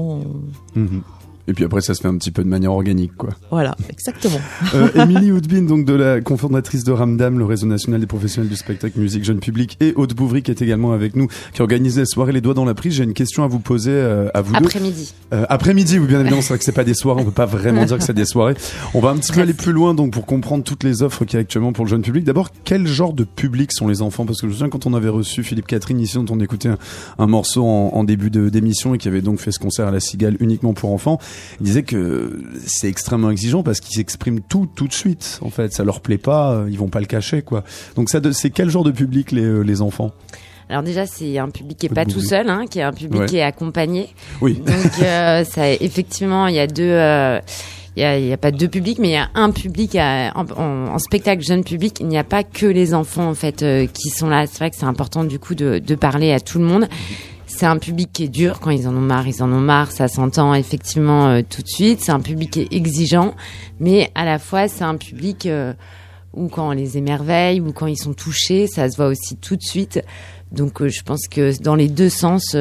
on- 0.76 0.80
Mhm. 0.80 1.02
Et 1.48 1.54
puis 1.54 1.64
après, 1.64 1.82
ça 1.82 1.94
se 1.94 2.02
fait 2.02 2.08
un 2.08 2.18
petit 2.18 2.32
peu 2.32 2.44
de 2.44 2.50
manière 2.50 2.74
organique, 2.74 3.16
quoi. 3.16 3.30
Voilà, 3.52 3.76
exactement. 3.90 4.40
Euh, 4.74 4.90
Émilie 4.96 5.32
Houdbin, 5.32 5.62
donc 5.62 5.86
de 5.86 5.94
la 5.94 6.20
cofondatrice 6.20 6.84
de 6.84 6.92
Ramdam, 6.92 7.40
le 7.40 7.46
réseau 7.46 7.68
national 7.68 8.02
des 8.02 8.06
professionnels 8.06 8.50
du 8.50 8.58
spectacle 8.58 9.00
musique 9.00 9.24
jeune 9.24 9.40
public, 9.40 9.78
et 9.80 9.94
Aude 9.96 10.14
Bouvry 10.14 10.44
qui 10.44 10.52
est 10.52 10.62
également 10.62 10.92
avec 10.92 11.16
nous, 11.16 11.28
qui 11.54 11.62
organise 11.62 11.98
la 11.98 12.06
soirée 12.06 12.34
Les 12.34 12.42
Doigts 12.42 12.54
dans 12.54 12.66
la 12.66 12.74
prise. 12.74 12.96
J'ai 12.96 13.06
une 13.06 13.14
question 13.14 13.44
à 13.44 13.48
vous 13.48 13.60
poser 13.60 13.92
euh, 13.92 14.30
à 14.34 14.42
vous 14.42 14.54
deux. 14.54 14.66
Après-midi. 14.66 15.14
Euh, 15.34 15.46
après-midi, 15.48 16.00
oui, 16.00 16.08
bien 16.08 16.20
évidemment, 16.20 16.42
c'est 16.42 16.50
vrai 16.50 16.58
que 16.58 16.66
c'est 16.66 16.74
pas 16.74 16.84
des 16.84 16.94
soirées, 16.94 17.22
on 17.22 17.26
peut 17.26 17.32
pas 17.32 17.46
vraiment 17.46 17.86
dire 17.86 17.98
que 17.98 18.04
c'est 18.04 18.14
des 18.14 18.26
soirées. 18.26 18.56
On 18.94 19.00
va 19.00 19.10
un 19.10 19.18
petit 19.18 19.32
peu 19.32 19.42
aller 19.42 19.54
plus 19.54 19.72
loin, 19.72 19.94
donc, 19.94 20.12
pour 20.12 20.26
comprendre 20.26 20.64
toutes 20.64 20.84
les 20.84 21.02
offres 21.02 21.24
qu'il 21.24 21.36
y 21.36 21.38
a 21.38 21.42
actuellement 21.42 21.72
pour 21.72 21.86
le 21.86 21.90
jeune 21.90 22.02
public. 22.02 22.26
D'abord, 22.26 22.50
quel 22.66 22.88
genre 22.88 23.14
de 23.14 23.24
public 23.24 23.72
sont 23.72 23.88
les 23.88 24.02
enfants? 24.02 24.26
Parce 24.26 24.42
que 24.42 24.48
je 24.48 24.52
me 24.52 24.54
souviens 24.54 24.70
quand 24.70 24.86
on 24.86 24.94
avait 24.94 25.10
reçu 25.10 25.44
Philippe 25.44 25.68
Catherine 25.68 26.00
ici, 26.00 26.18
dont 26.18 26.26
on 26.30 26.40
écoutait 26.42 26.70
un, 26.70 26.78
un 27.20 27.28
morceau 27.28 27.64
en, 27.64 27.92
en 27.94 28.04
début 28.04 28.30
d'émission 28.30 28.96
et 28.96 28.98
qui 28.98 29.08
avait 29.08 29.22
donc 29.22 29.40
fait 29.40 29.52
ce 29.52 29.60
concert 29.60 29.88
à 29.88 29.92
la 29.92 30.02
Cigale 30.02 30.36
uniquement 30.40 30.74
pour 30.74 30.92
enfants, 30.92 31.20
il 31.60 31.66
disait 31.66 31.84
que 31.84 32.42
c'est 32.66 32.88
extrêmement 32.88 33.30
exigeant 33.32 33.64
parce 33.64 33.80
qu'ils 33.80 33.96
s'expriment 33.96 34.42
tout, 34.42 34.68
tout 34.76 34.88
de 34.88 34.94
suite, 34.94 35.40
en 35.42 35.50
fait. 35.50 35.74
Ça 35.74 35.84
leur 35.84 36.02
plaît 36.02 36.18
pas, 36.18 36.52
euh, 36.54 36.68
ils 36.70 36.78
vont 36.78 36.90
pas 36.90 37.00
le 37.00 37.06
cacher, 37.06 37.42
quoi. 37.42 37.64
Donc 37.96 38.10
ça, 38.10 38.20
c'est 38.34 38.50
quel 38.50 38.70
genre 38.70 38.84
de 38.84 38.92
public 38.92 39.32
les, 39.32 39.44
euh, 39.44 39.62
les 39.62 39.82
enfants? 39.82 40.12
Alors 40.70 40.84
déjà, 40.84 41.06
c'est 41.06 41.38
un 41.38 41.50
public 41.50 41.78
qui 41.78 41.86
est 41.86 41.94
pas 41.94 42.04
tout 42.06 42.20
seul, 42.20 42.50
hein, 42.50 42.66
qui 42.70 42.80
est 42.80 42.84
un 42.84 42.92
public 42.92 43.22
Ouais. 43.22 43.26
qui 43.28 43.38
est 43.38 43.42
accompagné. 43.42 44.10
Oui. 44.42 44.56
Donc 44.56 45.02
euh, 45.02 45.44
ça, 45.50 45.72
effectivement, 45.72 46.48
il 46.48 46.56
y 46.56 46.60
a 46.60 46.68
deux. 46.68 46.84
euh, 46.84 47.40
il 47.96 48.04
y 48.28 48.32
a, 48.34 48.38
pas 48.38 48.52
deux 48.52 48.68
publics, 48.68 49.00
mais 49.00 49.08
il 49.08 49.14
y 49.14 49.16
a 49.16 49.30
un 49.34 49.50
public 49.50 49.96
à- 49.96 50.32
en, 50.36 50.46
en- 50.56 50.94
en 50.94 51.00
spectacle 51.00 51.42
jeune 51.42 51.64
public. 51.64 51.98
Il 52.00 52.06
n'y 52.08 52.18
a 52.20 52.24
pas 52.24 52.44
que 52.44 52.68
les 52.68 52.94
enfants 52.94 53.28
en 53.28 53.34
fait 53.34 53.64
euh, 53.64 53.88
qui 53.88 54.10
sont 54.10 54.30
là. 54.30 54.46
C'est 54.46 54.60
vrai 54.60 54.70
que 54.70 54.76
c'est 54.76 54.86
important 54.86 55.24
du 55.24 55.40
coup 55.40 55.56
de, 55.56 55.80
de 55.80 55.96
parler 55.96 56.32
à 56.32 56.40
tout 56.40 56.60
le 56.60 56.66
monde. 56.66 56.88
C'est 57.58 57.66
un 57.66 57.80
public 57.80 58.12
qui 58.14 58.26
est 58.26 58.28
dur 58.28 58.60
quand 58.60 58.70
ils 58.70 58.88
en 58.88 58.96
ont 58.96 59.02
marre, 59.02 59.28
ils 59.28 59.42
en 59.42 59.52
ont 59.52 59.60
marre. 59.60 59.92
Ça 59.92 60.08
s'entend 60.08 60.54
effectivement 60.54 61.30
euh, 61.30 61.42
tout 61.42 61.64
de 61.64 61.68
suite. 61.68 62.02
C'est 62.04 62.12
un 62.12 62.20
public 62.20 62.52
qui 62.52 62.62
est 62.62 62.72
exigeant, 62.72 63.34
mais 63.80 64.12
à 64.14 64.26
la 64.26 64.38
fois 64.38 64.68
c'est 64.68 64.84
un 64.84 64.96
public 64.96 65.48
euh, 65.48 65.74
où 66.36 66.50
quand 66.50 66.68
on 66.68 66.72
les 66.74 67.00
émerveille 67.00 67.60
ou 67.60 67.72
quand 67.72 67.88
ils 67.88 67.98
sont 67.98 68.14
touchés, 68.14 68.68
ça 68.68 68.88
se 68.88 68.96
voit 68.96 69.08
aussi 69.08 69.38
tout 69.38 69.56
de 69.56 69.64
suite. 69.64 70.04
Donc 70.52 70.84
euh, 70.84 70.88
je 70.88 71.02
pense 71.02 71.28
que 71.28 71.60
dans 71.60 71.74
les 71.74 71.88
deux 71.88 72.10
sens, 72.10 72.56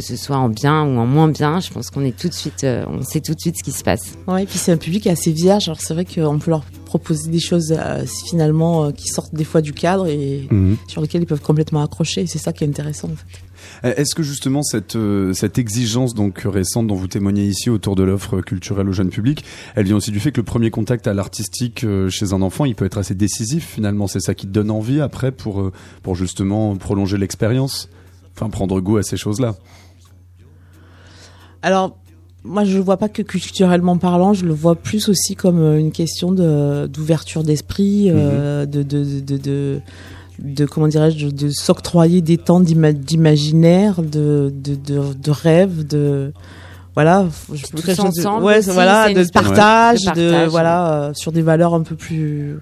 que 0.00 0.02
ce 0.02 0.16
soit 0.16 0.36
en 0.36 0.48
bien 0.48 0.82
ou 0.84 0.98
en 0.98 1.06
moins 1.06 1.28
bien, 1.28 1.60
je 1.60 1.70
pense 1.70 1.90
qu'on 1.90 2.04
est 2.04 2.16
tout 2.16 2.28
de 2.28 2.34
suite, 2.34 2.64
euh, 2.64 2.84
on 2.88 3.02
sait 3.02 3.20
tout 3.20 3.34
de 3.34 3.40
suite 3.40 3.56
ce 3.58 3.62
qui 3.62 3.72
se 3.72 3.82
passe. 3.82 4.12
Ouais, 4.28 4.42
et 4.42 4.46
puis 4.46 4.58
c'est 4.58 4.72
un 4.72 4.76
public 4.76 5.06
assez 5.06 5.32
vierge. 5.32 5.68
Alors 5.68 5.80
c'est 5.80 5.94
vrai 5.94 6.04
qu'on 6.04 6.38
peut 6.38 6.50
leur 6.50 6.64
proposer 6.84 7.30
des 7.30 7.40
choses 7.40 7.74
euh, 7.76 8.04
finalement 8.28 8.84
euh, 8.84 8.90
qui 8.92 9.08
sortent 9.08 9.34
des 9.34 9.44
fois 9.44 9.62
du 9.62 9.72
cadre 9.72 10.06
et 10.06 10.46
Mhm. 10.50 10.76
sur 10.86 11.00
lesquelles 11.00 11.22
ils 11.22 11.26
peuvent 11.26 11.40
complètement 11.40 11.82
accrocher. 11.82 12.26
C'est 12.26 12.38
ça 12.38 12.52
qui 12.52 12.64
est 12.64 12.66
intéressant 12.68 13.08
en 13.08 13.16
fait. 13.16 13.96
Est-ce 13.98 14.14
que 14.14 14.22
justement 14.22 14.62
cette 14.62 14.96
cette 15.32 15.58
exigence 15.58 16.14
donc 16.14 16.42
récente 16.44 16.86
dont 16.86 16.94
vous 16.94 17.08
témoignez 17.08 17.46
ici 17.46 17.70
autour 17.70 17.96
de 17.96 18.02
l'offre 18.02 18.40
culturelle 18.42 18.88
au 18.88 18.92
jeune 18.92 19.08
public, 19.08 19.44
elle 19.74 19.86
vient 19.86 19.96
aussi 19.96 20.10
du 20.12 20.20
fait 20.20 20.30
que 20.30 20.40
le 20.40 20.44
premier 20.44 20.70
contact 20.70 21.06
à 21.06 21.14
l'artistique 21.14 21.84
chez 22.10 22.32
un 22.32 22.42
enfant, 22.42 22.64
il 22.66 22.74
peut 22.74 22.84
être 22.84 22.98
assez 22.98 23.14
décisif 23.14 23.66
finalement. 23.74 24.06
C'est 24.06 24.20
ça 24.20 24.34
qui 24.34 24.46
te 24.46 24.52
donne 24.52 24.70
envie 24.70 25.00
après 25.00 25.32
pour 25.32 25.72
pour 26.02 26.14
justement 26.14 26.76
prolonger 26.76 27.16
l'expérience, 27.16 27.88
enfin 28.36 28.50
prendre 28.50 28.78
goût 28.80 28.98
à 28.98 29.02
ces 29.02 29.16
choses-là. 29.16 29.56
Alors, 31.66 31.96
moi, 32.44 32.62
je 32.64 32.76
le 32.76 32.82
vois 32.84 32.96
pas 32.96 33.08
que 33.08 33.22
culturellement 33.22 33.96
parlant, 33.98 34.32
je 34.32 34.44
le 34.44 34.52
vois 34.54 34.76
plus 34.76 35.08
aussi 35.08 35.34
comme 35.34 35.58
euh, 35.60 35.78
une 35.80 35.90
question 35.90 36.30
de 36.30 36.86
d'ouverture 36.86 37.42
d'esprit, 37.42 38.08
euh, 38.08 38.66
de, 38.66 38.84
de, 38.84 39.02
de, 39.04 39.20
de, 39.20 39.36
de, 39.36 39.80
de- 40.38 40.66
comment 40.66 40.86
dirais-je, 40.86 41.26
de, 41.26 41.30
de 41.32 41.48
s'octroyer 41.50 42.20
des 42.20 42.38
temps 42.38 42.60
d'ima- 42.60 42.92
d'imaginaire, 42.92 44.00
de, 44.00 44.52
de, 44.54 44.76
de, 44.76 45.12
de 45.12 45.30
rêve, 45.32 45.84
de 45.88 46.32
voilà, 46.94 47.26
je 47.52 47.66
Tous 47.66 47.84
chose 47.84 47.96
de- 47.96 48.04
ensemble 48.20 48.44
ouais, 48.44 48.58
aussi, 48.60 48.70
voilà, 48.70 49.12
de 49.12 49.24
partage, 49.32 50.00
de 50.02 50.10
de, 50.14 50.30
partage, 50.30 50.48
voilà, 50.50 50.92
euh, 50.92 51.10
sur 51.14 51.32
des 51.32 51.42
valeurs 51.42 51.74
un 51.74 51.82
peu 51.82 51.96
plus 51.96 52.58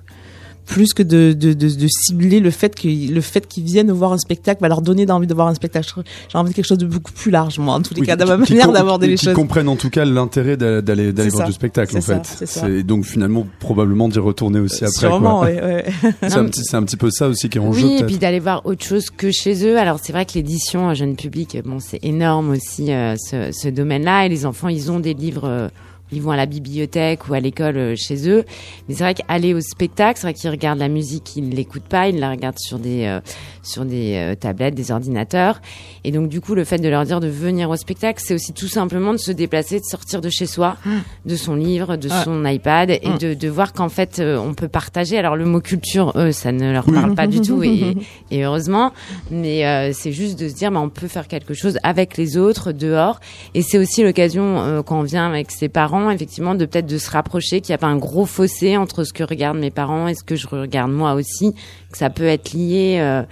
plus 0.67 0.95
que 0.95 1.03
de, 1.03 1.33
de, 1.33 1.53
de, 1.53 1.69
de 1.69 1.87
cibler 1.89 2.41
le 2.41 2.51
fait 2.51 2.75
que 2.75 2.89
le 2.89 3.21
fait 3.21 3.47
qu'ils 3.47 3.65
viennent 3.65 3.91
voir 3.93 4.13
un 4.13 4.19
spectacle 4.19 4.61
va 4.63 4.69
leur 4.69 4.81
donner 4.83 5.11
envie 5.11 5.27
de 5.27 5.35
voir 5.35 5.49
un 5.49 5.55
spectacle. 5.55 5.87
J'ai 6.31 6.39
envie 6.39 6.51
de 6.51 6.55
quelque 6.57 6.65
chose 6.67 6.79
de 6.79 6.87
beaucoup 6.87 7.13
plus 7.13 7.31
large, 7.31 7.59
moi, 7.59 7.75
en 7.75 7.83
tous 7.83 7.95
les 7.95 8.01
Oui, 8.01 8.07
cas, 8.07 8.17
dans 8.17 8.27
ma 8.27 8.39
qui- 8.39 8.45
qui 8.45 8.53
manière 8.55 8.73
d'aborder 8.73 9.07
les 9.07 9.17
qui 9.17 9.27
choses. 9.27 9.35
comprennent 9.35 9.69
en 9.69 9.77
tout 9.77 9.91
cas 9.91 10.05
l'intérêt 10.05 10.57
d'a- 10.57 10.81
d'aller 10.81 11.13
d'aller 11.13 11.29
voir 11.31 11.43
ça. 11.43 11.47
du 11.47 11.53
spectacle 11.53 11.97
en 11.97 12.01
C'est 12.01 12.07
ça, 12.07 12.21
fait. 12.21 12.37
c'est 12.39 12.47
ça. 12.47 12.69
donc 12.83 13.05
finalement 13.05 13.47
probablement 13.61 14.09
d'y 14.09 14.19
retourner 14.19 14.59
aussi 14.61 14.85
après. 14.85 14.99
Sûrement, 14.99 15.41
quoi. 15.41 15.49
ouais, 15.49 15.63
ouais. 15.63 15.85
C'est 16.23 16.37
un 16.37 16.45
petit 16.47 16.63
c'est 16.65 16.77
un 16.77 16.83
petit 16.83 16.97
peu 16.97 17.11
ça 17.11 17.29
aussi 17.29 17.49
qui 17.49 17.59
est 17.59 17.61
en 17.61 17.73
jeu 17.73 17.85
Oui, 17.87 17.97
et 18.01 18.05
puis 18.05 18.19
d'aller 18.19 18.41
voir 18.41 18.65
autre 18.65 18.85
chose 18.85 19.11
que 19.11 19.31
chez 19.31 19.67
eux. 19.67 19.79
Alors 19.79 19.99
c'est 20.03 20.13
vrai 20.13 20.25
que 20.25 20.33
l'édition 20.35 20.91
euh, 20.91 20.95
jeune 20.95 21.17
public, 21.17 21.59
bon, 21.65 21.79
c'est 21.81 22.01
énorme 22.03 22.51
aussi 22.51 22.93
euh, 22.93 23.17
ce, 23.17 23.51
ce 23.53 23.69
domaine-là. 23.69 24.27
Et 24.27 24.29
les 24.29 24.47
enfants, 24.47 24.69
ils 24.69 24.91
ont 24.91 25.01
des 25.01 25.15
livres 25.15 25.45
euh, 25.47 25.69
ils 26.13 26.23
vont 26.23 26.31
à 26.31 26.37
la 26.37 26.47
bibliothèque 26.47 27.29
ou 27.29 27.35
à 27.35 27.41
l'école 27.41 27.77
euh, 27.77 27.95
chez 27.97 28.29
eux. 28.29 28.45
Mais 28.89 28.95
c'est 28.95 29.05
vrai 29.05 29.15
qu'aller 29.15 29.55
au 29.55 29.61
spectacle, 29.61 30.19
c'est 30.21 30.27
vrai 30.27 30.35
qu'ils 30.35 30.51
regardent 30.51 30.79
la 30.79 30.89
musique, 30.89 31.37
ils 31.37 31.49
ne 31.49 31.55
l'écoutent 31.55 31.83
pas, 31.89 32.09
ils 32.09 32.19
la 32.19 32.31
regardent 32.31 32.59
sur 32.59 32.79
des 32.79 33.05
euh, 33.05 33.21
sur 33.65 33.85
des 33.85 34.15
euh, 34.17 34.35
tablettes, 34.35 34.75
des 34.75 34.91
ordinateurs. 34.91 35.61
Et 36.05 36.13
donc 36.13 36.29
du 36.29 36.41
coup, 36.41 36.55
le 36.55 36.65
fait 36.65 36.79
de 36.79 36.89
leur 36.89 37.05
dire 37.05 37.21
de 37.21 37.29
venir 37.29 37.71
au 37.71 37.77
spectacle, 37.77 38.23
c'est 38.25 38.35
aussi 38.35 38.53
tout 38.53 38.69
simplement 38.69 39.13
de 39.13 39.19
se 39.19 39.33
déplacer, 39.33 39.81
de 39.81 39.85
sortir 39.85 40.21
de 40.21 40.29
chez 40.29 40.47
soi, 40.47 40.77
de 41.25 41.37
son 41.37 41.55
livre, 41.55 41.97
de 41.97 42.09
son 42.09 42.45
iPad, 42.45 42.91
et 42.91 43.01
de, 43.21 43.35
de 43.35 43.49
voir 43.49 43.73
qu'en 43.73 43.89
fait, 43.89 44.19
euh, 44.19 44.37
on 44.39 44.55
peut 44.55 44.69
partager. 44.69 45.19
Alors 45.19 45.37
le 45.37 45.47
mot 45.47 45.61
culture, 45.61 46.13
eux, 46.17 46.33
ça 46.33 46.53
ne 46.53 46.73
leur 46.73 46.85
parle 46.85 47.15
pas 47.15 47.27
du 47.27 47.41
tout, 47.41 47.63
et, 47.63 47.97
et 48.31 48.45
heureusement. 48.45 48.93
Mais 49.31 49.67
euh, 49.67 49.93
c'est 49.93 50.13
juste 50.13 50.39
de 50.39 50.49
se 50.49 50.55
dire, 50.55 50.71
bah, 50.71 50.81
on 50.81 50.91
peut 50.91 51.09
faire 51.09 51.27
quelque 51.27 51.55
chose 51.55 51.79
avec 51.83 52.17
les 52.17 52.37
autres 52.37 52.73
dehors. 52.73 53.21
Et 53.55 53.63
c'est 53.63 53.79
aussi 53.79 54.03
l'occasion 54.03 54.59
euh, 54.61 54.83
quand 54.83 55.01
on 55.01 55.05
vient 55.05 55.27
avec 55.27 55.51
ses 55.51 55.69
parents, 55.69 55.94
effectivement, 56.11 56.55
de 56.55 56.67
peut-être 56.67 56.87
de 56.87 56.99
se 56.99 57.11
rapprocher, 57.11 57.61
qu'il 57.61 57.73
n'y 57.73 57.77
a 57.77 57.79
pas 57.79 57.87
un 57.87 57.97
gros 57.97 58.27
fossé 58.27 58.77
entre 58.77 59.05
ce 59.05 59.13
que 59.13 59.25
regardent 59.25 59.59
mes 59.59 59.71
parents 59.71 60.09
et 60.09 60.15
ce 60.15 60.25
que 60.25 60.37
je 60.37 60.47
regarde 60.47 60.91
moi 60.91 61.15
aussi, 61.15 61.55
que 61.91 61.99
ça 61.99 62.11
peut 62.11 62.27
être 62.27 62.53
lié. 62.53 62.99
euh, 63.01 63.23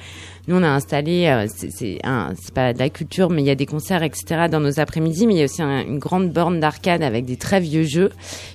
nous, 0.49 0.57
on 0.57 0.63
a 0.63 0.69
installé, 0.69 1.27
euh, 1.27 1.47
c'est- 1.49 2.01
pas 2.55 2.73
de 2.73 2.79
la 2.79 2.89
culture, 2.91 3.31
mais 3.31 3.43
il 3.43 3.47
y 3.47 3.51
a 3.51 3.55
des 3.55 3.67
concerts, 3.67 4.03
etc. 4.03 4.49
dans 4.51 4.61
nos 4.61 4.81
après-midi, 4.81 5.27
mais 5.27 5.35
il 5.35 5.39
y 5.39 5.43
a 5.43 5.45
aussi 5.45 5.63
un- 5.63 5.83
une 5.87 5.99
grande 5.99 6.31
borne 6.31 6.59
d'arcade 6.61 7.03
avec 7.03 7.25
des 7.25 7.37
très 7.37 7.61
vieux 7.61 7.85
jeux 7.85 8.11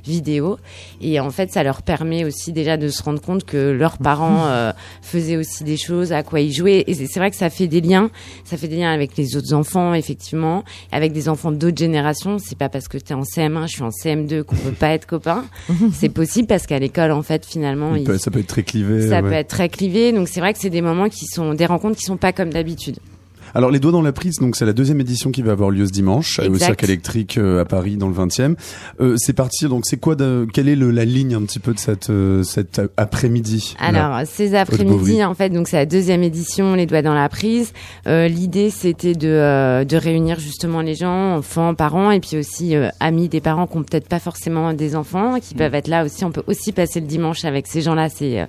vidéo. 0.06 0.58
Et 1.02 1.20
en 1.20 1.30
fait, 1.30 1.52
ça 1.52 1.64
leur 1.64 1.82
permet 1.82 2.26
aussi 2.26 2.52
déjà 2.52 2.78
de 2.78 2.90
se 2.90 3.02
rendre 3.04 3.22
compte 3.22 3.44
que 3.46 3.72
leurs 3.72 3.98
parents 3.98 4.46
euh, 4.48 4.72
faisaient 5.02 5.38
aussi 5.38 5.64
des 5.64 5.78
choses, 5.78 6.12
à 6.12 6.24
quoi 6.24 6.40
ils 6.42 6.52
jouaient. 6.54 6.84
Et 6.88 6.94
c'est 6.94 7.20
vrai 7.20 7.30
que 7.32 7.38
ça 7.38 7.50
fait 7.50 7.68
des 7.68 7.82
liens. 7.82 8.10
Ça 8.44 8.58
fait 8.58 8.68
des 8.68 8.78
liens 8.78 8.92
avec 8.94 9.16
les 9.18 9.36
autres 9.36 9.54
enfants, 9.54 9.94
effectivement, 9.94 10.64
avec 10.92 11.14
des 11.14 11.30
enfants 11.30 11.52
d'autres 11.52 11.78
générations. 11.78 12.38
C'est 12.40 12.58
pas 12.58 12.70
parce 12.70 12.88
que 12.88 12.98
tu 12.98 13.14
es 13.14 13.16
en 13.16 13.24
CM1, 13.24 13.68
je 13.68 13.74
suis 13.74 13.84
en 13.84 13.92
CM2 13.92 14.44
qu'on 14.44 14.56
peut 14.56 14.72
pas 14.72 14.90
être 14.90 15.06
copains. 15.06 15.46
c'est 15.94 16.10
possible 16.10 16.48
parce 16.48 16.66
qu'à 16.68 16.80
l'école, 16.80 17.12
en 17.12 17.24
fait, 17.24 17.46
finalement, 17.46 17.96
Il 17.96 18.02
ils- 18.02 18.06
peut- 18.06 18.18
ça 18.18 18.30
peut 18.32 18.40
être 18.40 18.48
très 18.48 18.64
clivé. 18.64 19.08
ça 19.08 19.22
ouais. 19.22 19.22
peut 19.22 19.34
être 19.34 19.48
très 19.48 19.70
clivé. 19.70 20.12
Donc 20.12 20.28
c'est 20.28 20.40
vrai 20.42 20.52
que 20.54 20.60
c'est 20.60 20.70
des 20.70 20.82
moments 20.82 21.10
qui 21.10 21.26
sont 21.28 21.54
des 21.54 21.66
rencontres 21.66 21.77
qui 21.96 22.04
sont 22.04 22.18
pas 22.18 22.34
comme 22.34 22.52
d'habitude. 22.52 22.98
Alors 23.54 23.72
les 23.72 23.80
doigts 23.80 23.92
dans 23.92 24.02
la 24.02 24.12
prise, 24.12 24.40
donc 24.40 24.56
c'est 24.56 24.66
la 24.66 24.74
deuxième 24.74 25.00
édition 25.02 25.32
qui 25.32 25.42
va 25.42 25.54
avoir 25.54 25.70
lieu 25.70 25.86
ce 25.86 25.92
dimanche 25.92 26.40
euh, 26.40 26.44
au 26.44 26.54
Exact. 26.54 26.66
Cirque 26.66 26.84
électrique 26.84 27.38
euh, 27.38 27.62
à 27.62 27.66
Paris 27.66 27.98
dans 27.98 28.08
le 28.08 28.14
20e. 28.14 28.56
Euh, 29.00 29.16
c'est 29.18 29.34
parti. 29.34 29.68
Donc 29.68 29.86
c'est 29.86 29.98
quoi 29.98 30.16
de, 30.16 30.48
quelle 30.54 30.70
est 30.70 30.76
le, 30.76 30.92
la 30.92 31.06
ligne 31.06 31.36
un 31.36 31.42
petit 31.42 31.60
peu 31.60 31.74
de 31.74 31.80
cette 31.80 32.10
euh, 32.10 32.44
cet 32.44 32.82
après-midi 32.98 33.76
là 33.80 33.88
Alors 33.88 34.28
ces 34.28 34.56
après-midi, 34.56 35.24
en 35.24 35.34
fait, 35.34 35.50
donc 35.50 35.68
c'est 35.68 35.78
la 35.78 35.86
deuxième 35.86 36.24
édition, 36.24 36.76
les 36.76 36.86
doigts 36.86 37.02
dans 37.02 37.14
la 37.14 37.30
prise. 37.30 37.74
L'idée 38.06 38.70
c'était 38.70 39.16
de 39.16 39.84
de 39.84 39.98
réunir 39.98 40.40
justement 40.40 40.82
les 40.82 40.96
gens, 40.96 41.38
enfants, 41.38 41.74
parents, 41.74 42.12
et 42.12 42.20
puis 42.20 42.38
aussi 42.38 42.76
amis 43.00 43.30
des 43.30 43.42
parents 43.42 43.68
qui 43.68 43.78
ont 43.78 43.84
peut-être 43.84 44.08
pas 44.08 44.20
forcément 44.20 44.74
des 44.74 44.96
enfants, 44.96 45.40
qui 45.40 45.56
peuvent 45.56 45.76
être 45.76 45.88
là 45.88 46.06
aussi. 46.06 46.26
On 46.26 46.32
peut 46.32 46.44
aussi 46.48 46.72
passer 46.72 47.00
le 47.00 47.08
dimanche 47.08 47.46
avec 47.46 47.68
ces 47.68 47.82
gens-là. 47.82 48.10
C'est 48.10 48.48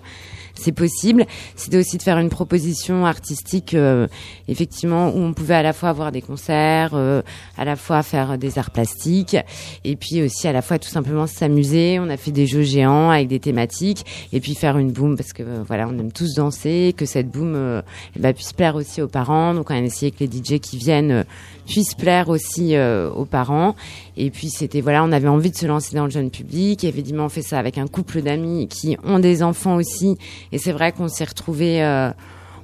c'est 0.58 0.72
possible. 0.72 1.24
C'était 1.56 1.78
aussi 1.78 1.96
de 1.96 2.02
faire 2.02 2.18
une 2.18 2.28
proposition 2.28 3.06
artistique, 3.06 3.74
euh, 3.74 4.06
effectivement, 4.48 5.08
où 5.08 5.18
on 5.18 5.32
pouvait 5.32 5.54
à 5.54 5.62
la 5.62 5.72
fois 5.72 5.88
avoir 5.88 6.12
des 6.12 6.22
concerts, 6.22 6.90
euh, 6.94 7.22
à 7.56 7.64
la 7.64 7.76
fois 7.76 8.02
faire 8.02 8.38
des 8.38 8.58
arts 8.58 8.70
plastiques, 8.70 9.36
et 9.84 9.96
puis 9.96 10.22
aussi 10.22 10.48
à 10.48 10.52
la 10.52 10.62
fois 10.62 10.78
tout 10.78 10.88
simplement 10.88 11.26
s'amuser. 11.26 11.98
On 12.00 12.10
a 12.10 12.16
fait 12.16 12.32
des 12.32 12.46
jeux 12.46 12.62
géants 12.62 13.10
avec 13.10 13.28
des 13.28 13.40
thématiques, 13.40 14.04
et 14.32 14.40
puis 14.40 14.54
faire 14.54 14.78
une 14.78 14.92
boom 14.92 15.16
parce 15.16 15.32
que 15.32 15.42
euh, 15.42 15.62
voilà, 15.66 15.88
on 15.88 15.98
aime 15.98 16.12
tous 16.12 16.34
danser, 16.34 16.94
que 16.96 17.06
cette 17.06 17.30
boom 17.30 17.54
euh, 17.54 17.82
eh 18.16 18.20
ben, 18.20 18.34
puisse 18.34 18.52
plaire 18.52 18.74
aussi 18.74 19.00
aux 19.02 19.08
parents. 19.08 19.54
Donc 19.54 19.70
on 19.70 19.74
a 19.74 19.78
essayé 19.78 20.10
que 20.10 20.24
les 20.24 20.26
DJ 20.26 20.60
qui 20.60 20.76
viennent 20.76 21.10
euh, 21.10 21.24
puissent 21.66 21.94
plaire 21.94 22.28
aussi 22.28 22.74
aux 22.78 23.26
parents. 23.26 23.76
Et 24.18 24.30
puis 24.30 24.50
c'était 24.50 24.80
voilà, 24.80 25.04
on 25.04 25.12
avait 25.12 25.28
envie 25.28 25.50
de 25.50 25.56
se 25.56 25.64
lancer 25.64 25.96
dans 25.96 26.04
le 26.04 26.10
jeune 26.10 26.30
public. 26.30 26.82
Et 26.84 26.88
évidemment, 26.88 27.26
on 27.26 27.28
fait 27.30 27.42
ça 27.42 27.58
avec 27.58 27.78
un 27.78 27.86
couple 27.86 28.20
d'amis 28.20 28.66
qui 28.68 28.98
ont 29.04 29.20
des 29.20 29.42
enfants 29.42 29.76
aussi. 29.76 30.18
Et 30.52 30.58
c'est 30.58 30.72
vrai 30.72 30.92
qu'on 30.92 31.08
s'est 31.08 31.24
retrouvés. 31.24 31.82
euh, 31.82 32.10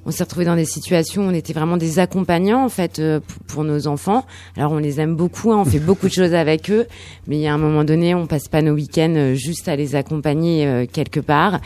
on 0.07 0.11
s'est 0.11 0.27
dans 0.45 0.57
des 0.57 0.67
situations 0.67 1.23
où 1.23 1.31
on 1.31 1.33
était 1.33 1.55
vraiment 1.55 1.79
des 1.79 1.99
accompagnants 1.99 2.63
en 2.63 2.69
fait 2.69 2.99
euh, 2.99 3.21
pour 3.47 3.65
nos 3.65 3.87
enfants. 3.87 4.27
Alors 4.55 4.73
on 4.73 4.79
les 4.79 5.01
aime 5.01 5.17
beaucoup, 5.17 5.51
hein, 5.51 5.57
on 5.59 5.65
fait 5.65 5.79
beaucoup 5.79 6.09
de 6.09 6.13
choses 6.13 6.35
avec 6.35 6.71
eux, 6.71 6.87
mais 7.27 7.37
il 7.37 7.41
y 7.41 7.47
a 7.47 7.55
un 7.55 7.59
moment 7.59 7.85
donné, 7.85 8.15
on 8.15 8.27
passe 8.27 8.49
pas 8.49 8.61
nos 8.61 8.75
week-ends 8.75 9.15
euh, 9.17 9.35
juste 9.35 9.67
à 9.67 9.77
les 9.77 9.95
accompagner 9.95 10.87
quelque 10.93 11.21
part. 11.21 11.61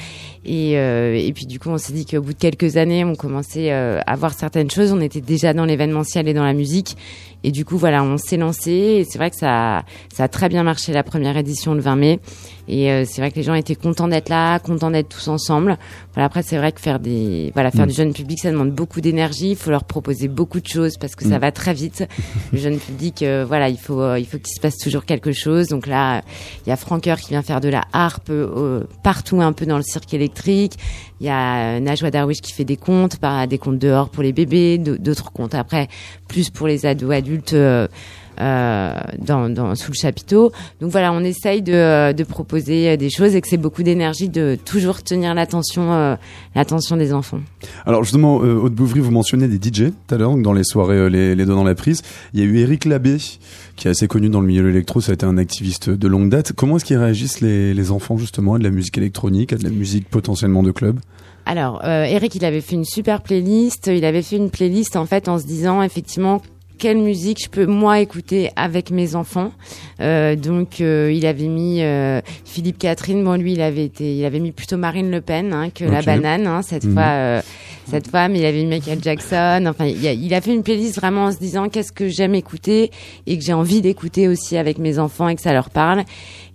Et, 0.45 0.79
euh, 0.79 1.15
et 1.15 1.33
puis 1.33 1.47
du 1.47 1.59
coup, 1.59 1.71
on 1.71 1.79
s'est 1.79 1.93
dit 1.93 2.07
qu'au 2.07 2.21
bout 2.21 2.33
de 2.33 2.39
quelques 2.39 2.77
années, 2.77 3.05
on 3.05 3.15
commençait 3.15 3.73
euh, 3.73 4.01
à 4.07 4.17
voir 4.17 4.33
certaines 4.33 4.71
choses. 4.71 4.93
On 4.93 5.01
était 5.01 5.21
déjà 5.21 5.53
dans 5.53 5.65
l'événementiel 5.65 6.29
et 6.29 6.35
dans 6.35 6.45
la 6.45 6.53
musique. 6.55 6.97
Et 7.45 7.53
du 7.53 7.65
coup, 7.65 7.77
voilà, 7.77 8.03
on 8.03 8.17
s'est 8.19 8.37
lancé. 8.37 8.71
Et 8.71 9.05
c'est 9.05 9.19
vrai 9.19 9.31
que 9.31 9.37
ça, 9.37 9.85
ça 10.13 10.25
a 10.25 10.29
très 10.29 10.49
bien 10.49 10.63
marché 10.65 10.93
la 10.93 11.03
première 11.03 11.37
édition 11.37 11.75
le 11.75 11.81
20 11.81 11.97
mai. 11.97 12.21
Et 12.69 12.91
euh, 12.91 13.05
c'est 13.07 13.23
vrai 13.23 13.31
que 13.31 13.37
les 13.37 13.43
gens 13.43 13.55
étaient 13.55 13.75
contents 13.75 14.09
d'être 14.09 14.29
là, 14.29 14.59
contents 14.59 14.91
d'être 14.91 15.09
tous 15.09 15.29
ensemble. 15.29 15.79
Voilà, 16.15 16.27
après, 16.27 16.43
c'est 16.43 16.59
vrai 16.59 16.73
que 16.73 16.81
faire 16.81 16.99
des, 16.99 17.51
voilà, 17.55 17.71
faire 17.71 17.87
du 17.87 17.95
jeune 17.95 18.13
public, 18.13 18.41
ça 18.41 18.51
demande 18.51 18.73
beaucoup 18.73 19.01
d'énergie. 19.01 19.51
Il 19.51 19.57
faut 19.57 19.71
leur 19.71 19.85
proposer 19.85 20.29
beaucoup 20.29 20.61
de 20.61 20.67
choses 20.67 20.99
parce 20.99 21.15
que 21.15 21.25
ça 21.25 21.39
va 21.39 21.51
très 21.51 21.73
vite. 21.73 22.07
Le 22.53 22.59
jeune 22.59 22.79
public, 22.79 23.23
euh, 23.23 23.45
voilà, 23.47 23.69
il 23.69 23.79
faut, 23.79 24.03
euh, 24.03 24.19
il 24.19 24.27
faut 24.27 24.39
qu'il 24.39 24.55
se 24.55 24.61
passe 24.61 24.77
toujours 24.77 25.05
quelque 25.05 25.33
chose. 25.33 25.69
Donc 25.69 25.87
là, 25.87 26.23
il 26.67 26.69
y 26.69 26.73
a 26.73 26.77
Franqueur 26.77 27.19
qui 27.21 27.31
vient 27.31 27.43
faire 27.43 27.61
de 27.61 27.69
la 27.69 27.85
harpe 27.93 28.31
euh, 28.31 28.85
partout 29.03 29.41
un 29.41 29.53
peu 29.53 29.65
dans 29.65 29.77
le 29.77 29.83
cirque 29.83 30.13
électrique. 30.13 30.28
Il 31.21 31.27
y 31.27 31.29
a 31.29 31.77
euh, 31.77 31.81
Najwa 31.81 32.11
Darwish 32.11 32.41
qui 32.41 32.53
fait 32.53 32.65
des 32.65 32.77
par, 33.21 33.47
des 33.47 33.59
contes 33.59 33.79
dehors 33.79 34.09
pour 34.09 34.23
les 34.23 34.33
bébés, 34.33 34.79
d'autres 34.79 35.33
contes 35.33 35.55
après 35.55 35.89
plus 36.29 36.51
pour 36.51 36.67
les 36.67 36.87
ados 36.87 37.13
adultes. 37.13 37.55
Euh, 38.41 38.93
dans, 39.19 39.49
dans, 39.49 39.75
sous 39.75 39.91
le 39.91 39.97
chapiteau. 39.97 40.53
Donc 40.81 40.91
voilà, 40.91 41.13
on 41.13 41.21
essaye 41.21 41.63
de, 41.63 41.73
euh, 41.73 42.13
de 42.13 42.25
proposer 42.25 42.91
euh, 42.91 42.97
des 42.97 43.11
choses 43.11 43.35
et 43.35 43.41
que 43.41 43.49
c'est 43.49 43.57
beaucoup 43.57 43.83
d'énergie 43.83 44.29
de 44.29 44.57
toujours 44.65 45.03
tenir 45.03 45.35
l'attention, 45.35 46.17
l'attention 46.55 46.97
des 46.97 47.13
enfants. 47.13 47.41
Alors 47.87 48.05
justement, 48.05 48.37
Aude 48.37 48.75
Bouvry, 48.75 49.01
vous 49.01 49.11
mentionnez 49.11 49.49
des 49.49 49.57
DJ 49.57 49.91
tout 50.07 50.15
à 50.15 50.19
l'heure, 50.19 50.37
dans 50.37 50.53
les 50.53 50.65
soirées 50.65 51.11
les, 51.11 51.35
les 51.35 51.45
dans 51.45 51.65
la 51.65 51.75
prise. 51.75 52.03
Il 52.35 52.41
y 52.41 52.43
a 52.43 52.47
eu 52.47 52.59
Eric 52.59 52.85
Labbé, 52.85 53.17
qui 53.77 53.89
est 53.89 53.91
assez 53.91 54.09
connu 54.09 54.29
dans 54.29 54.41
le 54.41 54.47
milieu 54.47 54.63
de 54.63 54.69
l'électro, 54.69 55.01
ça 55.01 55.13
a 55.13 55.15
été 55.15 55.27
un 55.27 55.39
activiste 55.39 55.91
de 55.91 56.09
longue 56.09 56.29
date. 56.29 56.53
Comment 56.53 56.77
est-ce 56.77 56.85
qu'ils 56.85 56.99
réagissent 56.99 57.41
les, 57.41 57.75
les 57.75 57.91
enfants 57.91 58.17
justement 58.19 58.55
à 58.55 58.59
de 58.59 58.65
la 58.65 58.71
musique 58.71 58.99
électronique, 58.99 59.53
à 59.53 59.57
de 59.57 59.65
la 59.65 59.71
musique 59.71 60.09
potentiellement 60.09 60.63
de 60.63 60.71
club? 60.71 61.01
Alors, 61.49 61.81
euh, 61.85 62.05
Eric, 62.05 62.35
il 62.35 62.45
avait 62.45 62.61
fait 62.61 62.75
une 62.75 62.85
super 62.85 63.23
playlist. 63.23 63.87
Il 63.87 64.05
avait 64.05 64.21
fait 64.21 64.37
une 64.37 64.51
playlist 64.51 64.97
en 64.97 65.07
fait 65.07 65.29
en 65.29 65.39
se 65.39 65.47
disant 65.47 65.83
effectivement 65.83 66.43
quelle 66.79 66.99
musique 66.99 67.43
je 67.45 67.49
peux 67.49 67.67
moi 67.67 68.01
écouter 68.01 68.51
avec 68.57 68.91
mes 68.91 69.15
enfants. 69.15 69.53
Euh, 70.01 70.37
donc 70.37 70.81
euh, 70.81 71.13
il 71.13 71.27
avait 71.27 71.49
mis 71.49 71.83
euh, 71.83 72.21
Philippe 72.45 72.79
Catherine. 72.79 73.23
Bon 73.25 73.35
lui 73.39 73.53
il 73.53 73.61
avait 73.61 73.85
été, 73.85 74.17
il 74.17 74.25
avait 74.25 74.39
mis 74.41 74.53
plutôt 74.53 74.77
Marine 74.77 75.11
Le 75.11 75.21
Pen 75.21 75.53
hein, 75.53 75.71
que 75.71 75.85
la 75.85 76.03
banane 76.03 76.47
hein, 76.47 76.63
cette 76.63 76.85
Mhm. 76.85 76.95
fois. 76.95 77.43
Cette 77.91 78.13
mais 78.29 78.39
il 78.41 78.45
avait 78.45 78.65
Michael 78.65 78.99
Jackson. 79.03 79.65
Enfin, 79.67 79.87
il 79.87 80.07
a, 80.07 80.13
il 80.13 80.33
a 80.35 80.41
fait 80.41 80.55
une 80.55 80.63
playlist 80.63 80.97
vraiment 80.97 81.25
en 81.27 81.33
se 81.33 81.39
disant 81.39 81.69
qu'est-ce 81.69 81.93
que 81.93 82.09
j'aime 82.09 82.35
écouter 82.35 82.91
et 83.27 83.39
que 83.39 83.45
j'ai 83.45 83.53
envie 83.53 83.81
d'écouter 83.81 84.29
aussi 84.29 84.57
avec 84.57 84.79
mes 84.79 84.99
enfants 84.99 85.29
et 85.29 85.35
que 85.37 85.43
ça 85.43 85.53
leur 85.53 85.71
parle. 85.71 86.05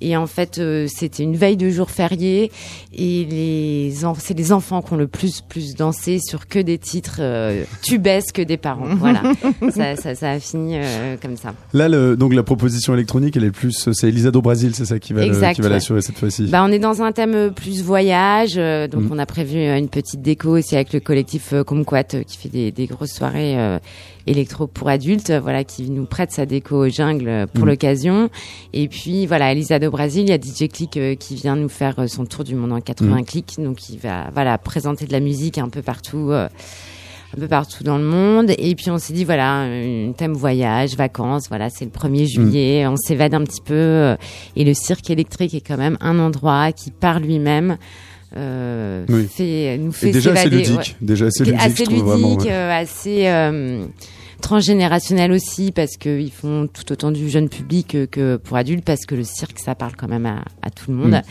Et 0.01 0.17
en 0.17 0.27
fait, 0.27 0.57
euh, 0.57 0.87
c'était 0.93 1.23
une 1.23 1.35
veille 1.37 1.55
de 1.57 1.69
jour 1.69 1.89
férié 1.89 2.51
et 2.93 3.25
les 3.29 3.93
c'est 4.19 4.37
les 4.37 4.51
enfants 4.51 4.81
qui 4.81 4.93
ont 4.93 4.97
le 4.97 5.07
plus 5.07 5.41
plus 5.41 5.75
dansé 5.75 6.19
sur 6.19 6.47
que 6.47 6.59
des 6.59 6.77
titres 6.77 7.17
euh, 7.19 7.63
tubesques 7.81 8.41
des 8.41 8.57
parents. 8.57 8.95
Voilà, 8.95 9.21
ça, 9.71 9.95
ça, 9.95 10.13
ça 10.15 10.31
a 10.31 10.39
fini 10.39 10.73
euh, 10.75 11.15
comme 11.21 11.37
ça. 11.37 11.53
Là, 11.73 11.87
le, 11.87 12.17
donc 12.17 12.33
la 12.33 12.43
proposition 12.43 12.93
électronique, 12.93 13.37
elle 13.37 13.45
est 13.45 13.51
plus, 13.51 13.89
c'est 13.93 14.07
Elisa 14.09 14.31
do 14.31 14.41
Brasil, 14.41 14.75
c'est 14.75 14.85
ça 14.85 14.99
qui 14.99 15.13
va, 15.13 15.25
le- 15.25 15.33
qui 15.33 15.61
va 15.61 15.67
ouais. 15.67 15.73
l'assurer 15.73 16.01
cette 16.01 16.17
fois-ci. 16.17 16.47
Bah, 16.47 16.63
on 16.67 16.71
est 16.71 16.79
dans 16.79 17.01
un 17.01 17.11
thème 17.13 17.33
euh, 17.35 17.49
plus 17.49 17.81
voyage, 17.81 18.55
donc 18.55 19.03
Mm. 19.03 19.09
on 19.11 19.19
a 19.19 19.25
prévu 19.25 19.57
une 19.59 19.87
petite 19.89 20.21
déco 20.21 20.57
aussi 20.57 20.75
avec 20.75 20.91
le 20.93 20.99
collectif 20.99 21.22
euh, 21.53 21.63
Kumquat 21.63 22.03
euh, 22.15 22.23
qui 22.23 22.37
fait 22.37 22.49
des, 22.49 22.71
des 22.71 22.85
grosses 22.85 23.13
soirées 23.13 23.57
euh, 23.59 23.79
électro 24.27 24.67
pour 24.67 24.89
adultes, 24.89 25.29
euh, 25.31 25.39
voilà, 25.39 25.63
qui 25.63 25.89
nous 25.89 26.05
prête 26.05 26.31
sa 26.31 26.45
déco 26.45 26.87
jungle 26.89 27.27
euh, 27.27 27.45
pour 27.47 27.65
Mm. 27.65 27.69
l'occasion. 27.69 28.29
Et 28.73 28.87
puis 28.87 29.25
voilà, 29.25 29.51
Elisa 29.51 29.79
do 29.79 29.89
Brasil, 29.91 30.23
il 30.23 30.29
y 30.29 30.33
a 30.33 30.37
DJ 30.37 30.69
Click 30.71 30.97
euh, 30.97 31.15
qui 31.15 31.35
vient 31.35 31.55
nous 31.55 31.69
faire 31.69 31.99
euh, 31.99 32.07
son 32.07 32.25
tour 32.25 32.43
du 32.43 32.55
monde 32.55 32.71
en 32.73 32.81
80 32.81 33.21
Mm. 33.21 33.25
clics, 33.25 33.55
donc 33.59 33.89
il 33.89 33.99
va 33.99 34.29
voilà 34.33 34.57
présenter 34.57 35.05
de 35.05 35.11
la 35.11 35.19
musique 35.19 35.57
un 35.57 35.69
peu 35.69 35.81
partout. 35.81 36.29
euh, 36.31 36.47
un 37.35 37.39
peu 37.39 37.47
partout 37.47 37.83
dans 37.83 37.97
le 37.97 38.03
monde 38.03 38.51
et 38.59 38.75
puis 38.75 38.91
on 38.91 38.99
s'est 38.99 39.11
dit 39.13 39.25
voilà 39.25 39.61
un 39.61 40.11
thème 40.11 40.33
voyage 40.33 40.95
vacances 40.95 41.47
voilà 41.49 41.71
c'est 41.71 41.83
le 41.83 41.89
1er 41.89 42.27
juillet 42.31 42.85
on 42.85 42.95
s'évade 42.95 43.33
un 43.33 43.43
petit 43.43 43.59
peu 43.59 43.73
euh, 43.73 44.15
et 44.55 44.63
le 44.63 44.75
cirque 44.75 45.09
électrique 45.09 45.55
est 45.55 45.61
quand 45.67 45.77
même 45.79 45.97
un 45.99 46.19
endroit 46.19 46.71
qui 46.73 46.91
par 46.91 47.19
lui-même 47.19 47.77
euh, 48.35 49.05
Oui. 49.09 49.27
fait 49.27 49.77
nous 49.77 49.91
fait 49.91 50.09
Et 50.09 50.11
déjà 50.11 50.31
assez 50.33 50.49
ludique, 50.49 50.77
ouais. 50.77 50.83
déjà 51.01 51.25
assez 51.27 51.43
ludique, 51.45 51.61
assez 51.61 51.85
ludique, 51.85 52.03
vraiment. 52.03 52.35
ouais. 52.35 52.51
euh, 52.51 52.71
assez 52.71 53.27
euh, 53.27 53.85
transgénérationnel 54.41 55.31
aussi 55.31 55.71
parce 55.71 55.95
qu'ils 55.97 56.31
font 56.31 56.67
tout 56.67 56.91
autant 56.91 57.11
du 57.11 57.29
jeune 57.29 57.47
public 57.49 57.87
que, 57.87 58.05
que 58.05 58.35
pour 58.37 58.57
adultes 58.57 58.83
parce 58.83 59.05
que 59.05 59.15
le 59.15 59.23
cirque 59.23 59.57
ça 59.59 59.73
parle 59.75 59.93
quand 59.95 60.07
même 60.09 60.25
à, 60.25 60.43
à 60.61 60.69
tout 60.69 60.91
le 60.91 60.97
monde 60.97 61.11
Mm. 61.13 61.21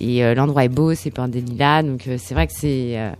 et 0.00 0.24
euh, 0.24 0.34
l'endroit 0.34 0.64
est 0.64 0.68
beau 0.68 0.94
c'est 0.94 1.10
plein 1.10 1.28
des 1.28 1.40
lilas 1.40 1.82
donc 1.82 2.06
euh, 2.08 2.16
c'est 2.18 2.34
vrai 2.34 2.46
que 2.48 2.52
c'est 2.54 2.98
euh, 2.98 3.10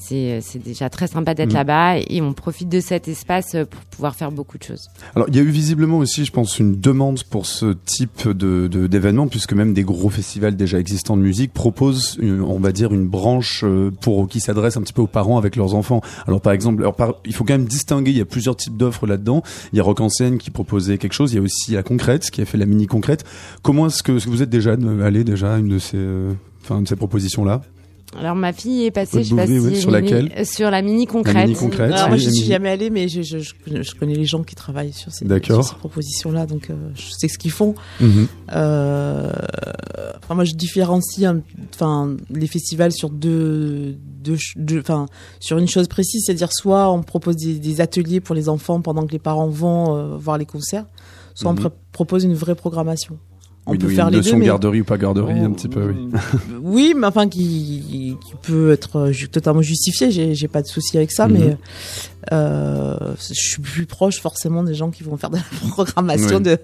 c'est 0.00 0.40
c'est 0.40 0.58
déjà 0.62 0.88
très 0.88 1.06
sympa 1.06 1.34
d'être 1.34 1.50
Mhm. 1.50 1.54
là-bas 1.54 1.98
et 1.98 2.20
on 2.22 2.32
profite 2.32 2.68
de 2.68 2.80
cet 2.80 3.06
espace 3.08 3.54
euh, 3.54 3.64
pour 3.66 3.80
pouvoir 3.82 4.16
faire 4.16 4.32
beaucoup 4.32 4.56
de 4.58 4.62
choses. 4.62 4.88
Alors, 5.14 5.28
il 5.28 5.36
y 5.36 5.38
a 5.38 5.42
eu 5.42 5.50
visiblement 5.50 5.98
aussi, 5.98 6.24
je 6.24 6.32
pense, 6.32 6.58
une 6.58 6.80
demande 6.80 7.22
pour 7.24 7.46
ce 7.46 7.74
type 7.84 8.28
de 8.28 8.66
d'événement, 8.86 9.28
puisque 9.28 9.52
même 9.52 9.74
des 9.74 9.82
gros 9.82 10.08
festivals 10.10 10.56
déjà 10.56 10.78
existants 10.78 11.16
de 11.16 11.22
musique 11.22 11.52
proposent, 11.52 12.16
une- 12.20 12.40
on 12.40 12.58
va 12.58 12.72
dire, 12.72 12.92
une 12.92 13.06
branche 13.06 13.62
euh, 13.64 13.90
pour 14.00 14.26
qui 14.28 14.40
s'adresse 14.40 14.76
un 14.76 14.82
petit 14.82 14.92
peu 14.92 15.02
aux 15.02 15.06
parents 15.06 15.36
avec 15.38 15.56
leurs 15.56 15.74
enfants. 15.74 16.00
Alors, 16.26 16.40
par 16.40 16.52
exemple, 16.52 16.82
alors, 16.82 16.94
par- 16.96 17.14
il 17.26 17.34
faut 17.34 17.44
quand 17.44 17.54
même 17.54 17.66
distinguer. 17.66 18.10
Il 18.10 18.16
y 18.18 18.22
a 18.22 18.24
plusieurs 18.26 18.56
types 18.56 18.76
d'offres 18.76 19.06
là-dedans. 19.06 19.42
Il 19.72 19.76
y 19.76 19.80
a 19.80 19.82
Rock 19.82 20.00
en 20.00 20.08
scène 20.08 20.38
qui 20.38 20.50
proposait 20.50 20.96
quelque 20.98 21.12
chose. 21.12 21.32
Il 21.32 21.36
y 21.36 21.38
a 21.38 21.42
aussi 21.42 21.72
la 21.72 21.82
concrète 21.82 22.30
qui 22.30 22.40
a 22.40 22.44
fait 22.46 22.58
la 22.58 22.66
mini 22.66 22.86
concrète. 22.86 23.24
Comment 23.62 23.86
est-ce 23.88 24.02
que, 24.02 24.12
vous 24.12 24.42
êtes 24.42 24.50
déjà 24.50 24.70
euh, 24.70 25.04
allé 25.04 25.24
déjà 25.24 25.54
à 25.54 25.58
une 25.58 25.68
de 25.68 25.78
ces, 25.78 25.96
euh, 25.98 26.32
enfin, 26.62 26.80
de 26.82 26.88
ces 26.88 26.96
propositions 26.96 27.44
là 27.44 27.60
Alors 28.18 28.34
ma 28.34 28.52
fille 28.52 28.86
est 28.86 28.90
passée, 28.90 29.22
je 29.22 29.28
sais 29.30 29.36
pas 29.36 29.46
Bouvry, 29.46 29.60
oui, 29.70 29.74
si 29.76 29.80
sur 29.82 29.90
mini- 29.92 30.02
laquelle 30.10 30.44
sur 30.46 30.68
la 30.70 30.82
mini 30.82 31.06
concrète. 31.06 31.46
mini 31.46 31.54
concrète. 31.54 31.92
Alors, 31.92 32.08
moi, 32.08 32.16
je 32.16 32.28
suis 32.28 32.44
jamais 32.44 32.68
allée, 32.70 32.90
mais 32.90 33.06
je, 33.08 33.22
je, 33.22 33.38
je, 33.38 33.52
connais- 33.64 33.84
je 33.84 33.94
connais 33.94 34.14
les 34.16 34.24
gens 34.24 34.42
qui 34.42 34.56
travaillent 34.56 34.92
sur 34.92 35.12
ces, 35.12 35.24
D'accord. 35.24 35.62
sur 35.64 35.74
ces 35.74 35.78
propositions-là, 35.78 36.46
donc 36.46 36.70
euh, 36.70 36.74
je 36.96 37.02
sais 37.16 37.28
ce 37.28 37.38
qu'ils 37.38 37.52
font. 37.52 37.76
Mhm. 38.00 38.26
Euh, 38.52 39.30
enfin, 40.24 40.34
moi, 40.34 40.44
je 40.44 40.54
différencie, 40.54 41.30
enfin, 41.72 42.16
les 42.30 42.48
festivals 42.48 42.90
sur 42.92 43.10
deux, 43.10 43.96
deux, 44.20 44.36
ch- 44.36 44.54
deux- 44.56 44.80
enfin, 44.80 45.06
sur 45.38 45.58
une 45.58 45.68
chose 45.68 45.86
précise, 45.86 46.24
c'est-à-dire 46.26 46.52
soit 46.52 46.90
on 46.90 47.02
propose 47.02 47.36
des, 47.36 47.60
des 47.60 47.80
ateliers 47.80 48.20
pour 48.20 48.34
les 48.34 48.48
enfants 48.48 48.80
pendant 48.80 49.06
que 49.06 49.12
les 49.12 49.18
parents 49.20 49.48
vont 49.48 49.96
euh, 49.96 50.16
voir 50.16 50.36
les 50.36 50.46
concerts, 50.46 50.86
soit 51.34 51.52
Mhm. 51.52 51.58
on 51.60 51.62
pr- 51.68 51.72
propose 51.92 52.24
une 52.24 52.34
vraie 52.34 52.56
programmation. 52.56 53.18
On 53.70 53.74
Oui, 53.74 53.78
peut 53.78 53.86
oui, 53.86 53.94
faire 53.94 54.08
une 54.08 54.14
les 54.16 54.20
deux, 54.20 54.36
mais 54.36 54.46
garderie 54.46 54.80
ou 54.80 54.84
pas 54.84 54.98
garderie, 54.98 55.38
un 55.38 55.46
Oh, 55.50 55.54
petit 55.54 55.68
peu, 55.68 55.92
oui. 55.92 56.08
oui, 56.62 56.94
mais 56.96 57.06
enfin 57.06 57.28
qui, 57.28 58.16
qui 58.26 58.34
peut 58.42 58.72
être 58.72 59.12
totalement 59.30 59.62
justifié. 59.62 60.10
J'ai, 60.10 60.48
pas 60.48 60.60
de 60.60 60.66
souci 60.66 60.96
avec 60.96 61.12
ça, 61.12 61.28
Mhm. 61.28 61.34
mais 61.38 61.56
euh, 62.32 62.96
je 63.18 63.34
suis 63.34 63.62
plus 63.62 63.86
proche 63.86 64.20
forcément 64.20 64.62
des 64.62 64.74
gens 64.74 64.90
qui 64.90 65.02
vont 65.02 65.16
faire 65.16 65.30
de 65.30 65.36
la 65.36 65.42
programmation 65.70 66.36
Oui. 66.38 66.42
de 66.42 66.58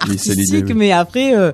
artistique. 0.00 0.64
oui. 0.66 0.74
Mais 0.74 0.92
après, 0.92 1.34
euh, 1.36 1.52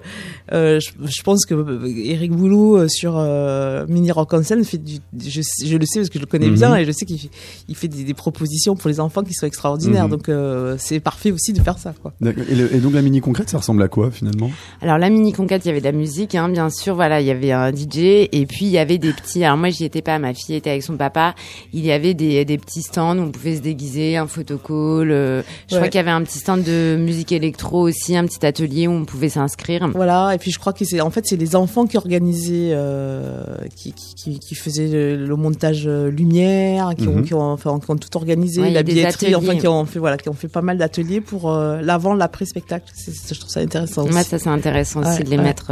euh, 0.53 0.81
je, 0.81 0.91
je 1.07 1.23
pense 1.23 1.45
que 1.47 1.55
Eric 1.87 2.33
Boulou 2.33 2.77
euh, 2.77 2.89
sur 2.89 3.15
euh, 3.17 3.85
Mini 3.89 4.11
Rock 4.13 4.33
en 4.35 4.43
scène 4.43 4.65
fait 4.65 4.79
du, 4.79 4.99
je, 5.19 5.41
je 5.65 5.77
le 5.77 5.87
sais 5.87 6.01
parce 6.01 6.09
que 6.09 6.19
je 6.19 6.21
le 6.21 6.27
connais 6.27 6.47
Mhm. 6.49 6.55
bien 6.55 6.77
et 6.77 6.85
je 6.85 6.93
sais 6.93 7.05
qu'il 7.05 7.19
fait, 7.19 7.31
il 7.69 7.75
fait 7.77 7.89
des, 7.89 8.05
des 8.05 8.15
propositions 8.15 8.77
pour 8.77 8.89
les 8.89 9.01
enfants 9.01 9.23
qui 9.23 9.35
sont 9.35 9.47
extraordinaires. 9.47 10.05
Mhm. 10.05 10.11
Donc 10.11 10.29
euh, 10.29 10.77
c'est 10.79 11.01
parfait 11.01 11.33
aussi 11.33 11.53
de 11.53 11.61
faire 11.61 11.79
ça. 11.79 11.95
Quoi. 12.01 12.13
Et, 12.25 12.55
le- 12.55 12.75
et 12.75 12.79
donc 12.79 12.95
la 12.95 13.03
mini 13.03 13.21
concrète, 13.21 13.49
ça 13.51 13.59
ressemble 13.59 13.83
à 13.83 13.89
quoi 13.89 14.11
finalement? 14.11 14.51
Alors 14.81 14.99
la 14.99 15.11
mini 15.11 15.33
conquête, 15.33 15.65
il 15.65 15.69
y 15.69 15.71
avait 15.71 15.81
de 15.81 15.85
la 15.87 15.93
musique, 15.93 16.35
hein, 16.35 16.49
bien 16.49 16.71
sûr. 16.71 16.95
Voilà, 16.95 17.21
il 17.21 17.27
y 17.27 17.31
avait 17.31 17.53
un 17.53 17.73
DJ 17.75 18.29
et 18.33 18.47
puis 18.49 18.67
il 18.67 18.71
y 18.71 18.79
avait 18.79 18.99
des 18.99 19.13
petits. 19.13 19.45
Alors 19.45 19.57
moi, 19.57 19.71
j'y 19.71 19.85
étais 19.85 20.03
pas. 20.03 20.19
Ma 20.19 20.33
fille 20.35 20.55
était 20.57 20.71
avec 20.71 20.83
son 20.83 20.97
papa. 20.97 21.35
Il 21.73 21.85
y 21.85 21.91
avait 21.93 22.15
des, 22.15 22.45
des 22.45 22.59
petits 22.59 22.83
stands 22.83 23.19
où 23.19 23.26
on 23.27 23.31
pouvait 23.31 23.57
se 23.57 23.61
déguiser, 23.61 24.17
un 24.17 24.27
photocall. 24.27 25.11
euh, 25.11 25.43
je 25.69 25.75
Ouais. 25.75 25.81
crois 25.81 25.89
qu'il 25.89 25.99
y 25.99 26.01
avait 26.01 26.11
un 26.11 26.23
petit 26.23 26.39
stand 26.39 26.63
de 26.63 26.97
musique 26.99 27.33
électro 27.33 27.81
aussi, 27.89 28.17
un 28.17 28.25
petit 28.25 28.45
atelier 28.47 28.87
où 28.87 28.93
on 28.93 29.05
pouvait 29.05 29.29
s'inscrire. 29.29 29.89
Voilà, 29.95 30.35
et 30.35 30.39
puis 30.39 30.51
je 30.51 30.59
crois 30.59 30.73
que 30.73 30.85
c'est 30.85 31.01
en 31.01 31.11
fait 31.11 31.27
c'est 31.27 31.37
les 31.37 31.57
enfants 31.57 31.87
qui 31.87 31.97
organisaient, 31.97 32.71
euh, 32.73 33.45
qui, 33.75 33.93
qui, 33.93 34.15
qui, 34.15 34.39
qui 34.39 34.55
faisaient 34.55 34.89
le, 34.89 35.27
le 35.27 35.37
montage 35.37 35.85
euh, 35.87 36.11
lumière, 36.11 36.93
qui, 36.97 37.07
ont, 37.09 37.17
Mhm. 37.17 37.25
qui, 37.25 37.35
ont, 37.35 37.41
enfin, 37.53 37.79
qui 37.85 37.91
ont 37.91 37.97
tout 37.97 38.17
organisé, 38.17 38.61
Ouais, 38.63 38.71
la 38.71 38.83
billetterie, 38.83 39.35
enfin 39.35 39.47
ateliers. 39.49 39.61
qui 39.61 39.69
ont 39.69 39.85
fait 39.85 39.99
voilà, 39.99 40.17
qui 40.17 40.29
ont 40.29 40.35
fait 40.35 40.49
pas 40.49 40.63
mal 40.63 40.79
d'ateliers 40.79 41.21
pour 41.21 41.51
euh, 41.53 41.81
l'avant, 41.83 42.15
l'après 42.15 42.45
spectacle. 42.47 42.87
Je 42.97 43.35
trouve 43.39 43.51
ça 43.51 43.61
intéressant. 43.61 44.07
Moi, 44.07 44.21
aussi. 44.21 44.31
ça 44.31 44.39
c'est 44.39 44.49
intéressant 44.49 45.01
aussi 45.01 45.19
Ouais, 45.19 45.25
de 45.25 45.31
les 45.31 45.37
ouais, 45.37 45.43
mettre. 45.43 45.71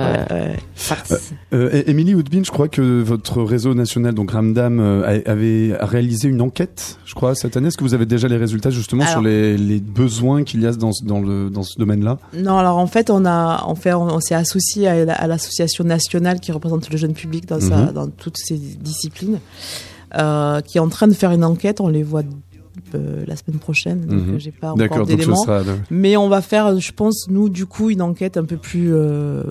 Émilie 1.86 2.14
Houdbin, 2.14 2.42
je 2.44 2.50
crois 2.50 2.68
que 2.68 3.02
votre 3.02 3.42
réseau 3.42 3.74
national, 3.74 4.14
donc 4.14 4.30
Ramdam, 4.32 4.80
euh, 4.80 5.20
avait 5.26 5.72
réalisé 5.80 6.28
une 6.28 6.40
enquête, 6.40 6.98
je 7.04 7.14
crois, 7.14 7.34
cette 7.48 7.56
année. 7.56 7.68
Est-ce 7.68 7.76
que 7.76 7.84
vous 7.84 7.94
avez 7.94 8.06
déjà 8.06 8.28
les 8.28 8.36
résultats 8.36 8.70
justement 8.70 9.06
sur 9.06 9.20
les, 9.20 9.56
les 9.56 9.80
besoins 9.80 10.42
qu'il 10.44 10.60
y 10.62 10.66
a 10.66 10.72
dans, 10.72 10.92
ce- 10.92 11.04
dans, 11.04 11.20
le, 11.20 11.50
dans 11.50 11.62
ce 11.62 11.78
domaine-là? 11.78 12.18
Non, 12.36 12.58
alors 12.58 12.78
en 12.78 12.86
fait, 12.86 13.10
on 13.10 13.24
a, 13.24 13.64
on 13.68 13.74
fait, 13.74 13.92
on, 13.94 14.20
s'est 14.20 14.34
associé 14.34 14.88
à, 14.88 15.04
la- 15.04 15.14
à 15.14 15.26
l'association 15.26 15.84
nationale 15.84 16.40
qui 16.40 16.52
représente 16.52 16.90
le 16.90 16.96
jeune 16.96 17.12
public 17.14 17.46
dans 17.46 17.60
sa, 17.60 17.76
Mhm. 17.76 17.92
dans 17.92 18.08
toutes 18.08 18.38
ses 18.38 18.56
disciplines, 18.56 19.38
euh, 20.16 20.60
qui 20.60 20.78
est 20.78 20.80
en 20.80 20.88
train 20.88 21.08
de 21.08 21.14
faire 21.14 21.32
une 21.32 21.44
enquête. 21.44 21.80
On 21.80 21.88
les 21.88 22.02
voit 22.02 22.22
euh, 22.94 23.24
la 23.26 23.36
semaine 23.36 23.58
prochaine, 23.60 24.00
donc 24.06 24.22
euh, 24.28 24.38
j'ai 24.38 24.50
pas 24.52 24.72
encore 24.72 25.06
d'éléments. 25.06 25.36
sera. 25.44 25.62
Mais 25.90 26.16
on 26.16 26.28
va 26.28 26.40
faire, 26.40 26.78
je 26.80 26.92
pense, 26.92 27.26
nous, 27.28 27.48
du 27.48 27.66
coup, 27.66 27.90
une 27.90 28.02
enquête 28.02 28.36
un 28.36 28.44
peu 28.44 28.56
plus, 28.56 28.90
euh, 28.92 29.42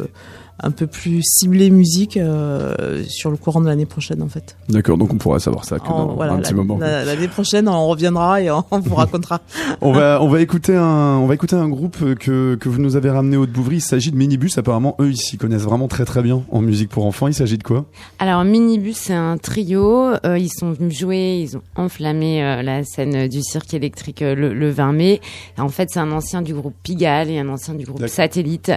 un 0.59 0.71
peu 0.71 0.87
plus 0.87 1.21
ciblée 1.23 1.69
musique 1.69 2.15
euh, 2.17 3.03
sur 3.07 3.31
le 3.31 3.37
courant 3.37 3.59
de 3.61 3.65
l'année 3.67 3.85
prochaine, 3.85 4.21
en 4.21 4.27
fait. 4.29 4.55
D'accord, 4.69 4.97
donc 4.97 5.11
on 5.13 5.17
pourra 5.17 5.39
savoir 5.39 5.65
ça 5.65 5.79
que 5.79 5.87
En- 5.87 6.05
dans 6.07 6.13
voilà, 6.15 6.33
un 6.33 6.39
petit 6.39 6.53
moment. 6.53 6.77
la- 6.77 7.03
L'année 7.03 7.27
prochaine, 7.27 7.67
on 7.67 7.87
reviendra 7.87 8.41
et 8.41 8.49
on, 8.51 8.63
on 8.71 8.79
vous 8.79 8.95
racontera. 8.95 9.41
On 9.81 9.91
va, 9.91 10.21
on 10.21 10.29
va 10.29 10.41
écouter 10.41 10.75
un, 10.75 11.17
on 11.17 11.25
va 11.25 11.33
écouter 11.33 11.55
un 11.55 11.67
groupe 11.67 12.15
que, 12.15 12.55
que 12.55 12.69
vous 12.69 12.79
nous 12.79 12.95
avez 12.95 13.09
ramené 13.09 13.35
au 13.37 13.47
Bouvry. 13.47 13.77
Il 13.77 13.81
s'agit 13.81 14.11
de 14.11 14.15
Minibus. 14.15 14.57
Apparemment, 14.57 14.95
eux, 14.99 15.09
ils 15.09 15.17
s'y 15.17 15.37
connaissent 15.37 15.63
vraiment 15.63 15.87
très 15.87 16.05
très 16.05 16.21
bien 16.21 16.43
en 16.51 16.61
musique 16.61 16.89
pour 16.89 17.05
enfants. 17.05 17.27
Il 17.27 17.33
s'agit 17.33 17.57
de 17.57 17.63
quoi? 17.63 17.85
Alors 18.19 18.43
Minibus, 18.43 18.97
c'est 18.97 19.13
un 19.13 19.37
trio. 19.37 20.13
Euh, 20.25 20.37
ils 20.37 20.49
sont 20.51 20.71
venus 20.71 20.97
jouer, 20.97 21.39
ils 21.41 21.57
ont 21.57 21.61
enflammé 21.75 22.43
euh, 22.43 22.61
la 22.61 22.83
scène 22.83 23.27
du 23.27 23.41
cirque 23.41 23.73
électrique 23.73 24.21
euh, 24.21 24.35
le, 24.35 24.53
le 24.53 24.69
20 24.69 24.93
mai. 24.93 25.21
En 25.57 25.69
fait, 25.69 25.89
c'est 25.91 25.99
un 25.99 26.11
ancien 26.11 26.41
du 26.41 26.53
groupe 26.53 26.75
Pigalle 26.83 27.29
et 27.29 27.39
un 27.39 27.49
ancien 27.49 27.73
du 27.73 27.85
groupe. 27.85 28.05
Satellite. 28.07 28.71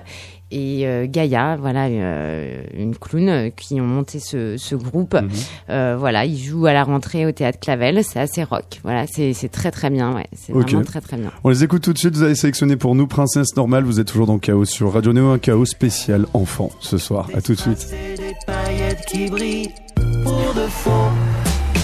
Et 0.53 0.87
euh, 0.87 1.07
Gaïa, 1.09 1.57
voilà, 1.57 1.87
euh, 1.87 2.63
une 2.73 2.97
clown 2.97 3.29
euh, 3.29 3.51
qui 3.51 3.81
ont 3.81 3.87
monté 3.87 4.21
ce, 4.21 4.57
ce 4.57 4.77
groupe. 4.77 5.15
Mhm. 5.15 5.29
Euh, 5.71 5.97
voilà, 5.99 6.25
ils 6.25 6.39
jouent 6.39 6.67
à 6.67 6.73
la 6.73 6.85
rentrée 6.85 7.27
au 7.27 7.33
théâtre 7.33 7.59
Clavel. 7.59 8.05
C'est 8.05 8.21
assez 8.21 8.45
rock. 8.45 8.81
Voilà, 8.85 9.07
c'est 9.09 9.33
c'est 9.33 9.49
très 9.49 9.73
très 9.73 9.91
bien. 9.91 10.15
Ouais, 10.15 10.27
c'est 10.33 10.53
vraiment 10.53 10.83
très 10.83 11.01
très 11.01 11.17
bien. 11.17 11.33
On 11.43 11.49
les 11.49 11.65
écoute 11.65 11.83
tout 11.83 11.93
de 11.93 11.99
suite. 11.99 12.15
Vous 12.15 12.23
avez 12.23 12.37
sélectionné 12.37 12.77
pour 12.77 12.95
nous 12.95 13.09
Princesse 13.09 13.57
Normale. 13.57 13.83
Vous 13.83 13.99
êtes 13.99 14.07
toujours 14.07 14.27
dans 14.27 14.39
Chaos 14.39 14.65
sur 14.67 14.93
Radio 14.93 15.13
Néo, 15.13 15.31
un 15.31 15.39
Chaos 15.39 15.65
spécial 15.67 16.27
enfant 16.33 16.71
ce 16.79 16.97
soir. 16.97 17.29
À 17.35 17.41
tout 17.41 17.55
de 17.55 17.61
suite. 17.61 17.79
C'est 17.79 18.17
des 18.17 18.35
paillettes 18.47 19.05
qui 19.07 19.29
brillent 19.29 19.75
pour 20.23 20.55
de 20.55 20.69
faux. 20.69 21.11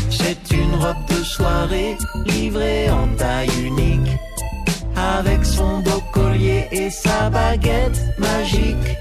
C'est 0.09 0.55
une 0.55 0.75
robe 0.75 0.95
de 1.09 1.25
soirée 1.25 1.97
livrée 2.27 2.91
en 2.91 3.09
taille 3.17 3.49
unique. 3.67 4.09
Avec 5.03 5.45
son 5.45 5.81
beau 5.81 6.01
collier 6.13 6.69
et 6.71 6.89
sa 6.89 7.29
baguette 7.29 8.01
magique. 8.19 8.97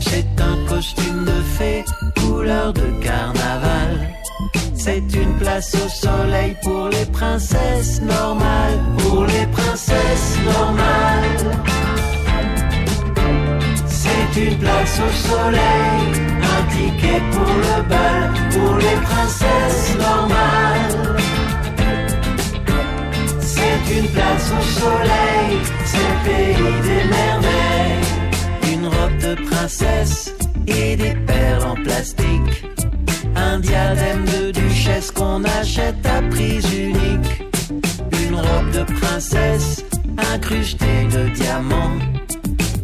C'est 0.00 0.26
un 0.40 0.66
costume 0.66 1.24
de 1.24 1.40
fée, 1.56 1.84
couleur 2.20 2.72
de 2.72 2.86
carnaval. 3.00 4.08
C'est 4.74 5.04
une 5.14 5.34
place 5.38 5.74
au 5.74 5.88
soleil 5.88 6.56
pour 6.62 6.88
les 6.88 7.06
princesses 7.06 8.00
normales. 8.02 8.80
Pour 8.98 9.24
les 9.26 9.46
princesses 9.46 10.38
normales. 10.44 11.38
C'est 13.86 14.40
une 14.40 14.58
place 14.58 15.00
au 15.06 15.28
soleil, 15.28 16.00
un 16.54 16.62
ticket 16.72 17.22
pour 17.30 17.54
le 17.66 17.82
bal, 17.88 18.30
pour 18.52 18.76
les 18.76 18.98
princesses 19.08 19.96
normales. 19.98 21.47
Une 23.90 24.08
place 24.08 24.52
au 24.58 24.62
soleil, 24.80 25.58
c'est 25.84 25.98
le 25.98 26.18
pays 26.24 26.82
des 26.82 27.04
merveilles. 27.08 28.74
Une 28.74 28.86
robe 28.86 29.18
de 29.18 29.34
princesse 29.48 30.34
et 30.66 30.96
des 30.96 31.14
perles 31.26 31.64
en 31.64 31.74
plastique. 31.74 32.64
Un 33.34 33.60
diadème 33.60 34.24
de 34.26 34.50
duchesse 34.50 35.10
qu'on 35.10 35.42
achète 35.44 36.04
à 36.06 36.22
prise 36.30 36.66
unique. 36.72 37.42
Une 38.26 38.34
robe 38.34 38.70
de 38.72 38.84
princesse 39.00 39.84
incrustée 40.34 41.04
de 41.12 41.28
diamants 41.30 41.98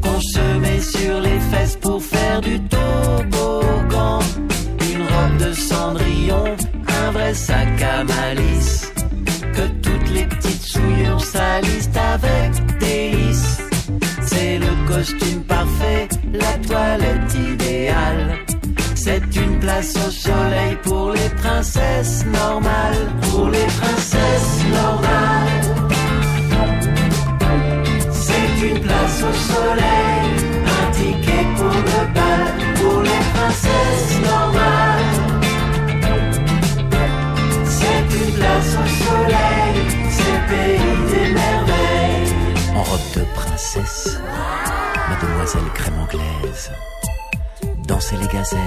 qu'on 0.03 0.21
se 0.21 0.59
met 0.59 0.81
sur 0.81 1.21
les 1.21 1.41
fesses 1.51 1.77
un 29.57 30.91
ticket 30.93 31.47
pour 31.57 31.69
le 31.69 32.15
bal, 32.15 32.47
pour 32.77 33.03
les 33.03 33.23
princesses 33.35 34.21
normales. 34.23 35.15
C'est 37.67 38.07
une 38.19 38.33
place 38.35 38.77
au 38.83 38.87
soleil, 39.05 39.77
c'est 40.11 40.41
pays 40.49 40.97
des 41.13 41.35
merveilles. 41.35 42.75
En 42.75 42.83
robe 42.83 43.11
de 43.15 43.25
princesse, 43.35 44.21
mademoiselle 45.09 45.71
crème 45.75 45.99
anglaise, 46.01 46.71
danser 47.87 48.17
les 48.17 48.29
gazelles, 48.29 48.61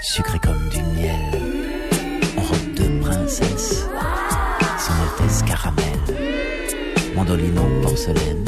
sucrées 0.00 0.40
comme 0.40 0.68
du 0.70 0.82
miel. 0.96 1.42
En 2.36 2.42
robe 2.42 2.74
de 2.74 3.00
princesse, 3.02 3.86
son 4.78 4.92
Altesse 5.02 5.42
caramel, 5.42 5.98
mandolino 7.14 7.62
porcelaine, 7.82 8.44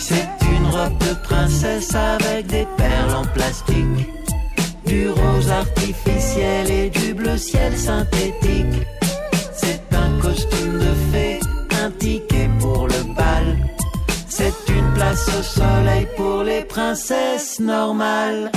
C'est 0.00 0.28
une 0.42 0.66
robe 0.66 0.98
de 0.98 1.14
princesse 1.22 1.94
avec 1.94 2.46
des 2.46 2.66
perles 2.76 3.14
en 3.14 3.24
plastique, 3.26 4.08
du 4.84 5.08
rose 5.08 5.50
artificiel 5.50 6.70
et 6.70 6.90
du 6.90 7.14
bleu 7.14 7.36
ciel 7.36 7.76
synthétique. 7.76 8.86
C'est 9.52 9.82
un 9.92 10.20
costume 10.20 10.78
de 10.78 10.94
fée, 11.12 11.40
un 11.82 11.90
ticket 11.92 12.50
pour 12.58 12.88
le 12.88 13.14
bal. 13.14 13.56
C'est 14.28 14.54
une 14.68 14.92
place 14.94 15.28
au 15.38 15.42
soleil 15.42 16.08
pour 16.16 16.42
les 16.42 16.62
princesses 16.62 17.60
normales. 17.60 18.50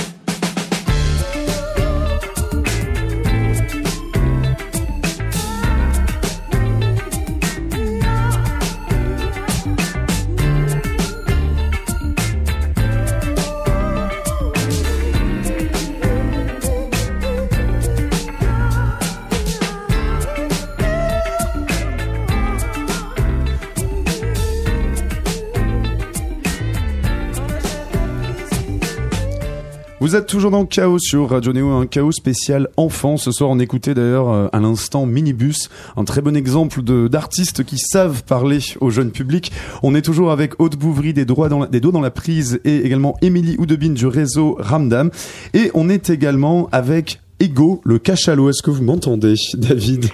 Vous 30.00 30.16
êtes 30.16 30.26
toujours 30.26 30.50
dans 30.50 30.64
Chaos 30.64 30.98
sur 30.98 31.28
Radio 31.28 31.52
Néo, 31.52 31.68
un 31.68 31.86
chaos 31.86 32.10
spécial 32.10 32.68
enfant. 32.78 33.18
Ce 33.18 33.32
soir, 33.32 33.50
on 33.50 33.58
écoutait 33.58 33.92
d'ailleurs 33.92 34.30
euh, 34.30 34.48
à 34.50 34.58
l'instant 34.58 35.04
Minibus, 35.04 35.68
un 35.94 36.04
très 36.04 36.22
bon 36.22 36.34
exemple 36.34 36.80
d'artistes 37.10 37.64
qui 37.64 37.76
savent 37.76 38.24
parler 38.24 38.60
au 38.80 38.88
jeune 38.88 39.10
public. 39.10 39.52
On 39.82 39.94
est 39.94 40.00
toujours 40.00 40.30
avec 40.30 40.58
Aude 40.58 40.76
Bouvry 40.76 41.12
des, 41.12 41.26
droits 41.26 41.50
dans 41.50 41.58
la, 41.58 41.66
des 41.66 41.80
dos 41.80 41.92
dans 41.92 42.00
la 42.00 42.10
prise 42.10 42.60
et 42.64 42.78
également 42.78 43.14
Émilie 43.20 43.56
Oudebine 43.58 43.92
du 43.92 44.06
réseau 44.06 44.56
Ramdam. 44.58 45.10
Et 45.52 45.70
on 45.74 45.90
est 45.90 46.08
également 46.08 46.70
avec 46.72 47.20
Ego, 47.38 47.82
le 47.84 47.98
cachalot. 47.98 48.48
Est-ce 48.48 48.62
que 48.62 48.70
vous 48.70 48.82
m'entendez, 48.82 49.34
David? 49.52 50.06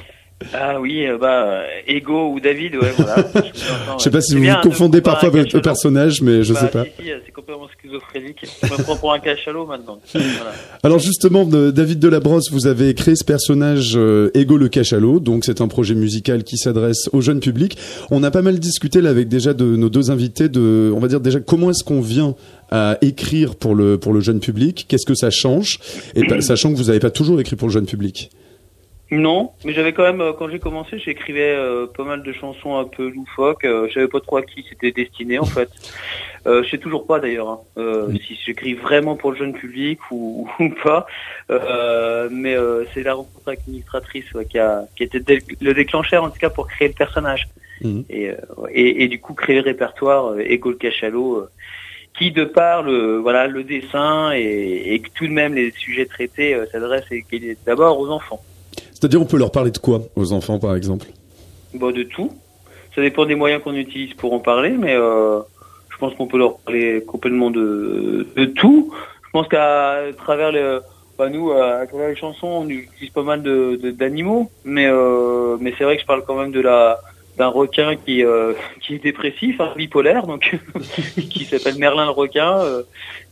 Ah 0.53 0.79
oui, 0.81 1.07
euh, 1.07 1.17
bah, 1.17 1.47
euh, 1.47 1.65
Ego 1.87 2.33
ou 2.33 2.41
David, 2.41 2.77
ouais, 2.77 2.93
voilà. 2.97 3.27
Je 3.99 4.03
sais 4.03 4.11
pas 4.11 4.21
si 4.21 4.37
vous 4.37 4.45
vous 4.45 4.61
confondez 4.63 5.01
parfois 5.01 5.31
avec 5.31 5.53
le 5.53 5.63
personnage, 5.63 6.21
mais 6.21 6.43
je 6.43 6.53
bah, 6.53 6.61
sais 6.61 6.69
pas. 6.69 6.85
Si, 6.85 6.91
si, 7.05 7.11
c'est 7.25 7.33
complètement 7.33 7.69
schizophrénique. 7.79 8.45
Je 8.63 8.71
me 8.71 8.83
prends 8.83 8.97
pour 8.97 9.13
un 9.15 9.19
cachalot 9.19 9.65
maintenant. 9.65 9.99
Voilà. 10.13 10.53
Alors 10.83 10.99
justement, 10.99 11.47
de- 11.47 11.71
David 11.71 12.01
Delabrosse, 12.01 12.51
vous 12.53 12.67
avez 12.67 12.93
créé 12.93 13.17
ce 13.17 13.25
personnage 13.25 13.95
euh, 13.97 14.31
Ego 14.35 14.59
le 14.59 14.69
cachalot, 14.69 15.21
donc 15.21 15.47
c'est 15.47 15.63
un 15.63 15.69
projet 15.69 15.95
musical 15.95 16.45
qui 16.45 16.59
s'adresse 16.59 17.09
au 17.15 17.23
jeune 17.23 17.41
public. 17.41 17.79
On 18.11 18.23
a 18.23 18.31
pas 18.31 18.43
mal 18.43 18.59
discuté 18.59 19.01
là 19.01 19.11
avec 19.11 19.29
déjà 19.29 19.55
de 19.55 19.65
nos 19.65 19.89
deux 19.89 20.11
invités 20.11 20.51
de, 20.51 20.93
on 20.95 21.01
va 21.01 21.09
dire 21.09 21.21
déjà 21.21 21.41
comment 21.41 21.71
est-ce 21.71 21.83
qu'on 21.83 22.03
vient 22.03 22.35
à 22.71 22.99
écrire 23.01 23.55
pour 23.55 23.75
le 23.75 23.97
pour 23.97 24.13
le 24.13 24.21
jeune 24.21 24.41
public, 24.41 24.85
qu'est-ce 24.89 25.07
que 25.07 25.15
ça 25.15 25.31
change, 25.31 25.79
et 26.15 26.41
sachant 26.43 26.73
que 26.73 26.77
vous 26.77 26.85
n'avez 26.85 27.01
pas 27.01 27.11
toujours 27.11 27.41
écrit 27.41 27.57
pour 27.57 27.69
le 27.69 27.73
jeune 27.73 27.87
public. 27.87 28.31
Non, 29.13 29.53
mais 29.65 29.73
j'avais 29.73 29.93
quand 29.93 30.03
même, 30.03 30.21
euh, 30.21 30.33
quand 30.33 30.49
j'ai 30.49 30.59
commencé, 30.59 30.99
j'écrivais 30.99 31.55
euh, 31.55 31.87
pas 31.87 32.03
mal 32.03 32.25
de 32.25 32.33
chansons 32.33 32.77
un 32.77 32.85
peu 32.87 33.09
loufoques. 33.09 33.65
Euh, 33.65 33.87
je 33.89 33.95
savais 33.95 34.09
pas 34.09 34.21
trop 34.21 34.39
à 34.39 34.43
qui 34.43 34.65
c'était 34.69 34.91
destiné 34.91 35.39
en 35.39 35.45
fait. 35.45 35.69
Euh, 36.47 36.63
je 36.65 36.71
sais 36.71 36.79
toujours 36.79 37.07
pas 37.07 37.21
d'ailleurs 37.21 37.49
hein, 37.49 37.61
euh, 37.79 38.13
si 38.27 38.37
j'écris 38.45 38.75
vraiment 38.75 39.15
pour 39.15 39.31
le 39.31 39.37
jeune 39.37 39.53
public 39.53 40.01
ou, 40.11 40.49
ou 40.59 40.71
pas. 40.83 41.07
Euh, 41.51 42.29
mais 42.33 42.57
euh, 42.57 42.85
c'est 42.95 43.03
la 43.05 43.15
rencontre 43.15 43.47
avec 43.47 43.61
ouais, 44.35 44.45
qui 44.47 44.59
a 44.59 44.85
qui 44.97 45.05
était 45.05 45.21
le 45.61 45.75
déclencheur 45.75 46.25
en 46.25 46.31
tout 46.31 46.39
cas 46.39 46.51
pour 46.51 46.67
créer 46.67 46.89
le 46.89 46.95
personnage 46.95 47.49
Mhm. 47.83 48.05
et, 48.09 48.31
euh, 48.31 48.37
et 48.71 49.05
et 49.05 49.09
du 49.09 49.21
coup 49.21 49.35
créer 49.35 49.57
le 49.57 49.63
répertoire 49.63 50.33
euh, 50.33 50.39
Ego 50.41 50.71
le 50.71 50.77
cachalot. 50.77 51.37
euh, 51.37 51.51
qui 52.19 52.31
de 52.33 52.45
par 52.45 52.83
le 52.83 53.19
voilà 53.19 53.47
le 53.47 53.63
dessin 53.63 54.33
et, 54.33 54.95
et 54.95 55.01
que 55.01 55.11
tout 55.15 55.27
de 55.27 55.33
même 55.33 55.55
les 55.55 55.71
sujets 55.73 56.07
traités 56.07 56.55
euh, 56.55 56.65
s'adressent 56.73 57.13
et 57.13 57.23
qu'il 57.23 57.45
est 57.45 57.59
d'abord 57.67 58.01
aux 58.01 58.09
enfants. 58.09 58.43
C'est-à-dire 58.99 59.21
on 59.21 59.27
peut 59.27 59.37
leur 59.37 59.51
parler 59.53 59.71
de 59.71 59.77
quoi 59.79 60.01
aux 60.17 60.33
enfants 60.33 60.59
par 60.59 60.75
exemple? 60.75 61.07
Bon, 61.75 61.91
de 61.91 62.03
tout. 62.03 62.33
Ça 62.95 63.03
dépend 63.03 63.27
des 63.27 63.35
moyens 63.35 63.63
qu'on 63.63 63.75
utilise 63.75 64.15
pour 64.15 64.33
en 64.33 64.39
parler, 64.39 64.71
mais 64.71 64.95
euh, 64.97 65.41
je 65.91 65.99
pense 65.99 66.15
qu'on 66.15 66.27
peut 66.27 66.39
leur 66.39 66.57
parler 66.61 67.05
complètement 67.07 67.51
de, 67.51 68.27
de 68.35 68.45
tout. 68.47 68.91
Je 69.27 69.31
pense 69.33 69.49
qu'à 69.49 69.99
travers 70.17 70.51
les, 70.51 70.79
bah 71.19 71.29
nous, 71.29 71.53
à 71.53 71.87
travers 71.87 72.09
les 72.09 72.17
chansons, 72.17 72.47
on 72.47 72.69
utilise 72.71 73.11
pas 73.11 73.23
mal 73.23 73.43
de 73.43 73.79
de- 73.83 73.91
d'animaux, 73.91 74.51
mais 74.65 74.87
euh, 74.87 75.59
mais 75.61 75.75
c'est 75.77 75.85
vrai 75.85 75.97
que 75.97 76.03
je 76.03 76.07
parle 76.07 76.25
quand 76.27 76.37
même 76.41 76.53
de 76.53 76.61
la 76.61 76.99
d'un 77.37 77.49
requin 77.49 77.97
qui 77.97 78.25
euh, 78.25 78.55
qui 78.81 78.95
est 78.95 79.03
dépressif, 79.03 79.61
hein, 79.61 79.75
bipolaire, 79.77 80.27
donc 80.27 80.57
qui 81.31 81.45
s'appelle 81.45 81.77
Merlin 81.77 82.07
le 82.07 82.13
requin. 82.13 82.61
euh, 82.65 82.83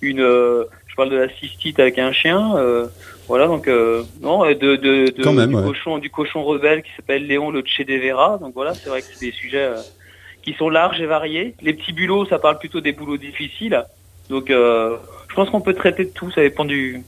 une, 0.03 0.20
euh, 0.20 0.64
je 0.94 0.96
parle 0.96 1.11
de 1.11 1.16
la 1.16 1.28
cystite 1.40 1.80
avec 1.80 1.98
un 1.98 2.12
chien. 2.12 2.57
euh, 2.57 2.87
voilà, 3.26 3.48
donc 3.48 3.66
euh, 3.66 4.04
non, 4.22 4.44
et 4.44 4.54
de, 4.54 4.76
de, 4.76 5.11
de 5.11 5.22
Quand 5.24 5.33
même, 5.33 5.48
du 5.50 5.57
ouais. 5.57 5.62
cochon 5.64 5.98
du 5.98 6.09
cochon 6.09 6.44
rebelle 6.44 6.83
qui 6.85 6.90
s'appelle 6.94 7.26
Léon 7.26 7.50
le 7.50 7.64
Che 7.66 7.83
Vera. 7.85 8.38
Donc 8.40 8.54
voilà, 8.54 8.74
c'est 8.74 8.88
vrai 8.90 9.00
que 9.00 9.09
c'est 9.12 9.26
des 9.26 9.33
sujets 9.33 9.64
euh, 9.64 9.76
qui 10.44 10.52
sont 10.52 10.68
larges 10.68 11.00
et 11.00 11.07
variés. 11.07 11.57
Les 11.62 11.72
petits 11.74 11.92
bulots, 11.92 12.26
ça 12.26 12.38
parle 12.38 12.59
plutôt 12.59 12.80
des 12.80 12.92
boulots 12.92 13.16
difficiles. 13.16 13.83
Donc 14.30 14.50
je 14.50 15.35
pense 15.35 15.50
qu'on 15.50 15.61
peut 15.61 15.74
traiter 15.74 16.04
de 16.04 16.11
tout, 16.11 16.30
ça 16.30 16.42
dépend 16.42 16.64
du 16.64 17.02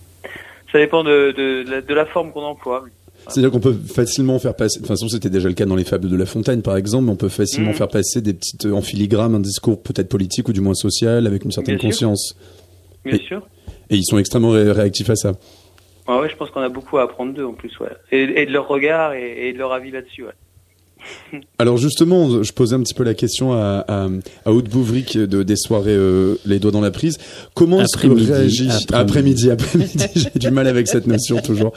ça 0.73 0.79
dépend 0.79 1.05
de, 1.05 1.33
la, 1.71 1.81
de 1.81 1.95
la 1.95 2.07
forme 2.07 2.33
qu'on 2.33 2.43
emploie. 2.43 2.85
C'est-à-dire 3.29 3.51
qu'on 3.53 3.61
peut 3.61 3.73
facilement 3.95 4.39
faire 4.39 4.55
passer, 4.57 4.79
de 4.79 4.83
toute 4.85 4.89
façon 4.89 5.09
c'était 5.09 5.31
déjà 5.31 5.49
le 5.49 5.55
cas 5.55 5.65
dans 5.65 5.77
les 5.77 5.85
fables 5.85 6.09
de 6.09 6.17
La 6.17 6.27
Fontaine 6.27 6.61
par 6.63 6.77
exemple, 6.77 7.05
mais 7.05 7.13
on 7.13 7.17
peut 7.17 7.29
facilement 7.29 7.71
Mhm. 7.71 7.77
faire 7.77 7.89
passer 7.89 8.21
des 8.21 8.35
petites 8.35 8.67
en 8.67 8.83
filigrane 8.83 9.35
un 9.35 9.41
discours 9.41 9.83
peut-être 9.83 10.09
politique 10.09 10.49
ou 10.49 10.53
du 10.53 10.61
moins 10.61 10.75
social 10.75 11.27
avec 11.27 11.45
une 11.45 11.53
certaine 11.53 11.77
Bien 11.77 11.91
sûr. 11.91 12.09
conscience. 12.09 12.37
Bien 13.05 13.15
Et- 13.17 13.23
sûr. 13.23 13.47
Et 13.91 13.97
ils 13.97 14.05
sont 14.05 14.19
extrêmement 14.19 14.51
ré- 14.51 14.71
réactifs 14.73 15.11
à 15.11 15.17
ça. 15.17 15.33
Ouais, 16.09 16.19
ouais, 16.21 16.29
je 16.31 16.37
pense 16.37 16.51
qu'on 16.51 16.61
a 16.61 16.69
beaucoup 16.69 16.99
à 16.99 17.03
apprendre 17.03 17.33
d'eux 17.35 17.45
en 17.45 17.53
plus, 17.55 17.79
ouais. 17.81 17.89
Et, 18.13 18.23
et 18.43 18.47
de 18.47 18.53
leur 18.53 18.69
regard 18.69 19.15
et, 19.15 19.49
et 19.49 19.53
de 19.53 19.59
leur 19.59 19.73
avis 19.73 19.91
là-dessus, 19.91 20.23
ouais. 20.25 20.33
Alors 21.59 21.77
justement, 21.77 22.43
je 22.43 22.53
posais 22.53 22.75
un 22.75 22.81
petit 22.81 22.95
peu 22.95 23.05
la 23.05 23.15
question 23.15 23.53
à, 23.53 23.85
à, 23.87 24.09
à 24.45 24.53
Aude 24.53 24.69
de, 24.69 25.43
des 25.45 25.57
soirées 25.57 25.95
euh, 25.95 26.35
Les 26.45 26.59
Doigts 26.59 26.73
dans 26.73 26.81
la 26.81 26.91
prise. 26.91 27.19
Comment 27.55 27.81
est-ce 27.81 27.97
que 27.97 28.09
réagit 28.09 28.69
après-midi. 28.93 29.51
après-midi 29.51 29.99
J'ai 30.17 30.31
du 30.39 30.51
mal 30.51 30.67
avec 30.67 30.89
cette 30.89 31.07
notion 31.07 31.41
toujours. 31.41 31.73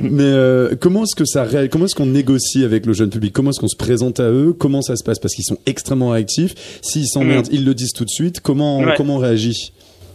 Mais 0.00 0.24
euh, 0.24 0.74
comment 0.78 1.04
est-ce 1.04 1.14
que 1.16 1.24
ça 1.24 1.44
ré- 1.44 1.68
Comment 1.70 1.86
est-ce 1.86 1.94
qu'on 1.94 2.06
négocie 2.06 2.64
avec 2.64 2.84
le 2.84 2.92
jeune 2.92 3.08
public? 3.10 3.32
Comment 3.32 3.50
est-ce 3.50 3.60
qu'on 3.60 3.68
se 3.68 3.76
présente 3.76 4.20
à 4.20 4.30
eux? 4.30 4.52
Comment 4.52 4.82
ça 4.82 4.96
se 4.96 5.04
passe? 5.04 5.18
Parce 5.20 5.34
qu'ils 5.34 5.44
sont 5.44 5.58
extrêmement 5.64 6.10
réactifs. 6.10 6.54
S'ils 6.82 7.06
s'emmerdent, 7.08 7.48
ils 7.50 7.64
le 7.64 7.74
disent 7.74 7.92
tout 7.92 8.04
de 8.04 8.10
suite. 8.10 8.40
Comment 8.40 8.80
Ouais. 8.80 8.94
comment 8.96 9.16
on 9.16 9.18
réagit? 9.20 9.72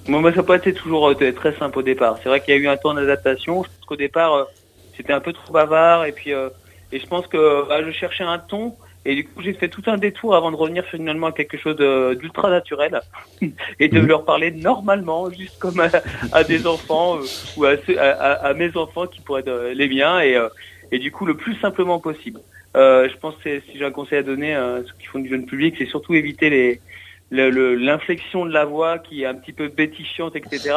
Bon, 0.07 0.19
moi, 0.21 0.31
ça 0.31 0.37
n'a 0.37 0.43
pas 0.43 0.55
été 0.57 0.73
toujours 0.73 1.09
euh, 1.09 1.31
très 1.33 1.55
simple 1.57 1.79
au 1.79 1.83
départ. 1.83 2.19
C'est 2.23 2.29
vrai 2.29 2.41
qu'il 2.41 2.53
y 2.53 2.57
a 2.57 2.59
eu 2.59 2.67
un 2.67 2.77
temps 2.77 2.93
d'adaptation. 2.93 3.63
Je 3.63 3.69
pense 3.69 3.85
qu'au 3.87 3.95
départ, 3.95 4.33
euh, 4.33 4.45
c'était 4.97 5.13
un 5.13 5.21
peu 5.21 5.31
trop 5.33 5.53
bavard. 5.53 6.05
Et 6.05 6.11
puis, 6.11 6.33
euh, 6.33 6.49
et 6.91 6.99
je 6.99 7.05
pense 7.07 7.27
que 7.27 7.67
bah, 7.67 7.83
je 7.85 7.91
cherchais 7.91 8.23
un 8.23 8.39
ton. 8.39 8.77
Et 9.05 9.15
du 9.15 9.25
coup, 9.25 9.41
j'ai 9.41 9.53
fait 9.53 9.69
tout 9.69 9.81
un 9.87 9.97
détour 9.97 10.35
avant 10.35 10.51
de 10.51 10.55
revenir 10.55 10.85
finalement 10.85 11.27
à 11.27 11.31
quelque 11.31 11.57
chose 11.57 11.75
d'ultra 12.17 12.49
naturel 12.49 13.01
et 13.79 13.87
de 13.89 13.99
Mhm. 13.99 14.07
leur 14.07 14.25
parler 14.25 14.51
normalement, 14.51 15.31
juste 15.31 15.57
comme 15.57 15.79
à, 15.79 15.91
à 16.31 16.43
des 16.43 16.65
enfants 16.65 17.17
euh, 17.19 17.31
ou 17.55 17.65
à, 17.65 17.77
ceux- 17.85 17.99
à, 17.99 18.53
mes 18.53 18.75
enfants 18.77 19.07
qui 19.07 19.21
pourraient 19.21 19.41
être 19.41 19.71
les 19.73 19.87
miens. 19.89 20.19
Et, 20.21 20.35
euh, 20.35 20.49
et 20.91 20.99
du 20.99 21.11
coup, 21.11 21.25
le 21.25 21.37
plus 21.37 21.55
simplement 21.61 21.99
possible. 21.99 22.41
Euh, 22.77 23.09
je 23.09 23.17
pense 23.17 23.35
que 23.37 23.59
si 23.61 23.77
j'ai 23.77 23.85
un 23.85 23.91
conseil 23.91 24.19
à 24.19 24.23
donner 24.23 24.53
à 24.55 24.77
ceux 24.79 24.93
qui 24.99 25.07
font 25.07 25.19
du 25.19 25.29
jeune 25.29 25.45
public, 25.45 25.75
c'est 25.77 25.85
surtout 25.87 26.13
éviter 26.13 26.49
les 26.49 26.81
le- 26.81 26.81
le- 26.81 26.81
l'inflexion 27.31 28.45
de 28.45 28.51
la 28.53 28.65
voix 28.65 28.99
qui 28.99 29.23
est 29.23 29.25
un 29.25 29.35
petit 29.35 29.53
peu 29.53 29.67
bétifiante, 29.69 30.35
etc. 30.35 30.75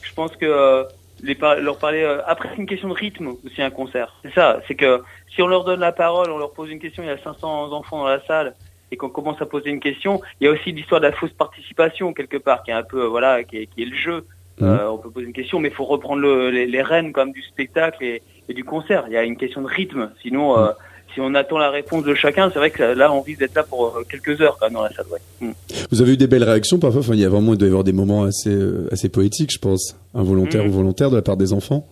Je 0.00 0.12
pense 0.14 0.34
que 0.36 0.46
euh, 0.46 0.84
les 1.22 1.34
par- 1.34 1.56
leur 1.56 1.78
parler 1.78 2.02
euh, 2.02 2.22
après 2.26 2.48
c'est 2.50 2.56
une 2.56 2.66
question 2.66 2.88
de 2.88 2.94
rythme 2.94 3.34
aussi 3.44 3.60
un 3.62 3.70
concert. 3.70 4.14
C'est 4.22 4.32
ça, 4.34 4.60
c'est 4.66 4.74
que 4.74 5.02
si 5.34 5.42
on 5.42 5.46
leur 5.46 5.64
donne 5.64 5.80
la 5.80 5.92
parole, 5.92 6.30
on 6.30 6.38
leur 6.38 6.52
pose 6.52 6.70
une 6.70 6.78
question, 6.80 7.02
il 7.02 7.06
y 7.06 7.10
a 7.10 7.18
500 7.18 7.72
enfants 7.72 7.98
dans 7.98 8.08
la 8.08 8.24
salle 8.26 8.56
et 8.90 8.96
qu'on 8.96 9.10
commence 9.10 9.40
à 9.40 9.46
poser 9.46 9.70
une 9.70 9.78
question, 9.80 10.20
il 10.40 10.46
y 10.46 10.48
a 10.48 10.52
aussi 10.52 10.72
l'histoire 10.72 11.00
de 11.00 11.06
la 11.06 11.12
fausse 11.12 11.32
participation 11.34 12.12
quelque 12.12 12.38
part 12.38 12.62
qui 12.62 12.70
est 12.70 12.74
un 12.74 12.82
peu 12.82 13.02
euh, 13.04 13.08
voilà 13.08 13.44
qui 13.44 13.58
est, 13.58 13.66
qui 13.66 13.82
est 13.82 13.86
le 13.86 13.96
jeu. 13.96 14.26
Mhm. 14.60 14.68
Euh, 14.68 14.90
on 14.90 14.98
peut 14.98 15.10
poser 15.10 15.26
une 15.26 15.32
question, 15.32 15.58
mais 15.58 15.68
il 15.68 15.74
faut 15.74 15.84
reprendre 15.84 16.20
le- 16.20 16.50
les, 16.50 16.66
les 16.66 16.82
rênes 16.82 17.12
comme 17.12 17.32
du 17.32 17.42
spectacle 17.42 18.02
et, 18.04 18.22
et 18.48 18.54
du 18.54 18.64
concert. 18.64 19.04
Il 19.06 19.12
y 19.12 19.16
a 19.16 19.22
une 19.22 19.36
question 19.36 19.62
de 19.62 19.66
rythme. 19.68 20.12
Sinon, 20.20 20.58
euh, 20.58 20.72
si 21.14 21.20
on 21.20 21.34
attend 21.34 21.58
la 21.58 21.70
réponse 21.70 22.04
de 22.04 22.14
chacun, 22.14 22.50
c'est 22.52 22.58
vrai 22.58 22.70
que 22.70 22.82
là, 22.82 23.12
on 23.12 23.20
risque 23.20 23.40
d'être 23.40 23.54
là 23.54 23.62
pour 23.62 23.86
euh, 23.96 24.04
quelques 24.08 24.40
heures 24.40 24.56
quand 24.58 24.66
même 24.66 24.74
dans 24.74 24.82
la 24.82 24.90
salle. 24.92 25.06
Ouais. 25.10 25.18
Mm. 25.48 25.52
Vous 25.90 26.02
avez 26.02 26.12
eu 26.12 26.16
des 26.16 26.26
belles 26.26 26.44
réactions 26.44 26.78
parfois. 26.78 27.00
Enfin, 27.00 27.14
il 27.14 27.20
y 27.20 27.24
a 27.24 27.28
vraiment 27.28 27.52
il 27.52 27.58
doit 27.58 27.66
y 27.68 27.70
avoir 27.70 27.84
des 27.84 27.92
moments 27.92 28.24
assez 28.24 28.50
euh, 28.50 28.88
assez 28.92 29.08
poétiques, 29.08 29.52
je 29.52 29.58
pense, 29.58 29.96
involontaires 30.14 30.62
Mhm. 30.64 30.70
ou 30.70 30.72
volontaires 30.72 31.10
de 31.10 31.16
la 31.16 31.22
part 31.22 31.36
des 31.36 31.52
enfants. 31.52 31.86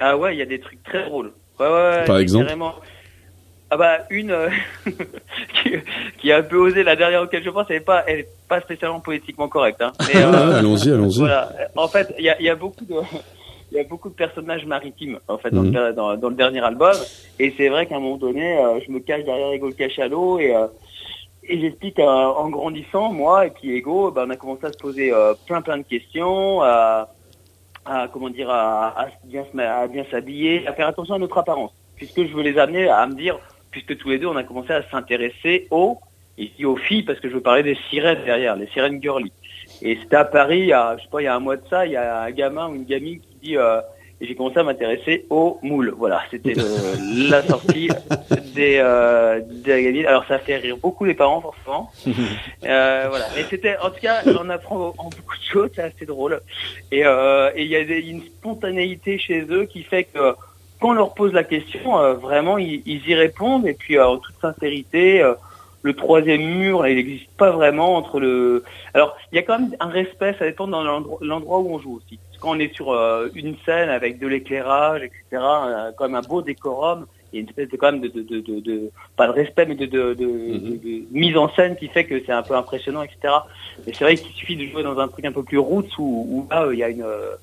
Ah 0.00 0.16
ouais, 0.16 0.34
il 0.34 0.38
y 0.38 0.42
a 0.42 0.46
des 0.46 0.58
trucs 0.60 0.82
très 0.84 1.04
drôles. 1.04 1.32
Ouais, 1.60 1.66
ouais, 1.66 1.72
ouais, 1.72 2.04
Par 2.04 2.18
exemple 2.18 2.46
carrément. 2.46 2.74
Ah 3.70 3.76
bah 3.76 3.98
une 4.10 4.30
euh, 4.30 4.50
qui, 5.62 5.70
qui 6.20 6.32
a 6.32 6.38
un 6.38 6.42
peu 6.42 6.56
osé 6.58 6.82
la 6.84 6.96
dernière 6.96 7.22
auquel 7.22 7.42
je 7.44 7.50
pense, 7.50 7.66
elle 7.70 7.76
est 7.76 7.80
pas, 7.80 8.04
elle 8.06 8.20
est 8.20 8.28
pas 8.48 8.60
spécialement 8.60 9.00
politiquement 9.00 9.48
correcte. 9.48 9.80
Hein. 9.82 9.92
Ah, 10.00 10.04
euh, 10.16 10.58
allons-y, 10.58 10.90
allons-y. 10.90 11.18
voilà. 11.20 11.50
En 11.74 11.88
fait, 11.88 12.14
il 12.18 12.24
y 12.24 12.28
a, 12.28 12.36
il 12.40 12.44
y 12.44 12.50
a 12.50 12.54
beaucoup 12.54 12.84
de, 12.84 12.94
il 13.74 13.78
y 13.78 13.80
a 13.80 13.84
beaucoup 13.84 14.08
de 14.08 14.14
personnages 14.14 14.64
maritimes 14.66 15.18
en 15.28 15.36
fait 15.36 15.50
dans, 15.50 15.62
Mhm. 15.62 15.74
le, 15.74 15.92
dans, 15.92 16.16
dans 16.16 16.28
le 16.28 16.36
dernier 16.36 16.60
album. 16.64 16.94
Et 17.40 17.52
c'est 17.56 17.68
vrai 17.68 17.86
qu'à 17.86 17.96
un 17.96 18.00
moment 18.00 18.16
donné, 18.16 18.56
euh, 18.58 18.78
je 18.86 18.90
me 18.92 19.00
cache 19.00 19.24
derrière 19.24 19.50
Ego 19.52 19.66
le 19.66 19.72
cachalot 19.74 20.38
et 20.38 20.54
euh, 20.54 20.66
et 21.46 21.60
j'explique 21.60 21.98
euh, 21.98 22.04
en 22.04 22.48
grandissant, 22.48 23.12
moi 23.12 23.46
et 23.46 23.50
puis 23.50 23.76
Ego, 23.76 24.10
ben, 24.10 24.24
on 24.26 24.30
a 24.30 24.36
commencé 24.36 24.64
à 24.66 24.72
se 24.72 24.78
poser 24.78 25.12
euh, 25.12 25.34
plein 25.46 25.60
plein 25.60 25.76
de 25.76 25.82
questions, 25.82 26.62
à, 26.62 27.08
à 27.84 28.08
comment 28.12 28.30
dire, 28.30 28.48
à, 28.48 28.98
à 28.98 29.08
bien 29.24 29.44
à 29.58 29.86
bien 29.88 30.04
s'habiller, 30.10 30.66
à 30.66 30.72
faire 30.72 30.86
attention 30.88 31.14
à 31.14 31.18
notre 31.18 31.36
apparence, 31.36 31.72
puisque 31.96 32.24
je 32.26 32.32
veux 32.34 32.42
les 32.42 32.56
amener 32.58 32.88
à 32.88 33.04
me 33.06 33.14
dire, 33.14 33.38
puisque 33.72 33.98
tous 33.98 34.08
les 34.08 34.18
deux 34.18 34.28
on 34.28 34.36
a 34.36 34.44
commencé 34.44 34.72
à 34.72 34.82
s'intéresser 34.88 35.66
aux 35.70 35.98
et 36.38 36.46
je 36.46 36.52
dis 36.56 36.64
aux 36.64 36.76
filles 36.76 37.02
parce 37.02 37.20
que 37.20 37.28
je 37.28 37.34
veux 37.34 37.42
parler 37.42 37.62
des 37.62 37.76
sirènes 37.90 38.24
derrière, 38.24 38.56
les 38.56 38.66
sirènes 38.68 39.02
girly. 39.02 39.30
Et 39.82 39.98
c'était 40.00 40.16
à 40.16 40.24
Paris, 40.24 40.72
a, 40.72 40.96
je 40.96 41.02
sais 41.02 41.08
pas, 41.10 41.20
il 41.20 41.24
y 41.24 41.28
a 41.28 41.34
un 41.34 41.40
mois 41.40 41.56
de 41.56 41.62
ça, 41.68 41.84
il 41.84 41.92
y 41.92 41.96
a 41.96 42.22
un 42.22 42.30
gamin 42.30 42.68
ou 42.70 42.74
une 42.76 42.84
gamine 42.84 43.20
qui 43.20 43.33
dit, 43.44 43.56
euh, 43.56 43.80
et 44.20 44.26
j'ai 44.26 44.34
commencé 44.34 44.58
à 44.58 44.62
m'intéresser 44.64 45.26
aux 45.30 45.58
moules. 45.62 45.94
Voilà, 45.96 46.22
c'était 46.30 46.54
le- 46.54 46.96
la 47.30 47.46
sortie 47.48 47.90
des, 48.54 48.78
euh, 48.78 49.40
des. 49.64 50.04
Alors 50.06 50.24
ça 50.26 50.38
fait 50.38 50.56
rire 50.56 50.76
beaucoup 50.82 51.04
les 51.04 51.14
parents 51.14 51.40
forcément. 51.40 51.90
Euh, 52.66 53.06
voilà. 53.10 53.26
Et 53.38 53.44
c'était, 53.50 53.76
en 53.78 53.90
tout 53.90 54.00
cas, 54.00 54.22
on 54.40 54.48
apprend 54.48 54.94
en 54.96 55.04
beaucoup 55.10 55.36
de 55.36 55.52
choses, 55.52 55.68
c'est 55.74 55.82
assez 55.82 56.06
drôle. 56.06 56.40
Et 56.90 57.04
euh, 57.04 57.50
et 57.54 57.62
il 57.64 57.68
y 57.68 57.76
a 57.76 57.84
des- 57.84 58.00
une 58.00 58.22
spontanéité 58.22 59.18
chez 59.18 59.42
eux 59.50 59.66
qui 59.66 59.82
fait 59.82 60.04
que 60.04 60.34
quand 60.80 60.90
on 60.90 60.92
leur 60.94 61.12
pose 61.14 61.32
la 61.34 61.44
question, 61.44 61.98
euh, 61.98 62.14
vraiment 62.14 62.56
ils, 62.56 62.82
ils 62.86 63.06
y 63.06 63.14
répondent. 63.14 63.66
Et 63.66 63.74
puis 63.74 63.98
en 64.00 64.16
toute 64.16 64.36
sincérité, 64.40 65.22
le 65.82 65.92
troisième 65.94 66.42
mur, 66.42 66.82
là, 66.82 66.88
il 66.88 66.96
n'existe 66.96 67.28
pas 67.36 67.50
vraiment 67.50 67.96
entre 67.96 68.18
le. 68.18 68.64
Alors 68.94 69.14
il 69.30 69.36
y 69.36 69.38
a 69.38 69.42
quand 69.42 69.58
même 69.58 69.76
un 69.80 69.88
respect, 69.88 70.34
ça 70.38 70.46
dépend 70.46 70.66
dans 70.66 70.82
l'endroit 71.20 71.58
où 71.58 71.74
on 71.74 71.78
joue 71.80 71.96
aussi. 71.96 72.18
Quand 72.44 72.50
on 72.56 72.58
est 72.58 72.74
sur 72.74 72.92
euh, 72.92 73.28
une 73.34 73.56
scène 73.64 73.88
avec 73.88 74.18
de 74.18 74.26
l'éclairage, 74.26 75.02
etc., 75.02 75.22
euh, 75.32 75.92
quand 75.96 76.04
même 76.04 76.16
un 76.16 76.20
beau 76.20 76.42
décorum. 76.42 77.06
Il 77.32 77.36
y 77.36 77.38
a 77.38 77.40
une 77.40 77.48
espèce 77.48 77.70
de 77.70 77.76
quand 77.76 77.90
même 77.90 78.00
de, 78.02 78.08
de, 78.08 78.20
de, 78.22 78.40
de, 78.40 78.60
de- 78.60 78.90
pas 79.16 79.26
de 79.26 79.32
respect 79.32 79.66
mais 79.66 79.74
de, 79.74 79.86
de, 79.86 80.14
de, 80.14 81.02
mise 81.10 81.36
en 81.36 81.48
scène 81.54 81.74
qui 81.74 81.88
fait 81.88 82.04
que 82.04 82.22
c'est 82.24 82.30
un 82.32 82.44
peu 82.44 82.54
impressionnant 82.54 83.02
etc 83.02 83.34
mais 83.84 83.92
c'est 83.92 84.04
vrai 84.04 84.14
qu'il 84.16 84.32
suffit 84.34 84.54
de 84.54 84.66
jouer 84.66 84.84
dans 84.84 84.96
un 85.00 85.08
truc 85.08 85.24
un 85.24 85.32
peu 85.32 85.42
plus 85.42 85.58
roots 85.58 85.98
où, 85.98 86.26
où 86.30 86.46
là 86.48 86.62
euh, 86.62 86.74
il 86.74 86.78
y 86.78 86.84
a 86.84 86.90
une 86.90 87.02
euh, 87.02 87.34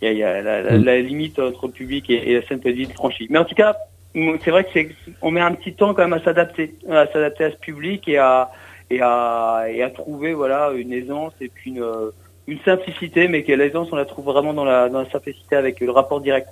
il 0.00 0.06
y 0.06 0.08
a, 0.08 0.12
il 0.12 0.18
y 0.18 0.22
a 0.22 0.40
la, 0.40 0.62
la, 0.62 0.78
la 0.78 0.98
limite 1.02 1.38
entre 1.38 1.66
le 1.66 1.72
public 1.72 2.08
et, 2.08 2.30
et 2.30 2.40
la 2.40 2.46
scène 2.46 2.60
peut 2.60 2.70
être 2.70 2.92
franchie 2.94 3.26
mais 3.28 3.38
en 3.38 3.44
tout 3.44 3.54
cas 3.54 3.76
c'est 4.14 4.50
vrai 4.50 4.64
que 4.64 4.70
c'est 4.72 4.88
on 5.20 5.30
met 5.30 5.42
un 5.42 5.52
petit 5.52 5.74
temps 5.74 5.92
quand 5.92 6.04
même 6.08 6.14
à 6.14 6.24
s'adapter 6.24 6.74
à 6.88 7.06
s'adapter 7.08 7.44
à 7.44 7.50
ce 7.50 7.56
public 7.56 8.08
et 8.08 8.16
à 8.16 8.50
et 8.88 9.02
à 9.02 9.64
et 9.68 9.82
à 9.82 9.90
trouver 9.90 10.32
voilà 10.32 10.70
une 10.74 10.94
aisance 10.94 11.34
et 11.42 11.48
puis 11.48 11.72
une 11.72 11.82
euh, 11.82 12.12
une 12.46 12.58
simplicité 12.64 13.28
mais 13.28 13.42
que 13.42 13.52
l'aisance 13.52 13.88
on 13.92 13.96
la 13.96 14.04
trouve 14.04 14.26
vraiment 14.26 14.52
dans 14.54 14.64
la 14.64 14.88
dans 14.88 15.00
la 15.00 15.10
simplicité 15.10 15.56
avec 15.56 15.80
le 15.80 15.90
rapport 15.90 16.20
direct 16.20 16.48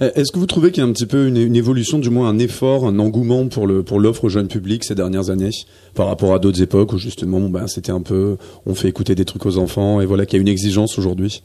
Euh, 0.00 0.10
Est-ce 0.14 0.32
que 0.32 0.38
vous 0.38 0.46
trouvez 0.46 0.70
qu'il 0.70 0.82
y 0.82 0.86
a 0.86 0.88
un 0.88 0.92
petit 0.92 1.06
peu 1.06 1.26
une, 1.28 1.36
une 1.36 1.56
évolution, 1.56 1.98
du 1.98 2.08
moins 2.08 2.28
un 2.28 2.38
effort, 2.38 2.86
un 2.86 2.98
engouement 2.98 3.48
pour 3.48 3.66
le 3.66 3.82
pour 3.82 3.98
l'offre 4.00 4.24
au 4.24 4.28
jeune 4.30 4.48
public 4.48 4.82
ces 4.84 4.94
dernières 4.94 5.28
années, 5.28 5.50
par 5.94 6.06
rapport 6.06 6.32
à 6.34 6.38
d'autres 6.38 6.62
époques 6.62 6.92
où 6.94 6.98
justement, 6.98 7.40
ben, 7.50 7.66
c'était 7.66 7.92
un 7.92 8.00
peu, 8.00 8.38
on 8.64 8.74
fait 8.74 8.88
écouter 8.88 9.14
des 9.14 9.24
trucs 9.26 9.44
aux 9.44 9.58
enfants 9.58 10.00
et 10.00 10.06
voilà 10.06 10.24
qu'il 10.24 10.36
y 10.38 10.40
a 10.40 10.42
une 10.42 10.48
exigence 10.56 10.98
aujourd'hui? 10.98 11.42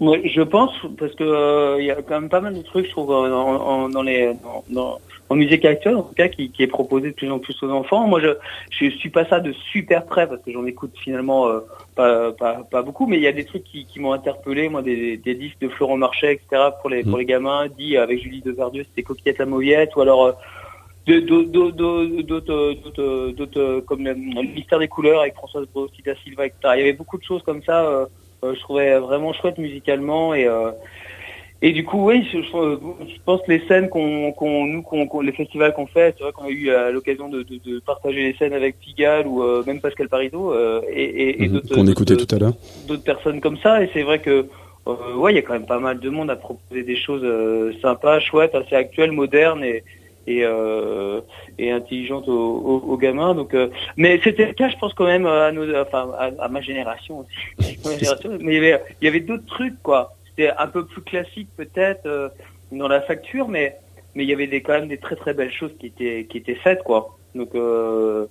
Oui, 0.00 0.18
je 0.32 0.42
pense 0.42 0.70
parce 1.00 1.14
que 1.16 1.24
euh, 1.24 1.80
il 1.80 1.86
y 1.86 1.90
a 1.90 1.96
quand 2.06 2.20
même 2.20 2.28
pas 2.28 2.40
mal 2.40 2.54
de 2.54 2.62
trucs, 2.62 2.86
je 2.86 2.90
trouve, 2.92 3.10
en- 3.10 3.26
en- 3.72 3.88
dans 3.88 4.02
les 4.02 4.34
dans, 4.44 4.62
dans- 4.70 4.98
en 5.30 5.34
musique 5.36 5.64
actuelle, 5.64 5.96
en 5.96 6.02
tout 6.02 6.14
cas, 6.14 6.28
qui, 6.28 6.50
qui 6.50 6.62
est 6.62 6.68
proposé 6.68 7.08
de 7.10 7.14
plus 7.14 7.30
en 7.30 7.38
plus 7.38 7.62
aux 7.62 7.70
enfants. 7.70 8.06
Moi, 8.06 8.20
je 8.20 8.28
je 8.70 8.90
suis 8.90 9.10
pas 9.10 9.24
ça 9.26 9.40
de 9.40 9.52
super 9.52 10.06
près 10.06 10.26
parce 10.26 10.42
que 10.42 10.52
j'en 10.52 10.64
écoute 10.66 10.92
finalement 11.02 11.48
euh, 11.48 11.60
pas, 11.94 12.32
pas 12.32 12.66
pas 12.70 12.82
beaucoup, 12.82 13.06
mais 13.06 13.16
il 13.16 13.22
y 13.22 13.26
a 13.26 13.32
des 13.32 13.44
trucs 13.44 13.64
qui, 13.64 13.84
qui 13.86 14.00
m'ont 14.00 14.12
interpellé, 14.12 14.68
moi, 14.68 14.82
des, 14.82 15.16
des 15.16 15.34
disques 15.34 15.60
de 15.60 15.68
Florent 15.68 15.96
Marchais, 15.98 16.32
etc. 16.34 16.70
pour 16.80 16.90
les 16.90 17.02
pour 17.04 17.18
les 17.18 17.24
gamins, 17.26 17.66
dit 17.78 17.96
avec 17.96 18.20
Julie 18.22 18.40
Deverdieu, 18.40 18.84
c'était 18.84 19.02
Coquillette 19.02 19.38
la 19.38 19.46
Mauviette, 19.46 19.94
ou 19.96 20.00
alors 20.00 20.24
euh, 20.26 20.32
d'autres 23.36 23.80
comme 23.80 24.04
le, 24.04 24.12
le 24.14 24.54
mystère 24.54 24.78
des 24.78 24.88
couleurs 24.88 25.20
avec 25.20 25.34
Françoise 25.34 25.66
Brosita 25.72 26.14
Silva, 26.24 26.46
etc. 26.46 26.58
Il 26.74 26.80
y 26.80 26.82
avait 26.82 26.92
beaucoup 26.92 27.18
de 27.18 27.24
choses 27.24 27.42
comme 27.42 27.62
ça. 27.62 27.84
euh, 27.84 28.06
euh, 28.44 28.54
je 28.54 28.60
trouvais 28.60 28.96
vraiment 29.00 29.32
chouette 29.32 29.58
musicalement 29.58 30.32
et 30.32 30.46
euh, 30.46 30.70
et 31.60 31.72
du 31.72 31.84
coup 31.84 32.06
oui 32.08 32.26
je, 32.32 32.38
pense 33.24 33.40
que 33.42 33.50
les 33.50 33.66
scènes 33.66 33.88
qu'on 33.88 34.32
qu'on 34.32 34.64
nous 34.66 34.82
qu'on 34.82 35.06
qu'on- 35.08 35.20
les 35.22 35.32
festivals 35.32 35.74
qu'on 35.74 35.86
fait 35.86 36.14
c'est 36.16 36.22
vrai 36.24 36.32
qu'on 36.32 36.44
a 36.44 36.50
eu 36.50 36.70
euh, 36.70 36.92
l'occasion 36.92 37.28
de, 37.28 37.42
de, 37.42 37.58
de 37.64 37.80
partager 37.80 38.22
les 38.22 38.34
scènes 38.34 38.52
avec 38.52 38.78
Pigalle 38.78 39.26
ou 39.26 39.42
euh, 39.42 39.64
même 39.66 39.80
Pascal 39.80 40.08
Parizeau 40.08 40.52
euh, 40.52 40.82
et, 40.92 41.02
et, 41.04 41.42
et 41.42 41.48
Mhm, 41.48 41.54
d'autres 41.54 41.74
Qu'on 41.74 41.86
écoutait 41.86 42.14
d'autres- 42.14 42.26
tout 42.26 42.34
à 42.36 42.38
l'heure. 42.38 42.52
d'autres 42.86 43.02
personnes 43.02 43.40
comme 43.40 43.58
ça. 43.58 43.82
Et 43.82 43.90
c'est 43.92 44.02
vrai 44.02 44.20
que 44.20 44.46
euh, 44.86 45.14
ouais 45.16 45.32
il 45.32 45.36
y 45.36 45.38
a 45.38 45.42
quand 45.42 45.54
même 45.54 45.66
pas 45.66 45.80
mal 45.80 45.98
de 45.98 46.08
monde 46.10 46.30
à 46.30 46.36
proposer 46.36 46.82
des 46.84 46.96
choses 46.96 47.22
euh, 47.24 47.72
sympas 47.82 48.20
chouettes 48.20 48.54
assez 48.54 48.76
actuelles 48.76 49.12
modernes 49.12 49.64
et 49.64 49.82
et, 50.26 50.42
euh, 50.44 51.22
et 51.58 51.70
intelligentes 51.70 52.28
aux, 52.28 52.32
aux, 52.34 52.82
aux 52.92 52.96
gamins. 52.98 53.34
Donc 53.34 53.54
euh, 53.54 53.68
mais 53.96 54.20
c'était 54.22 54.46
le 54.46 54.52
cas 54.52 54.68
je 54.68 54.76
pense 54.76 54.92
quand 54.94 55.06
même 55.06 55.26
à 55.26 55.50
nos 55.52 55.64
enfin 55.74 56.10
à, 56.18 56.30
à 56.38 56.48
ma 56.48 56.60
génération 56.60 57.20
aussi. 57.20 57.30
Ma 57.84 57.96
génération, 57.96 58.30
mais 58.40 58.54
il 58.56 58.62
y 58.62 58.66
avait 58.72 58.82
il 59.00 59.04
y 59.06 59.08
avait 59.08 59.20
d'autres 59.20 59.46
trucs 59.46 59.82
quoi 59.82 60.14
c'était 60.38 60.52
un 60.56 60.68
peu 60.68 60.84
plus 60.84 61.02
classique 61.02 61.48
peut-être 61.56 62.06
euh, 62.06 62.28
dans 62.70 62.88
la 62.88 63.00
facture 63.00 63.48
mais 63.48 63.76
mais 64.14 64.24
il 64.24 64.30
y 64.30 64.32
avait 64.32 64.46
des 64.46 64.62
quand 64.62 64.74
même 64.74 64.88
des 64.88 64.98
très 64.98 65.16
très 65.16 65.34
belles 65.34 65.52
choses 65.52 65.72
qui 65.78 65.86
étaient 65.86 66.26
qui 66.30 66.38
étaient 66.38 66.54
faites 66.54 66.82
quoi 66.84 67.18
donc 67.34 67.54
euh, 67.54 68.26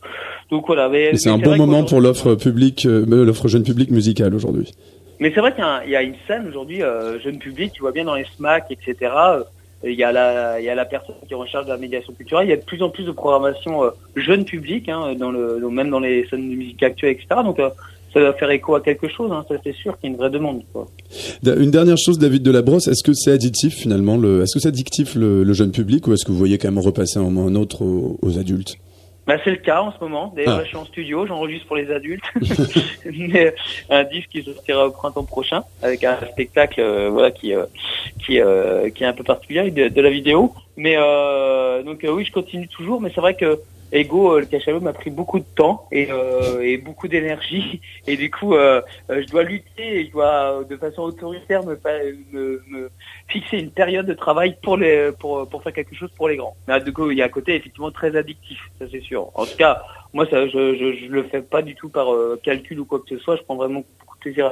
donc 0.49 0.68
voilà 0.68 0.89
mais, 0.89 1.16
c'est 1.16 1.30
un 1.30 1.38
bon 1.38 1.58
moment 1.58 1.84
pour 1.84 2.01
l'offre 2.01 2.36
publique, 2.36 2.86
euh, 2.86 3.05
l'offre 3.26 3.47
jeune 3.47 3.64
public 3.64 3.91
musicale 3.91 4.34
aujourd'hui. 4.34 4.72
mais 5.20 5.32
c'est 5.34 5.39
vrai 5.39 5.53
qu'il 5.53 5.91
y, 5.91 5.95
a 5.95 6.03
y 6.03 6.05
une 6.05 6.16
scène 6.28 6.47
aujourd'hui, 6.47 6.84
euh, 6.84 7.20
jeune 7.20 7.38
public, 7.38 7.74
tu 7.74 7.82
vois 7.82 7.91
bien 7.91 8.05
dans 8.05 8.16
les 8.16 8.26
SMAC, 8.36 8.72
etc. 8.72 8.95
euh, 9.01 9.43
Il 9.84 9.93
y 9.93 10.03
a 10.03 10.12
la, 10.12 10.60
il 10.60 10.66
y 10.66 10.70
a 10.70 10.76
la 10.76 10.86
personne 10.86 11.16
qui 11.28 11.34
est 11.34 11.38
en 11.38 11.45
charge 11.45 11.66
de 11.66 11.72
la 11.72 11.78
médiation 11.78 12.14
culturelle. 12.14 12.47
Il 12.47 12.49
y 12.49 12.53
a 12.53 12.58
de 12.58 12.64
plus 12.64 12.82
en 12.82 12.89
plus 12.89 13.03
de 13.03 13.12
programmation 13.12 13.84
euh, 13.84 13.89
jeune 14.16 14.45
public, 14.45 14.89
hein, 14.89 15.14
dans 15.16 15.32
le, 15.32 15.60
même 15.70 15.89
dans 15.89 15.99
les 15.99 16.28
scènes 16.28 16.49
de 16.49 16.55
musique 16.55 16.82
actuelle, 16.84 17.12
etc. 17.12 17.41
Donc 17.43 17.60
euh, 17.60 17.70
ça 18.22 18.34
faire 18.34 18.49
écho 18.51 18.76
à 18.76 18.82
quelque 18.82 19.07
chose. 19.07 19.32
Hein, 19.32 19.45
ça 19.47 19.55
c'est 19.63 19.76
sûr 19.76 19.97
qu'il 19.99 20.09
y 20.09 20.13
a 20.13 20.15
une 20.15 20.20
vraie 20.20 20.30
demande. 20.30 20.61
Quoi. 20.74 20.88
Une 21.45 21.72
dernière 21.72 21.97
chose, 21.97 22.20
David 22.20 22.43
Delabrosse, 22.43 22.88
est-ce 22.88 23.03
que 23.03 23.13
c'est 23.13 23.32
additif 23.32 23.76
finalement 23.76 24.18
le, 24.18 24.43
Est-ce 24.43 24.53
que 24.53 24.59
c'est 24.59 24.70
addictif 24.70 25.15
le, 25.15 25.43
le 25.43 25.53
jeune 25.53 25.72
public 25.72 26.07
ou 26.07 26.13
est-ce 26.13 26.26
que 26.26 26.32
vous 26.32 26.38
voyez 26.38 26.57
quand 26.57 26.70
même 26.72 26.84
repasser 26.84 27.20
un 27.20 27.24
moment 27.24 27.43
ou 27.45 27.47
un 27.47 27.55
autre 27.55 27.84
aux, 27.84 28.18
aux 28.22 28.38
adultes? 28.39 28.76
Bah, 29.28 29.36
c'est 29.43 29.49
le 29.49 29.57
cas 29.57 29.82
en 29.82 29.91
ce 29.91 29.97
moment. 29.99 30.32
D'ailleurs, 30.38 30.59
Ah. 30.59 30.63
je 30.63 30.70
suis 30.70 30.78
en 30.78 30.86
studio, 30.86 31.28
j'enregistre 31.28 31.68
pour 31.68 31.76
les 31.76 31.91
adultes. 31.91 32.24
Mais, 33.05 33.53
un 33.89 34.05
disque 34.05 34.30
qui 34.32 34.41
sortira 34.41 34.88
au 34.88 34.91
printemps 34.91 35.26
prochain 35.26 35.63
avec 35.82 36.05
un 36.05 36.15
spectacle, 36.32 36.80
euh, 36.80 37.09
voilà, 37.11 37.32
qui 37.32 37.53
euh, 37.53 37.65
qui 38.26 38.39
euh, 38.39 38.89
qui 38.89 39.03
est 39.03 39.07
un 39.07 39.11
peu 39.11 39.26
particulier 39.26 39.70
de, 39.70 39.89
de 39.89 40.01
la 40.01 40.09
vidéo. 40.09 40.53
Mais 40.78 40.95
euh, 40.97 41.84
donc 41.84 42.05
euh, 42.05 42.11
oui, 42.11 42.24
je 42.24 42.32
continue 42.32 42.70
toujours. 42.70 43.01
Mais 43.01 43.11
c'est 43.13 43.20
vrai 43.20 43.36
que 43.36 43.59
Ego, 43.92 44.34
euh, 44.34 44.40
le 44.42 44.46
cachalot 44.46 44.82
m'a 44.82 44.94
pris 44.94 45.10
beaucoup 45.10 45.40
de 45.40 45.46
temps 45.56 45.88
et, 45.92 46.12
euh, 46.12 46.62
et 46.62 46.78
beaucoup 46.78 47.08
d'énergie. 47.08 47.82
Et 48.06 48.18
du 48.18 48.30
coup, 48.30 48.54
euh, 48.54 48.82
euh, 49.10 49.22
je 49.26 49.32
dois 49.32 49.44
lutter 49.44 50.00
et 50.02 50.06
je 50.06 50.12
dois, 50.12 50.64
de 50.70 50.76
façon 50.78 51.04
autoritaire, 51.04 51.64
me, 51.64 51.80
me, 52.32 52.62
me 52.68 52.90
fixer 53.28 53.58
une 53.60 53.72
période 53.72 54.06
de 54.06 54.14
travail 54.14 54.58
pour 54.62 54.78
les 54.78 55.12
pour 55.20 55.48
pour 55.50 55.64
faire 55.64 55.74
quelque 55.74 55.96
chose 55.96 56.12
pour 56.18 56.28
les 56.28 56.36
grands. 56.36 56.56
Mais 56.68 56.80
du 56.82 56.92
coup, 56.92 57.12
il 57.12 57.18
y 57.18 57.22
a 57.22 57.26
un 57.26 57.30
côté 57.30 57.56
effectivement 57.56 57.92
très 57.92 58.16
addictif, 58.16 58.60
ça 58.80 58.86
c'est 58.92 59.02
sûr. 59.02 59.30
En 59.36 59.46
tout 59.46 59.58
cas, 59.58 59.82
moi, 60.14 60.26
ça, 60.30 60.48
je, 60.48 60.76
je 60.76 60.94
je 60.94 61.12
le 61.12 61.24
fais 61.24 61.42
pas 61.42 61.62
du 61.62 61.76
tout 61.76 61.90
par 61.90 62.14
euh, 62.14 62.40
calcul 62.44 62.80
ou 62.80 62.86
quoi 62.86 63.00
que 63.00 63.10
ce 63.10 63.18
soit. 63.20 63.38
Je 63.38 63.44
prends 63.44 63.56
vraiment 63.56 63.84
beaucoup 64.00 64.18
de 64.18 64.22
plaisir 64.22 64.48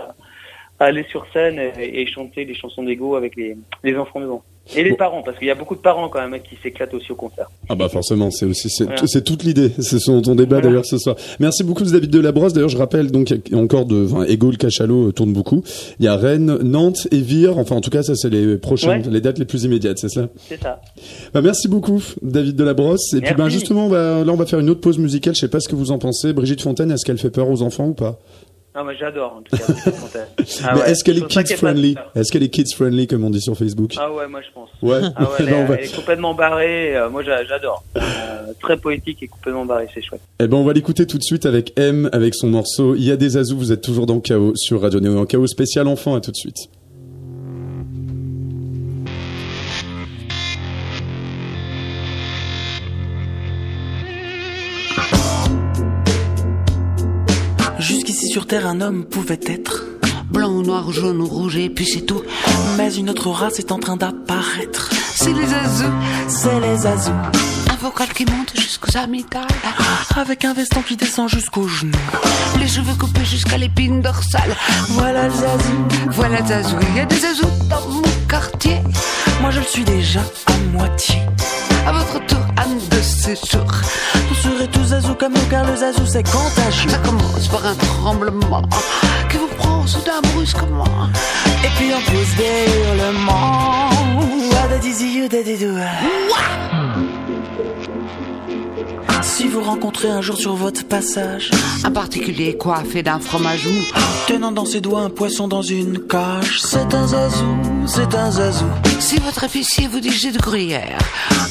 à, 0.80 0.86
aller 0.86 1.04
sur 1.10 1.26
scène 1.32 1.60
et, 1.60 2.02
et 2.02 2.06
chanter 2.08 2.46
les 2.46 2.56
chansons 2.56 2.84
d'ego 2.84 3.16
avec 3.16 3.36
les 3.36 3.58
les 3.84 3.96
enfants 3.98 4.20
devant. 4.22 4.44
Et 4.76 4.84
les 4.84 4.92
Bon. 4.92 4.96
parents, 4.96 5.22
parce 5.24 5.38
qu'il 5.38 5.48
y 5.48 5.52
a 5.52 5.56
beaucoup 5.56 5.76
de 5.76 5.80
parents 5.82 6.10
quand 6.10 6.28
même 6.28 6.42
qui 6.42 6.56
s'éclatent 6.64 6.94
aussi 6.94 7.12
au 7.12 7.16
concert. 7.16 7.50
Ah 7.70 7.76
bah 7.76 7.88
forcément, 7.90 8.32
c'est 8.32 8.46
aussi 8.46 8.70
c'est 8.70 8.86
Voilà. 8.86 9.02
toute 9.22 9.44
l'idée. 9.44 9.72
C'est 9.80 10.00
son 10.00 10.22
ton 10.22 10.34
débat 10.36 10.56
Voilà. 10.56 10.68
d'ailleurs 10.70 10.86
ce 10.86 10.98
soir. 10.98 11.16
Merci 11.40 11.64
beaucoup 11.64 11.84
David 11.84 12.10
Delabrosse. 12.10 12.54
D'ailleurs, 12.54 12.70
je 12.70 12.78
rappelle 12.78 13.12
donc 13.12 13.30
il 13.30 13.42
y 13.52 13.56
a 13.56 13.58
encore 13.60 13.86
de 13.86 14.06
enfin 14.06 14.24
Ego 14.26 14.50
le 14.50 14.58
cachalot 14.58 15.10
euh, 15.10 15.12
tourne 15.12 15.34
beaucoup. 15.34 15.64
Il 16.00 16.06
y 16.06 16.08
a 16.08 16.16
Rennes, 16.18 16.58
Nantes 16.64 17.08
et 17.12 17.20
Vire. 17.22 17.58
Enfin 17.58 17.76
en 17.76 17.82
tout 17.82 17.92
cas, 17.92 18.02
ça 18.04 18.16
c'est 18.16 18.30
les 18.30 18.58
prochaines 18.58 19.02
Ouais. 19.06 19.12
les 19.12 19.22
dates 19.22 19.38
les 19.40 19.46
plus 19.46 19.64
immédiates, 19.66 20.00
c'est 20.00 20.10
ça 20.10 20.28
C'est 20.50 20.62
ça. 20.62 20.82
Bah 21.34 21.42
merci 21.42 21.68
beaucoup 21.68 22.02
David 22.22 22.56
Delabrosse. 22.56 23.14
Et 23.14 23.22
puis 23.22 23.36
ben 23.36 23.50
justement, 23.50 23.86
on 23.86 23.90
va, 23.90 24.24
là 24.24 24.32
on 24.34 24.36
va 24.38 24.46
faire 24.46 24.60
une 24.60 24.70
autre 24.72 24.82
pause 24.82 24.98
musicale. 24.98 25.36
Je 25.36 25.42
sais 25.42 25.48
pas 25.48 25.60
ce 25.60 25.70
que 25.70 25.76
vous 25.76 25.92
en 25.92 26.00
pensez. 26.00 26.34
Brigitte 26.34 26.62
Fontaine, 26.62 26.90
est-ce 26.92 27.06
qu'elle 27.06 27.18
fait 27.20 27.30
peur 27.30 27.50
aux 27.50 27.62
enfants 27.62 27.88
ou 27.90 27.94
pas? 27.94 28.18
Non, 28.76 28.84
mais 28.84 28.96
j'adore 28.98 29.38
en 29.38 29.42
tout 29.42 29.56
cas. 29.56 29.64
Ah 30.64 30.78
ouais, 30.78 30.92
est-ce 30.92 31.04
qu'elle 31.04 31.26
kids 31.28 31.56
friendly. 31.56 31.96
Est-ce 32.16 32.32
qu'elle 32.32 32.44
est 32.44 32.50
kids 32.50 32.74
friendly 32.76 33.08
comme 33.08 33.24
on 33.24 33.30
dit 33.30 33.42
sur 33.42 33.58
Facebook 33.58 33.94
Ah 33.98 34.12
ouais, 34.12 34.28
moi 34.28 34.42
je 34.42 34.52
pense. 34.54 34.70
Ouais. 34.82 35.00
Ah 35.16 35.24
ouais, 35.24 35.30
elle, 35.40 35.50
est, 35.50 35.66
va- 35.66 35.76
elle 35.76 35.86
est 35.86 35.96
complètement 35.96 36.34
barrée. 36.34 36.96
euh, 36.96 37.10
moi 37.10 37.24
j'a- 37.24 37.44
j'adore. 37.46 37.84
Euh, 37.98 38.02
très 38.62 38.78
poétique 38.78 39.22
et 39.24 39.28
complètement 39.28 39.66
barrée, 39.66 39.88
c'est 39.94 40.02
chouette. 40.02 40.22
Eh 40.40 40.48
ben, 40.48 40.58
on 40.58 40.64
va 40.64 40.74
l'écouter 40.74 41.06
tout 41.08 41.18
de 41.18 41.24
suite 41.24 41.46
avec 41.46 41.74
M, 41.80 42.10
avec 42.12 42.36
son 42.36 42.48
morceau. 42.50 42.96
Il 42.96 43.04
y 43.04 43.12
a 43.12 43.18
des 43.18 43.38
azous, 43.38 43.58
vous 43.58 43.72
êtes 43.72 43.82
toujours 43.82 44.06
dans 44.06 44.20
Chaos 44.20 44.54
sur 44.56 44.82
Radio 44.82 45.00
Néo. 45.00 45.18
En 45.20 45.26
Chaos 45.26 45.48
spécial 45.48 45.88
enfant, 45.88 46.16
à 46.16 46.22
tout 46.22 46.32
de 46.32 46.36
suite. 46.38 46.58
Sur 58.36 58.48
Terre, 58.48 58.68
un 58.68 58.82
homme 58.82 59.06
pouvait 59.06 59.40
être 59.46 59.86
blanc 60.30 60.62
noir 60.62 60.92
jaune 60.92 61.22
ou 61.22 61.26
rouge 61.26 61.56
et 61.56 61.70
puis 61.70 61.86
c'est 61.86 62.02
tout. 62.02 62.22
Mais 62.76 62.94
une 62.94 63.10
autre 63.10 63.30
race 63.30 63.60
est 63.60 63.72
en 63.72 63.80
train 63.80 63.96
d'apparaître. 63.96 64.90
C'est 65.16 65.32
les 65.32 65.54
azous, 65.54 65.94
C'est 66.28 66.60
les 66.60 66.86
azous. 66.86 67.65
Un 67.76 67.78
vocal 67.78 68.08
qui 68.14 68.26
monte 68.26 68.54
jusqu'aux 68.56 68.98
amygdales, 68.98 69.46
Avec 70.16 70.46
un 70.46 70.54
veston 70.54 70.82
qui 70.82 70.96
descend 70.96 71.30
jusqu'aux 71.30 71.68
genoux. 71.68 71.92
les 72.60 72.68
cheveux 72.68 72.94
coupés 72.96 73.26
jusqu'à 73.26 73.58
l'épine 73.58 74.02
dorsale. 74.02 74.56
Voilà 74.90 75.24
le 75.28 75.34
zazou. 75.34 75.88
Voilà 76.12 76.42
des 76.42 76.54
azous, 76.54 76.78
il 76.90 76.96
y 76.96 77.00
a 77.02 77.06
des 77.06 77.26
azous 77.26 77.52
dans 77.70 77.86
mon 77.90 78.02
quartier. 78.30 78.78
Moi 79.42 79.52
je 79.52 79.60
le 79.60 79.66
suis 79.66 79.84
déjà 79.84 80.22
à 80.48 80.58
moitié. 80.78 81.22
À 81.88 81.92
votre 81.92 82.26
tour, 82.26 82.40
âme 82.58 82.80
de 82.92 83.02
séjour. 83.02 83.68
Vous 84.30 84.36
serez 84.36 84.68
tous 84.70 84.86
zazou 84.86 85.16
comme 85.16 85.34
nous 85.34 85.46
car 85.50 85.66
le 85.66 85.76
zazou 85.76 86.06
c'est 86.06 86.24
contagieux. 86.24 86.90
Ça 86.90 86.98
commence 87.00 87.48
par 87.50 87.66
un 87.66 87.76
tremblement 87.76 88.62
qui 89.30 89.38
vous 89.38 89.48
prend 89.58 89.86
soudain 89.86 90.22
brusquement. 90.34 91.10
Et 91.64 91.70
puis 91.78 91.92
on 91.94 92.12
pousse 92.12 92.36
des 92.38 92.72
hurlements. 92.72 93.90
Ah, 94.64 94.68
da, 94.70 94.78
dizi, 94.78 95.18
you, 95.18 95.28
da, 95.28 95.44
di, 95.44 95.58
do. 95.58 95.74
Si 99.26 99.48
vous 99.48 99.62
rencontrez 99.62 100.10
un 100.10 100.22
jour 100.22 100.38
sur 100.38 100.56
votre 100.56 100.86
passage, 100.88 101.50
Un 101.84 101.92
particulier 101.92 102.56
coiffé 102.58 103.04
d'un 103.04 103.20
fromage 103.20 103.66
mou. 103.66 103.82
tenant 104.28 104.52
dans 104.52 104.66
ses 104.66 104.82
doigts 104.82 105.02
un 105.02 105.10
poisson 105.10 105.48
dans 105.48 105.62
une 105.62 106.00
cage, 106.08 106.62
c'est 106.62 106.94
un 106.94 107.08
zazou, 107.08 107.58
c'est 107.86 108.14
un 108.16 108.32
zazou. 108.32 108.66
Si 109.00 109.18
votre 109.18 109.44
épicier 109.44 109.88
vous 109.88 110.00
dit 110.00 110.12
j'ai 110.12 110.32
de 110.32 110.38
gruyère, 110.40 110.98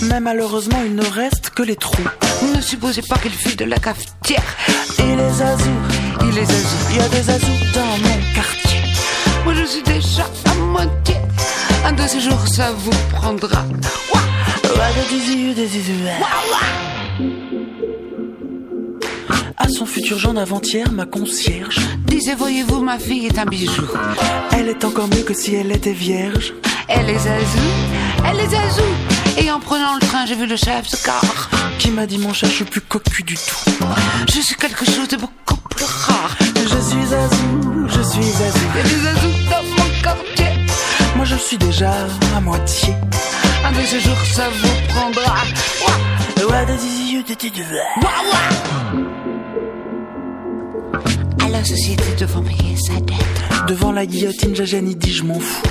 Mais 0.03 0.21
malheureusement, 0.21 0.81
il 0.85 0.95
ne 0.95 1.05
reste 1.05 1.51
que 1.51 1.63
les 1.63 1.77
trous. 1.77 2.09
ne 2.55 2.61
supposez 2.61 3.03
pas 3.03 3.17
qu'il 3.19 3.33
fût 3.33 3.57
de 3.57 3.65
la 3.65 3.79
cafetière. 3.79 4.43
Et 4.99 5.17
les 5.17 5.31
zazous, 5.31 5.83
Il 6.29 6.39
est 6.39 6.43
azou. 6.43 6.77
il 6.91 6.97
y 6.97 7.01
a 7.01 7.09
des 7.09 7.23
zazous 7.23 7.65
dans 7.75 7.99
mon 8.07 8.19
quartier. 8.35 8.81
Moi 9.45 9.55
je 9.55 9.65
suis 9.65 9.83
déjà 9.83 10.27
à 10.51 10.55
moitié. 10.55 11.17
Un 11.85 11.93
de 11.93 12.07
ces 12.07 12.21
jours 12.21 12.47
ça 12.49 12.73
vous 12.73 12.91
prendra. 13.13 13.63
Ouah 14.13 14.21
Ah, 14.77 14.91
di, 17.19 17.41
do. 17.51 17.54
À 19.57 19.69
son 19.69 19.87
futur 19.87 20.19
Jean 20.19 20.37
avant-hier, 20.37 20.91
ma 20.93 21.07
concierge, 21.07 21.79
Disait 22.07 22.35
voyez-vous 22.35 22.81
ma 22.81 22.99
fille 22.99 23.27
est 23.27 23.39
un 23.39 23.45
bijou. 23.47 23.87
elle 24.53 24.69
est 24.69 24.85
encore 24.85 25.09
mieux 25.09 25.23
que 25.23 25.33
si 25.35 25.55
elle 25.55 25.71
était 25.73 25.93
vierge. 25.93 26.53
Elle 26.89 27.09
est 27.09 27.15
azou, 27.17 27.69
elle 28.29 28.41
est 28.41 28.55
azou. 28.57 28.83
Et 29.39 29.51
en 29.51 29.61
prenant 29.61 29.95
le 29.95 30.01
train 30.01 30.27
j'ai 30.27 30.35
vu 30.35 30.47
le 30.47 30.57
chef 30.57 30.91
de 30.91 30.97
car. 30.97 31.51
Qui 31.79 31.91
m'a 31.91 32.07
dit 32.07 32.19
mon 32.19 32.33
chat, 32.33 32.49
je 32.49 32.53
suis 32.53 32.65
plus 32.65 32.81
cocu 32.81 33.23
du 33.23 33.35
tout. 33.35 33.85
Je 34.29 34.41
suis 34.41 34.57
quelque 34.57 34.85
chose 34.85 35.09
de 35.09 35.17
beaucoup 35.17 35.57
plus 35.71 35.85
rare. 35.85 36.37
Je 36.57 36.69
suis 36.91 37.07
zazou, 37.07 37.89
je 37.89 38.03
suis 38.03 38.23
zazou. 38.23 38.59
Il 38.75 38.77
y 38.77 38.81
a 38.81 38.83
des 38.83 39.07
azous 39.09 39.51
dans 39.51 39.63
mon 39.85 40.03
quartier. 40.03 40.51
Moi 41.17 41.25
je 41.25 41.37
suis 41.37 41.59
déjà 41.59 41.93
à 42.37 42.41
moitié. 42.41 42.95
Un 43.65 43.73
de 43.73 43.87
ces 43.87 44.01
jours 44.01 44.19
ça 44.33 44.49
vous 44.49 44.95
prendra. 44.95 45.37
Ouah 45.87 46.15
Ouais, 46.51 46.67
la 51.55 51.65
société 51.65 52.05
devant 52.19 52.43
payer 52.43 52.77
sa 52.77 52.95
dette. 52.95 53.69
Devant 53.69 53.93
la 53.93 54.07
guillotine, 54.07 54.57
Jajani 54.57 54.97
dit 54.97 55.13
je 55.13 55.23
m'en 55.23 55.39
fous. 55.39 55.63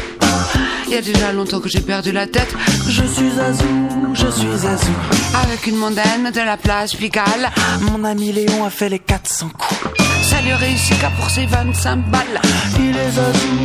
Il 0.88 0.93
y 0.93 0.97
a 0.97 1.01
déjà 1.01 1.34
longtemps 1.34 1.59
que 1.59 1.67
j'ai 1.67 1.81
perdu 1.81 2.11
la 2.13 2.25
tête. 2.25 2.55
Je 2.88 3.03
suis 3.03 3.31
zazou, 3.31 3.89
je 4.13 4.27
suis 4.27 4.57
zazou. 4.57 4.95
Avec 5.43 5.67
une 5.67 5.75
mondaine 5.75 6.31
de 6.34 6.39
la 6.39 6.55
place 6.55 6.93
Pigalle. 6.95 7.49
Mon 7.81 8.03
ami 8.05 8.31
Léon 8.31 8.63
a 8.63 8.69
fait 8.69 8.88
les 8.88 8.99
400 8.99 9.49
coups. 9.57 9.81
Ça 10.29 10.41
lui 10.41 10.53
réussit 10.53 10.99
qu'à 11.01 11.09
pour 11.09 11.29
ses 11.29 11.45
25 11.47 11.97
balles. 12.09 12.39
Il 12.79 12.95
est 12.95 13.11
zazou, 13.11 13.55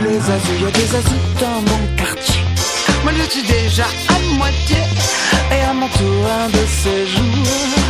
il 0.00 0.06
est 0.06 0.20
zazou. 0.20 0.52
Il 0.56 0.62
y 0.62 0.66
a 0.66 0.70
des 0.72 0.86
zazous 0.86 1.24
dans 1.40 1.60
mon 1.70 1.96
quartier. 1.96 2.40
Moi 3.04 3.12
je 3.16 3.30
suis 3.30 3.46
déjà 3.46 3.84
à 4.08 4.36
moitié. 4.36 4.78
Et 5.52 5.62
à 5.62 5.72
mon 5.72 5.88
tour, 5.88 6.26
un 6.44 6.48
de 6.48 6.64
ces 6.82 7.06
jours. 7.06 7.46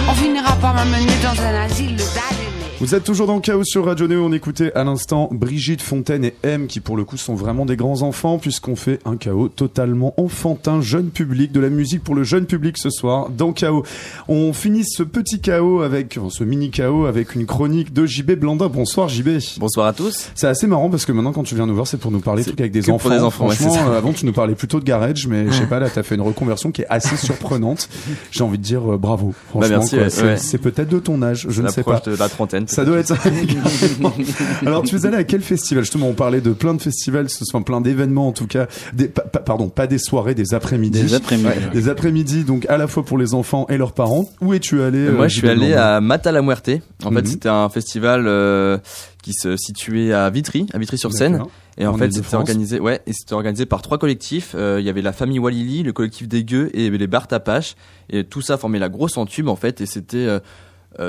On 0.08 0.14
finira 0.14 0.54
par 0.56 0.74
m'amener 0.74 1.16
dans 1.22 1.42
un 1.42 1.54
asile 1.64 1.96
d'aliénés. 1.96 2.59
Vous 2.80 2.94
êtes 2.94 3.04
toujours 3.04 3.26
dans 3.26 3.34
le 3.34 3.42
chaos 3.42 3.62
sur 3.62 3.84
Radio 3.84 4.08
Néo. 4.08 4.24
On 4.24 4.32
écoutait 4.32 4.72
à 4.72 4.84
l'instant 4.84 5.28
Brigitte 5.32 5.82
Fontaine 5.82 6.24
et 6.24 6.34
M 6.44 6.66
qui 6.66 6.80
pour 6.80 6.96
le 6.96 7.04
coup 7.04 7.18
sont 7.18 7.34
vraiment 7.34 7.66
des 7.66 7.76
grands 7.76 8.00
enfants 8.00 8.38
puisqu'on 8.38 8.74
fait 8.74 9.00
un 9.04 9.18
chaos 9.18 9.48
totalement 9.48 10.14
enfantin, 10.16 10.80
jeune 10.80 11.10
public, 11.10 11.52
de 11.52 11.60
la 11.60 11.68
musique 11.68 12.02
pour 12.02 12.14
le 12.14 12.24
jeune 12.24 12.46
public 12.46 12.78
ce 12.78 12.88
soir 12.88 13.28
dans 13.28 13.52
Chaos. 13.52 13.84
On 14.28 14.54
finit 14.54 14.84
ce 14.86 15.02
petit 15.02 15.40
chaos 15.40 15.82
avec, 15.82 16.18
ce 16.30 16.42
mini 16.42 16.70
chaos 16.70 17.04
avec 17.04 17.34
une 17.34 17.44
chronique 17.44 17.92
de 17.92 18.06
JB 18.06 18.30
Blanda. 18.32 18.68
Bonsoir 18.68 19.10
JB. 19.10 19.28
Bonsoir 19.58 19.86
à 19.86 19.92
tous. 19.92 20.30
C'est 20.34 20.46
assez 20.46 20.66
marrant 20.66 20.88
parce 20.88 21.04
que 21.04 21.12
maintenant 21.12 21.32
quand 21.32 21.42
tu 21.42 21.54
viens 21.56 21.66
nous 21.66 21.74
voir 21.74 21.86
c'est 21.86 21.98
pour 21.98 22.10
nous 22.10 22.20
parler 22.20 22.44
trucs 22.44 22.60
avec 22.62 22.72
des 22.72 22.80
pour 22.80 22.94
enfants. 22.94 23.10
des 23.10 23.20
enfants, 23.20 23.48
ouais, 23.48 23.56
Franchement, 23.56 23.90
euh, 23.90 23.98
avant 23.98 24.14
tu 24.14 24.24
nous 24.24 24.32
parlais 24.32 24.54
plutôt 24.54 24.80
de 24.80 24.84
garage 24.86 25.26
mais 25.26 25.48
je 25.48 25.52
sais 25.52 25.66
pas 25.66 25.80
là 25.80 25.90
t'as 25.90 26.02
fait 26.02 26.14
une 26.14 26.22
reconversion 26.22 26.72
qui 26.72 26.80
est 26.80 26.86
assez 26.88 27.16
surprenante. 27.26 27.90
J'ai 28.30 28.42
envie 28.42 28.56
de 28.56 28.62
dire 28.62 28.94
euh, 28.94 28.96
bravo. 28.96 29.34
Franchement, 29.50 29.68
Bah, 29.68 29.76
merci, 29.76 29.96
quoi. 29.96 30.04
ouais, 30.04 30.36
C'est 30.38 30.52
ouais. 30.54 30.58
peut-être 30.70 30.88
de 30.88 30.98
ton 30.98 31.20
âge, 31.22 31.46
je 31.50 31.60
ne 31.60 31.68
sais 31.68 31.82
pas. 31.82 32.00
De 32.00 32.16
la 32.16 32.30
trentaine. 32.30 32.68
Ça 32.70 32.84
doit 32.84 32.98
être 32.98 33.08
ça. 33.08 33.16
Alors, 34.66 34.82
tu 34.82 34.96
es 34.96 35.06
allé 35.06 35.16
à 35.16 35.24
quel 35.24 35.42
festival? 35.42 35.84
Justement, 35.84 36.08
on 36.08 36.14
parlait 36.14 36.40
de 36.40 36.52
plein 36.52 36.74
de 36.74 36.80
festivals, 36.82 37.28
ce 37.28 37.44
sont 37.44 37.62
plein 37.62 37.80
d'événements 37.80 38.28
en 38.28 38.32
tout 38.32 38.46
cas. 38.46 38.66
Des, 38.92 39.08
pa- 39.08 39.22
pa- 39.22 39.40
pardon, 39.40 39.68
pas 39.68 39.86
des 39.86 39.98
soirées, 39.98 40.34
des 40.34 40.54
après-midi. 40.54 41.02
Des 41.02 41.14
après-midi. 41.14 41.48
Ouais. 41.48 41.70
Des 41.72 41.88
après-midi, 41.88 42.44
donc 42.44 42.66
à 42.68 42.76
la 42.78 42.86
fois 42.86 43.04
pour 43.04 43.18
les 43.18 43.34
enfants 43.34 43.66
et 43.68 43.76
leurs 43.76 43.92
parents. 43.92 44.28
Où 44.40 44.54
es-tu 44.54 44.80
allé 44.82 45.10
Moi, 45.10 45.24
euh, 45.24 45.28
je 45.28 45.36
suis 45.38 45.48
allé 45.48 45.74
à 45.74 46.00
Mata 46.00 46.32
la 46.32 46.42
Muerte. 46.42 46.70
En 47.04 47.10
Mhm. 47.10 47.18
fait, 47.18 47.26
c'était 47.28 47.48
un 47.48 47.68
festival 47.68 48.24
euh, 48.26 48.78
qui 49.22 49.32
se 49.32 49.56
situait 49.56 50.12
à 50.12 50.28
Vitry, 50.30 50.66
à 50.72 50.78
Vitry-sur-Seine. 50.78 51.42
Et 51.78 51.86
en, 51.86 51.94
En 51.94 51.96
fait, 51.96 52.12
c'était 52.12 52.34
organisé, 52.34 52.78
ouais, 52.78 53.00
et 53.06 53.12
c'était 53.12 53.32
organisé 53.32 53.64
par 53.64 53.80
trois 53.80 53.96
collectifs. 53.98 54.54
Euh, 54.54 54.78
Il 54.80 54.86
y 54.86 54.90
avait 54.90 55.02
la 55.02 55.12
famille 55.12 55.38
Walili, 55.38 55.82
le 55.82 55.92
collectif 55.92 56.28
des 56.28 56.44
Gueux 56.44 56.70
et 56.74 56.90
les 56.90 57.06
Bart 57.06 57.26
Apache. 57.30 57.74
Et 58.10 58.24
tout 58.24 58.42
ça 58.42 58.58
formait 58.58 58.78
la 58.78 58.88
grosse 58.88 59.16
entube, 59.16 59.48
en 59.48 59.56
fait. 59.56 59.80
Et 59.80 59.86
c'était 59.86 60.16
euh, 60.18 60.38
euh, 60.38 60.40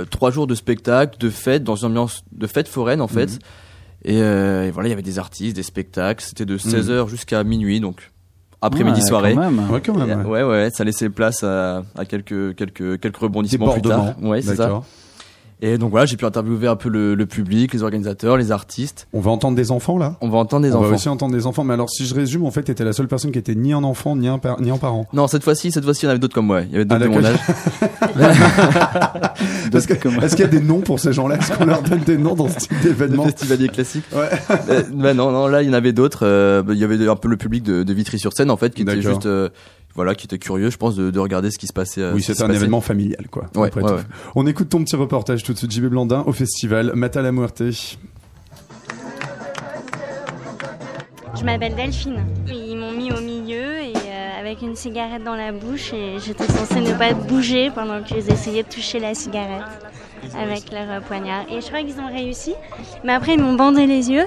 trois 0.10 0.32
jours 0.32 0.48
de 0.48 0.56
spectacle, 0.56 1.18
de 1.20 1.30
fête, 1.30 1.64
dans 1.64 1.76
une 1.76 1.88
ambiance 1.88 2.24
de 2.32 2.48
fête 2.48 2.68
foraine, 2.68 3.02
en 3.02 3.08
fait. 3.08 3.32
Mhm. 3.34 3.40
Et, 4.04 4.22
euh, 4.22 4.66
et 4.68 4.72
voilà, 4.72 4.90
il 4.90 4.92
y 4.92 4.94
avait 4.94 5.02
des 5.04 5.20
artistes, 5.20 5.56
des 5.56 5.64
spectacles. 5.64 6.24
C'était 6.24 6.46
de 6.46 6.58
16h 6.58 7.08
jusqu'à 7.08 7.44
minuit, 7.44 7.80
donc 7.80 8.12
après-midi 8.62 9.02
Ouais, 9.02 9.08
soirée. 9.08 9.34
quand 9.36 9.52
même. 9.52 9.70
Ouais, 9.72 9.82
quand 9.82 9.94
même. 9.96 10.26
Ouais. 10.26 10.44
ouais, 10.44 10.50
ouais, 10.50 10.70
ça 10.72 10.84
laissait 10.84 11.10
place 11.10 11.44
à, 11.44 11.84
à 11.96 12.06
quelques, 12.06 12.56
quelques, 12.56 13.00
quelques 13.00 13.18
rebondissements 13.18 13.74
plus 13.74 13.82
tard. 13.82 14.14
Ouais, 14.22 14.42
c'est 14.42 14.56
ça. 14.56 14.82
Et 15.64 15.78
donc 15.78 15.92
voilà, 15.92 16.06
j'ai 16.08 16.18
pu 16.18 16.26
interviewer 16.26 16.68
un 16.68 16.76
peu 16.76 16.90
le, 16.90 17.14
le 17.14 17.26
public, 17.28 17.74
les 17.74 17.84
organisateurs, 17.84 18.36
les 18.38 18.52
artistes. 18.52 19.08
On 19.14 19.20
va 19.20 19.30
entendre 19.30 19.56
des 19.56 19.70
enfants 19.72 19.98
là? 20.00 20.16
On 20.22 20.28
va 20.30 20.40
entendre 20.40 20.66
des 20.66 20.74
On 20.74 20.80
enfants. 20.80 20.88
va 20.90 20.96
aussi 20.96 21.08
entendre 21.10 21.34
des 21.36 21.46
enfants. 21.46 21.64
Mais 21.64 21.74
alors, 21.76 21.90
si 21.90 22.06
je 22.06 22.16
résume, 22.16 22.46
en 22.46 22.52
fait, 22.52 22.64
t'étais 22.64 22.84
la 22.84 22.94
seule 22.94 23.08
personne 23.08 23.32
qui 23.32 23.38
était 23.40 23.54
ni 23.54 23.72
un 23.72 23.84
enfant, 23.84 24.16
ni 24.16 24.28
un, 24.28 24.40
par- 24.40 24.60
ni 24.60 24.72
un 24.72 24.78
parent. 24.78 25.06
Non, 25.14 25.28
cette 25.28 25.44
fois-ci, 25.44 25.72
cette 25.72 25.84
fois-ci, 25.84 26.02
il 26.02 26.06
y 26.06 26.08
en 26.08 26.12
avait 26.12 26.20
d'autres 26.20 26.34
comme 26.34 26.48
moi. 26.48 26.62
Il 26.62 26.72
y 26.72 26.76
avait 26.76 26.86
d'autres 26.86 27.02
Ah, 27.04 27.08
de 27.08 27.14
mon 27.14 27.22
d'accord. 27.22 27.40
âge. 28.20 28.62
Est-ce 29.74 29.88
que- 29.88 30.24
est-ce 30.24 30.36
qu'il 30.36 30.46
y 30.46 30.48
a 30.48 30.52
des 30.52 30.60
noms 30.60 30.82
pour 30.82 31.00
ces 31.00 31.14
gens-là? 31.14 31.36
Est-ce 31.38 31.52
qu'on 31.54 31.66
leur 31.66 31.82
donne 31.82 32.00
des 32.02 32.18
noms 32.18 32.36
dans 32.36 32.50
ce 32.50 32.58
type 32.60 32.82
d'événement? 32.82 33.24
Festivaliers 33.26 33.70
classiques. 33.70 34.04
Ouais. 34.14 34.30
Euh, 34.70 34.84
bah 34.94 35.14
non, 35.14 35.32
non, 35.32 35.48
là, 35.48 35.62
il 35.64 35.68
y 35.68 35.72
en 35.72 35.74
avait 35.74 35.94
d'autres. 35.94 36.26
euh, 36.26 36.62
bah, 36.62 36.74
il 36.74 36.80
y 36.80 36.84
avait 36.84 37.08
un 37.08 37.16
peu 37.16 37.28
le 37.30 37.38
public 37.38 37.64
de, 37.64 37.84
de 37.84 37.94
Vitry-sur-Seine, 37.94 38.52
en 38.52 38.58
fait, 38.58 38.74
qui 38.74 38.82
était 38.82 39.02
juste, 39.02 39.26
euh, 39.26 39.50
voilà, 39.96 40.16
qui 40.16 40.26
était 40.26 40.38
curieux, 40.40 40.70
je 40.70 40.78
pense, 40.78 40.96
de, 40.96 41.12
de 41.12 41.20
regarder 41.20 41.52
ce 41.52 41.58
qui 41.58 41.68
se 41.68 41.74
passait. 41.74 42.02
euh, 42.02 42.14
Oui, 42.14 42.22
ce 42.22 42.28
qui 42.28 42.32
c'était 42.34 42.40
se 42.40 42.44
un 42.44 42.48
passait. 42.48 42.60
événement 42.60 42.82
familial, 42.82 43.28
quoi. 43.30 43.46
Ouais, 43.56 43.68
après 43.68 43.82
ouais, 43.82 43.90
tout. 43.90 43.96
ouais. 43.96 44.02
On 44.36 44.48
écoute 44.48 44.70
ton 44.70 44.84
petit 44.84 44.96
reportage 44.96 45.44
tout 45.44 45.54
de 45.54 45.58
suite, 45.58 45.72
JB 45.72 45.86
Blandin, 45.88 46.24
au 46.26 46.32
festival 46.34 46.92
Mata 46.96 47.22
la 47.22 47.32
Muerte. 47.32 47.62
Je 51.40 51.44
m'appelle 51.46 51.76
Delphine. 51.76 52.24
Ils 52.48 52.76
m'ont 52.78 52.92
mis 52.92 53.12
au 53.12 53.20
milieu 53.22 53.80
et 53.82 53.94
euh, 53.96 54.40
avec 54.40 54.62
une 54.62 54.76
cigarette 54.76 55.24
dans 55.24 55.36
la 55.36 55.52
bouche 55.52 55.94
et 55.94 56.18
j'étais 56.24 56.46
censée 56.48 56.82
ne 56.82 56.94
pas 56.94 57.14
bouger 57.14 57.72
pendant 57.74 58.02
qu'ils 58.04 58.30
essayaient 58.30 58.64
de 58.64 58.68
toucher 58.70 59.00
la 59.00 59.14
cigarette 59.16 59.64
avec 60.38 60.72
leur 60.72 61.02
poignard. 61.04 61.46
Et 61.50 61.62
je 61.62 61.68
crois 61.68 61.82
qu'ils 61.82 62.00
ont 62.00 62.08
réussi, 62.14 62.54
mais 63.04 63.14
après 63.14 63.34
ils 63.36 63.42
m'ont 63.42 63.56
bandé 63.56 63.88
les 63.88 64.12
yeux 64.12 64.26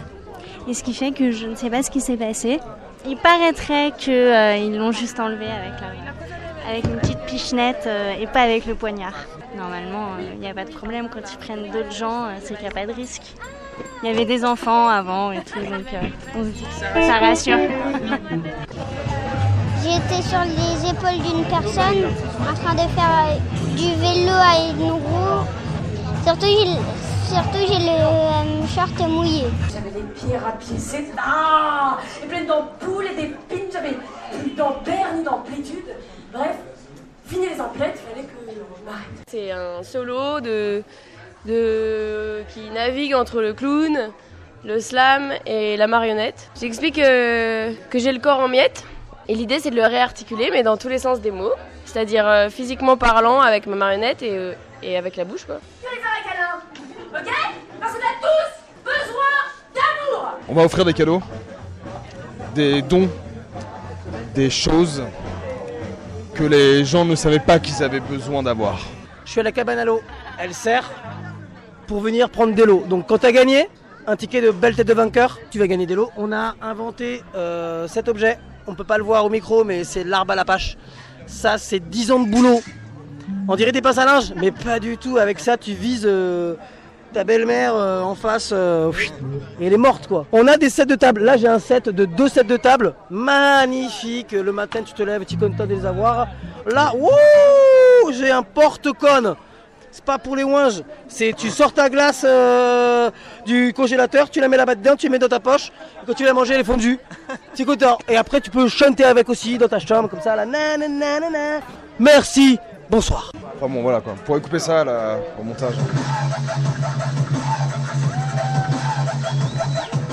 et 0.66 0.74
ce 0.74 0.82
qui 0.82 0.94
fait 0.94 1.12
que 1.12 1.30
je 1.30 1.46
ne 1.46 1.54
sais 1.54 1.70
pas 1.70 1.82
ce 1.82 1.90
qui 1.90 2.00
s'est 2.00 2.16
passé. 2.16 2.58
Il 3.06 3.16
paraîtrait 3.16 3.92
qu'ils 3.96 4.76
l'ont 4.78 4.92
juste 4.92 5.20
enlevé 5.20 5.46
avec, 5.46 5.78
leur- 5.80 5.90
avec 6.70 6.84
une 6.84 6.96
petite 7.00 7.18
pichenette 7.26 7.84
euh, 7.86 8.14
et 8.18 8.26
pas 8.26 8.40
avec 8.42 8.64
le 8.66 8.74
poignard. 8.74 9.14
Normalement, 9.56 10.08
il 10.32 10.38
n'y 10.40 10.48
a 10.48 10.54
pas 10.54 10.64
de 10.64 10.70
problème 10.70 11.08
quand 11.12 11.20
ils 11.32 11.36
prennent 11.38 11.70
d'autres 11.70 11.92
gens, 11.92 12.24
euh, 12.24 12.28
c'est 12.42 12.54
qu'il 12.54 12.62
n'y 12.64 12.70
a 12.70 12.74
pas 12.74 12.86
de 12.86 12.92
risque. 12.92 13.22
Il 14.02 14.08
y 14.08 14.12
avait 14.12 14.24
des 14.24 14.44
enfants 14.44 14.88
avant 14.88 15.32
et 15.32 15.40
tout, 15.42 15.58
donc 15.60 15.92
euh, 15.92 16.00
on 16.34 16.44
se 16.44 16.48
dit 16.48 16.64
que 16.94 17.00
ça 17.06 17.18
rassure. 17.18 17.58
J'étais 19.82 20.22
sur 20.22 20.40
les 20.44 20.88
épaules 20.90 21.20
d'une 21.22 21.44
personne 21.44 22.06
en 22.40 22.54
train 22.54 22.74
de 22.74 22.88
faire 22.90 23.26
euh, 23.28 23.36
du 23.76 23.90
vélo 24.00 24.32
à 24.32 24.56
une 24.70 24.90
roue. 24.92 25.44
Surtout, 26.24 26.46
surtout, 27.28 27.58
j'ai 27.68 27.80
le 27.84 27.90
euh, 27.90 28.66
short 28.74 28.98
mouillé. 29.08 29.44
J'avais 29.94 30.06
les 30.06 30.12
pieds 30.12 30.36
rapiécés, 30.36 31.04
ah, 31.18 31.98
et 32.22 32.26
plein 32.26 32.42
d'ampoules 32.44 33.06
et 33.06 33.14
d'épines, 33.14 33.70
j'avais 33.72 33.96
plus 34.32 34.50
d'ampères 34.52 35.14
ni 35.14 35.22
d'amplitude. 35.22 35.84
Bref, 36.32 36.56
fini 37.26 37.48
les 37.48 37.60
emplettes, 37.60 38.00
il 38.02 38.10
fallait 38.10 38.26
que 38.26 38.32
je 38.48 38.84
m'arrête. 38.84 39.04
C'est 39.28 39.50
un 39.52 39.82
solo 39.82 40.40
de, 40.40 40.82
de, 41.46 42.42
qui 42.52 42.70
navigue 42.70 43.14
entre 43.14 43.40
le 43.40 43.52
clown 43.52 44.10
le 44.64 44.80
slam 44.80 45.34
et 45.44 45.76
la 45.76 45.86
marionnette. 45.86 46.48
J'explique 46.58 46.98
euh, 46.98 47.74
que 47.90 47.98
j'ai 47.98 48.12
le 48.12 48.18
corps 48.18 48.40
en 48.40 48.48
miettes 48.48 48.84
et 49.28 49.34
l'idée 49.34 49.60
c'est 49.60 49.70
de 49.70 49.76
le 49.76 49.84
réarticuler 49.84 50.48
mais 50.50 50.62
dans 50.62 50.78
tous 50.78 50.88
les 50.88 50.98
sens 50.98 51.20
des 51.20 51.30
mots, 51.30 51.52
c'est-à-dire 51.84 52.26
euh, 52.26 52.48
physiquement 52.48 52.96
parlant 52.96 53.42
avec 53.42 53.66
ma 53.66 53.76
marionnette 53.76 54.22
et, 54.22 54.30
euh, 54.32 54.54
et 54.82 54.96
avec 54.96 55.16
la 55.16 55.24
bouche 55.24 55.44
quoi. 55.44 55.60
Je 55.82 55.88
vais 55.88 55.96
les 55.96 56.00
faire 56.00 56.10
un 56.18 56.30
câlin, 56.30 56.62
ok? 57.20 57.34
Parce 57.78 57.92
qu'on 57.92 57.98
a 57.98 58.16
tous 58.22 58.84
besoin 58.84 59.33
On 60.48 60.54
va 60.54 60.62
offrir 60.62 60.84
des 60.84 60.92
cadeaux, 60.92 61.22
des 62.54 62.82
dons, 62.82 63.08
des 64.34 64.50
choses 64.50 65.02
que 66.34 66.44
les 66.44 66.84
gens 66.84 67.04
ne 67.04 67.14
savaient 67.14 67.38
pas 67.38 67.58
qu'ils 67.58 67.82
avaient 67.82 68.00
besoin 68.00 68.42
d'avoir. 68.42 68.80
Je 69.24 69.30
suis 69.30 69.40
à 69.40 69.42
la 69.42 69.52
cabane 69.52 69.78
à 69.78 69.84
l'eau. 69.86 70.02
Elle 70.38 70.52
sert 70.52 70.90
pour 71.86 72.00
venir 72.00 72.28
prendre 72.28 72.54
des 72.54 72.66
lots. 72.66 72.84
Donc 72.88 73.06
quand 73.08 73.18
tu 73.18 73.26
as 73.26 73.32
gagné 73.32 73.68
un 74.06 74.16
ticket 74.16 74.42
de 74.42 74.50
belle 74.50 74.76
tête 74.76 74.86
de 74.86 74.92
vainqueur, 74.92 75.38
tu 75.50 75.58
vas 75.58 75.66
gagner 75.66 75.86
des 75.86 75.94
lots. 75.94 76.10
On 76.18 76.30
a 76.30 76.56
inventé 76.60 77.22
euh, 77.34 77.88
cet 77.88 78.08
objet. 78.08 78.38
On 78.66 78.74
peut 78.74 78.84
pas 78.84 78.98
le 78.98 79.04
voir 79.04 79.24
au 79.24 79.30
micro, 79.30 79.64
mais 79.64 79.84
c'est 79.84 80.04
l'arbre 80.04 80.32
à 80.32 80.36
la 80.36 80.44
pâche. 80.44 80.76
Ça, 81.26 81.56
c'est 81.56 81.80
10 81.80 82.10
ans 82.12 82.20
de 82.20 82.30
boulot. 82.30 82.60
On 83.48 83.56
dirait 83.56 83.72
des 83.72 83.80
pinces 83.80 83.96
à 83.96 84.04
linge, 84.04 84.34
mais 84.36 84.50
pas 84.50 84.78
du 84.78 84.98
tout. 84.98 85.16
Avec 85.16 85.38
ça, 85.38 85.56
tu 85.56 85.72
vises 85.72 86.04
euh, 86.04 86.54
ta 87.14 87.24
belle-mère 87.24 87.74
euh, 87.74 88.02
en 88.02 88.14
face. 88.14 88.50
euh, 88.52 88.90
et 89.60 89.66
elle 89.66 89.72
est 89.72 89.78
morte, 89.78 90.08
quoi. 90.08 90.26
On 90.32 90.46
a 90.48 90.56
des 90.56 90.68
sets 90.68 90.84
de 90.86 90.96
table. 90.96 91.22
Là, 91.22 91.36
j'ai 91.36 91.48
un 91.48 91.60
set 91.60 91.88
de 91.88 92.04
deux 92.04 92.28
sets 92.28 92.44
de 92.44 92.56
table. 92.56 92.94
Magnifique. 93.08 94.32
Le 94.32 94.52
matin, 94.52 94.80
tu 94.84 94.92
te 94.92 95.02
lèves, 95.02 95.24
tu 95.24 95.34
es 95.34 95.38
content 95.38 95.64
de 95.64 95.74
les 95.74 95.86
avoir. 95.86 96.26
Là, 96.66 96.92
wouh, 96.94 98.12
j'ai 98.12 98.30
un 98.30 98.42
porte-conne. 98.42 99.34
C'est 99.92 100.04
pas 100.04 100.18
pour 100.18 100.34
les 100.34 100.42
ouinges. 100.42 100.82
C'est 101.06 101.32
tu 101.36 101.50
sors 101.50 101.72
ta 101.72 101.88
glace 101.88 102.24
euh, 102.28 103.12
du 103.46 103.72
congélateur, 103.72 104.28
tu 104.28 104.40
la 104.40 104.48
mets 104.48 104.56
là-bas 104.56 104.74
dedans, 104.74 104.96
tu 104.96 105.06
la 105.06 105.12
mets 105.12 105.18
dans 105.20 105.28
ta 105.28 105.38
poche. 105.38 105.70
Quand 106.04 106.14
tu 106.14 106.24
l'as 106.24 106.32
mangée, 106.32 106.54
elle 106.54 106.62
est 106.62 106.64
fondue. 106.64 106.98
es 107.56 107.64
content. 107.64 107.96
Et 108.08 108.16
après, 108.16 108.40
tu 108.40 108.50
peux 108.50 108.66
chanter 108.66 109.04
avec 109.04 109.28
aussi 109.28 109.56
dans 109.56 109.68
ta 109.68 109.78
chambre, 109.78 110.08
comme 110.08 110.20
ça. 110.20 110.34
Là. 110.34 110.44
Nanana. 110.44 111.60
Merci. 112.00 112.58
Bonsoir. 112.94 113.32
Enfin 113.56 113.66
bon, 113.66 113.82
voilà 113.82 114.00
quoi. 114.00 114.14
Pourrez 114.24 114.40
couper 114.40 114.60
ça 114.60 114.84
là, 114.84 115.18
au 115.36 115.42
montage. 115.42 115.74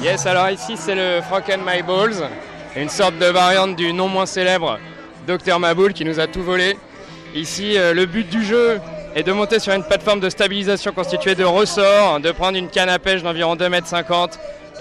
Yes, 0.01 0.25
alors 0.25 0.49
ici 0.49 0.73
c'est 0.77 0.95
le 0.95 1.21
Franken 1.21 1.61
My 1.63 1.83
Balls, 1.83 2.27
une 2.75 2.89
sorte 2.89 3.19
de 3.19 3.27
variante 3.27 3.75
du 3.75 3.93
non 3.93 4.07
moins 4.07 4.25
célèbre 4.25 4.79
Dr 5.27 5.59
Maboul 5.59 5.93
qui 5.93 6.03
nous 6.03 6.19
a 6.19 6.25
tout 6.25 6.41
volé. 6.41 6.75
Ici, 7.35 7.77
euh, 7.77 7.93
le 7.93 8.07
but 8.07 8.27
du 8.27 8.43
jeu 8.43 8.81
est 9.13 9.21
de 9.21 9.31
monter 9.31 9.59
sur 9.59 9.73
une 9.73 9.83
plateforme 9.83 10.19
de 10.19 10.31
stabilisation 10.31 10.91
constituée 10.91 11.35
de 11.35 11.43
ressorts, 11.43 12.19
de 12.19 12.31
prendre 12.31 12.57
une 12.57 12.67
canne 12.67 12.89
à 12.89 12.97
pêche 12.97 13.21
d'environ 13.21 13.55
2,50 13.55 13.63
m 13.63 14.29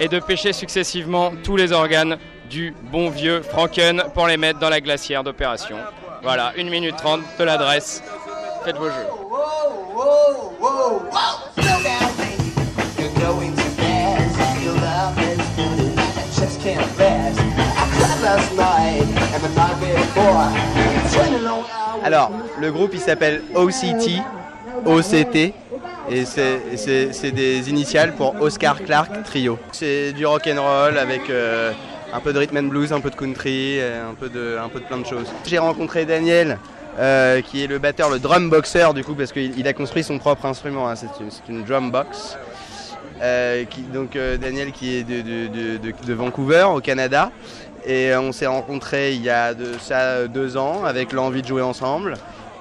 et 0.00 0.08
de 0.08 0.20
pêcher 0.20 0.54
successivement 0.54 1.32
tous 1.44 1.56
les 1.56 1.70
organes 1.70 2.16
du 2.48 2.74
bon 2.90 3.10
vieux 3.10 3.42
Franken 3.42 4.04
pour 4.14 4.26
les 4.26 4.38
mettre 4.38 4.58
dans 4.58 4.70
la 4.70 4.80
glacière 4.80 5.22
d'opération. 5.22 5.76
Voilà, 6.22 6.52
1 6.56 6.64
minute 6.70 6.96
30 6.96 7.20
de 7.38 7.44
l'adresse. 7.44 8.02
Faites 8.64 8.76
vos 8.76 8.86
jeux. 8.88 9.06
Alors, 22.04 22.30
le 22.60 22.72
groupe 22.72 22.90
il 22.94 23.00
s'appelle 23.00 23.42
OCT, 23.54 24.22
OCT, 24.86 25.54
et 26.10 26.24
c'est- 26.24 27.30
des 27.32 27.70
initiales 27.70 28.14
pour 28.14 28.40
Oscar 28.40 28.82
Clark 28.82 29.10
Trio. 29.24 29.58
C'est 29.72 30.12
du 30.12 30.26
rock 30.26 30.48
and 30.52 30.60
roll 30.60 30.98
avec 30.98 31.28
euh, 31.30 31.72
un 32.12 32.20
peu 32.20 32.32
de 32.32 32.38
rhythm 32.38 32.56
and 32.58 32.62
blues, 32.64 32.92
un 32.92 33.00
peu 33.00 33.10
de 33.10 33.16
country, 33.16 33.78
euh, 33.80 34.10
un 34.10 34.14
peu 34.14 34.28
de, 34.28 34.58
un 34.62 34.68
peu 34.68 34.80
de 34.80 34.84
plein 34.84 34.98
de 34.98 35.06
choses. 35.06 35.26
J'ai 35.46 35.58
rencontré 35.58 36.04
Daniel, 36.04 36.58
euh, 36.98 37.40
qui 37.40 37.62
est 37.64 37.66
le 37.66 37.78
batteur, 37.78 38.10
le 38.10 38.18
drum 38.18 38.50
boxer 38.50 38.92
du 38.94 39.04
coup, 39.04 39.14
parce 39.14 39.32
qu'il 39.32 39.58
il 39.58 39.66
a 39.68 39.72
construit 39.72 40.02
son 40.02 40.18
propre 40.18 40.46
instrument. 40.46 40.88
hein, 40.88 40.96
c'est 40.96 41.08
une, 41.48 41.56
une 41.58 41.64
drum 41.64 41.90
box. 41.90 42.36
Euh, 43.22 43.64
donc 43.92 44.16
Daniel 44.40 44.72
qui 44.72 44.96
est 44.96 45.02
de, 45.04 45.20
de- 45.20 45.76
de- 46.06 46.14
Vancouver 46.14 46.66
au 46.74 46.80
Canada 46.80 47.30
et 47.86 48.14
on 48.16 48.32
s'est 48.32 48.46
rencontrés 48.46 49.12
il 49.12 49.20
y 49.22 49.28
a 49.28 49.52
ça 49.78 50.26
deux 50.26 50.56
ans 50.56 50.84
avec 50.86 51.12
l'envie 51.12 51.42
de 51.42 51.46
jouer 51.46 51.60
ensemble 51.60 52.14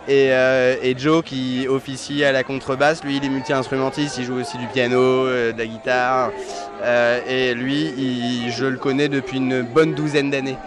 et, 0.10 0.34
euh, 0.34 0.76
et 0.82 0.98
Joe 0.98 1.24
qui 1.24 1.68
officie 1.70 2.24
à 2.24 2.32
la 2.32 2.44
contrebasse 2.44 3.04
lui 3.04 3.18
il 3.18 3.24
est 3.26 3.30
multi-instrumentiste 3.30 4.18
il 4.18 4.26
joue 4.26 4.40
aussi 4.40 4.58
du 4.58 4.66
piano 4.66 5.00
euh, 5.00 5.54
de 5.54 5.58
la 5.58 5.68
guitare. 5.68 6.32
Euh, 6.82 7.20
et 7.28 7.54
lui 7.54 8.50
je 8.50 8.66
le 8.66 8.78
connais 8.78 9.08
depuis 9.08 9.38
une 9.38 9.62
bonne 9.62 9.94
douzaine 9.94 10.32
d'années. 10.32 10.58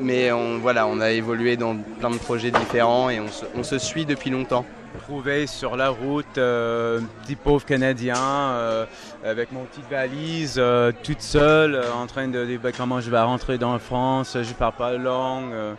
Mais 0.00 0.30
on, 0.30 0.58
voilà 0.58 0.86
on 0.86 1.00
a 1.00 1.10
évolué 1.10 1.56
dans 1.56 1.76
plein 1.98 2.10
de 2.10 2.18
projets 2.18 2.52
différents 2.52 3.10
et 3.10 3.20
on 3.20 3.62
se 3.64 3.78
suit 3.78 4.06
depuis 4.06 4.30
longtemps 4.30 4.64
trouvé 5.02 5.46
sur 5.46 5.76
la 5.76 5.88
route, 5.90 6.38
euh, 6.38 7.00
petit 7.22 7.36
pauvre 7.36 7.64
Canadien, 7.64 8.16
euh, 8.16 8.86
avec 9.24 9.52
mon 9.52 9.64
petite 9.64 9.88
valise, 9.90 10.56
euh, 10.58 10.92
toute 11.02 11.20
seule, 11.22 11.74
euh, 11.74 11.92
en 11.92 12.06
train 12.06 12.28
de 12.28 12.44
dire 12.44 12.60
bah, 12.62 12.70
comment 12.76 13.00
je 13.00 13.10
vais 13.10 13.20
rentrer 13.20 13.58
dans 13.58 13.78
France, 13.78 14.36
je 14.42 14.52
parle 14.54 14.74
pas 14.74 14.92
la 14.92 14.98
langue, 14.98 15.52
euh, 15.52 15.74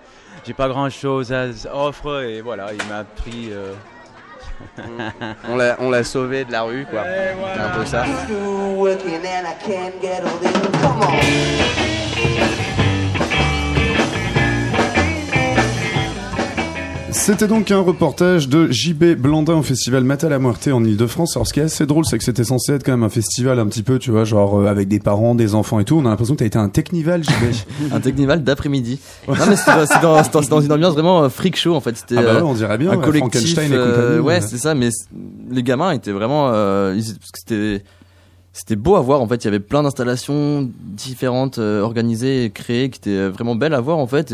j'ai 0.46 0.54
pas 0.54 0.68
grand 0.68 0.90
chose 0.90 1.32
à 1.34 1.48
offrir 1.74 2.20
et 2.22 2.42
voilà, 2.42 2.68
il 2.74 2.88
m'a 2.88 3.04
pris. 3.04 3.50
euh, 3.52 3.74
on 5.48 5.56
l'a 5.56 5.78
on 5.80 5.90
l'a 5.90 6.04
sauvé 6.04 6.44
de 6.44 6.52
la 6.52 6.64
rue 6.64 6.86
quoi. 6.90 7.04
C'est 7.06 7.62
un 7.62 7.70
peu 7.70 7.86
ça 7.86 8.04
C'était 17.20 17.48
donc 17.48 17.70
un 17.70 17.82
reportage 17.82 18.48
de 18.48 18.72
JB 18.72 19.16
Blandin 19.16 19.56
au 19.56 19.62
festival 19.62 20.04
Mata 20.04 20.30
la 20.30 20.40
Muerte 20.40 20.68
en 20.70 20.84
Ile-de-France. 20.84 21.36
Alors 21.36 21.46
ce 21.46 21.54
qui 21.54 21.60
est 21.60 21.64
assez 21.64 21.86
drôle, 21.86 22.06
c'est 22.06 22.18
que 22.18 22.24
c'était 22.24 22.46
censé 22.46 22.72
être 22.74 22.84
quand 22.84 22.94
même 22.94 23.04
un 23.04 23.10
festival 23.10 23.60
un 23.60 23.68
petit 23.68 23.84
peu, 23.84 24.00
tu 24.00 24.10
vois, 24.10 24.24
genre 24.24 24.58
euh, 24.58 24.68
avec 24.68 24.88
des 24.88 25.00
parents, 25.00 25.36
des 25.36 25.54
enfants 25.54 25.80
et 25.80 25.86
tout. 25.86 25.98
On 25.98 26.06
a 26.06 26.10
l'impression 26.10 26.34
que 26.34 26.40
t'as 26.40 26.46
été 26.46 26.58
un 26.58 26.70
technival, 26.70 27.24
JB. 27.24 27.92
un 27.92 28.00
technival 28.00 28.44
d'après-midi. 28.44 29.00
Non 29.28 29.36
mais 29.48 29.58
c'est 29.58 30.02
dans, 30.02 30.62
une 30.62 30.72
ambiance 30.72 30.94
vraiment 30.94 31.24
euh, 31.24 31.30
freak 31.30 31.56
show 31.56 31.76
en 31.76 31.82
fait. 31.82 31.98
C'était 31.98 32.16
Ah 32.18 32.24
bah 32.24 32.34
ouais, 32.36 32.40
euh, 32.40 32.46
on 32.46 32.54
dirait 32.54 32.78
bien, 32.80 32.92
un 32.92 32.98
ouais, 32.98 33.04
collectif. 33.06 33.58
Et 33.60 33.68
euh, 33.74 34.20
ouais, 34.22 34.42
c'est 34.42 34.58
ça. 34.58 34.74
Mais 34.74 34.90
les 35.52 35.62
gamins 35.62 35.92
étaient 35.92 36.14
vraiment, 36.14 36.50
euh, 36.52 36.96
ils- 36.98 37.04
parce 37.04 37.32
que 37.32 37.40
c'était 37.40 37.84
c'était 38.54 38.78
beau 38.78 38.96
à 38.96 39.02
voir 39.02 39.22
en 39.22 39.28
fait. 39.28 39.44
Il 39.44 39.46
y 39.46 39.50
avait 39.50 39.60
plein 39.60 39.84
d'installations 39.84 40.68
différentes 40.82 41.60
euh, 41.60 41.82
organisées 41.82 42.46
et 42.46 42.50
créées 42.50 42.90
qui 42.90 43.00
étaient 43.00 43.28
vraiment 43.28 43.56
belles 43.56 43.76
à 43.76 43.82
voir 43.82 43.98
en 44.00 44.08
fait. 44.08 44.34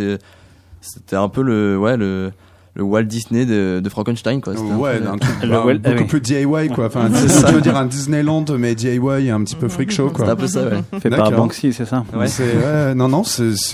C'était 0.82 1.16
un 1.16 1.30
peu 1.30 1.42
le 1.42 1.78
ouais 1.78 1.98
le 1.98 2.32
le 2.78 2.84
Walt 2.84 3.04
Disney 3.04 3.46
de, 3.46 3.80
de 3.82 3.90
Frankenstein 3.90 4.42
quoi. 4.42 4.54
Ouais, 4.54 5.00
un 5.08 5.18
truc 5.18 5.34
bah, 5.50 5.64
beaucoup 5.82 6.06
plus 6.06 6.20
DIY 6.22 6.70
quoi. 6.74 6.88
Enfin, 6.88 7.10
C'est 7.14 7.28
tu 7.28 7.30
ça. 7.32 7.52
veux 7.52 7.62
dire 7.62 7.78
un 7.78 7.86
Disneyland 7.86 8.46
mais 8.60 8.76
DIY 8.76 9.00
et 9.28 9.30
un 9.32 9.42
petit 9.44 9.56
peu 9.56 9.70
freak 9.70 9.92
show 9.92 10.10
quoi. 10.10 10.26
C'est 10.26 10.32
un 10.32 10.36
peu 10.36 10.48
ça, 10.48 10.64
ouais. 10.64 10.84
Fait 11.00 11.10
par. 11.10 11.32
Banksy, 11.32 11.72
c'est 11.74 11.86
ça 11.86 12.04
Ouais. 12.14 12.94
Non, 12.96 13.08
non, 13.08 13.24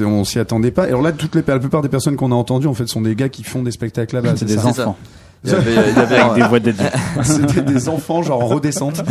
on 0.06 0.24
s'y 0.24 0.40
attendait 0.40 0.72
pas. 0.72 0.86
Et 0.86 0.90
alors 0.90 1.02
là, 1.02 1.12
toutes 1.12 1.36
les, 1.36 1.44
la 1.48 1.60
plupart 1.60 1.82
des 1.82 1.90
personnes 1.90 2.16
qu'on 2.16 2.32
a 2.32 2.36
entendues, 2.36 2.68
en 2.68 2.74
fait, 2.74 2.88
sont 2.88 3.02
des 3.02 3.16
gars 3.16 3.30
qui 3.30 3.44
font 3.44 3.64
des 3.64 3.72
spectacles 3.72 4.16
là-bas. 4.16 4.30
C'est 4.36 4.40
c'est 4.48 4.56
des 4.56 4.62
ça 4.62 4.68
enfants. 4.68 4.98
Il 5.44 5.50
y 5.52 5.56
avait- 5.56 5.72
il 5.72 5.76
y 5.98 6.00
avait 6.00 6.16
Avec 6.18 6.32
un- 6.32 6.34
des 6.36 6.42
voix 6.44 6.60
dédiées. 6.60 6.86
C'était 7.24 7.62
des 7.62 7.90
enfants, 7.90 8.22
genre 8.22 8.44
en 8.44 8.48
redescente. 8.48 9.02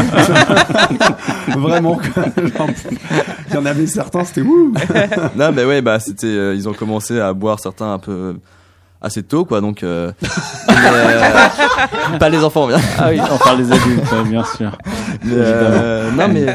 Vraiment, 1.49 1.97
quoi. 1.97 2.22
Genre, 2.57 2.68
Il 3.49 3.55
y 3.55 3.57
en 3.59 3.66
avait 3.66 3.86
certains, 3.88 4.24
c'était 4.24 4.43
ouh. 4.43 4.72
non 5.36 5.51
mais 5.53 5.64
ouais 5.64 5.82
bah 5.82 5.99
c'était 5.99 6.26
euh, 6.28 6.55
ils 6.55 6.68
ont 6.68 6.72
commencé 6.72 7.18
à 7.18 7.32
boire 7.32 7.59
certains 7.59 7.95
un 7.95 7.99
peu 7.99 8.36
assez 9.03 9.22
tôt 9.22 9.44
quoi 9.44 9.61
donc 9.61 9.82
euh, 9.82 10.12
mais, 10.68 10.74
euh, 10.76 12.18
pas 12.18 12.28
les 12.28 12.44
enfants 12.44 12.66
bien 12.66 12.78
Ah 12.98 13.09
oui, 13.11 13.18
on 13.32 13.38
parle 13.38 13.64
des 13.64 13.72
adultes, 13.72 14.12
ouais, 14.12 14.28
bien 14.28 14.44
sûr. 14.44 14.76
Mais, 15.24 15.32
euh, 15.36 16.11
non 16.12 16.28
mais 16.28 16.46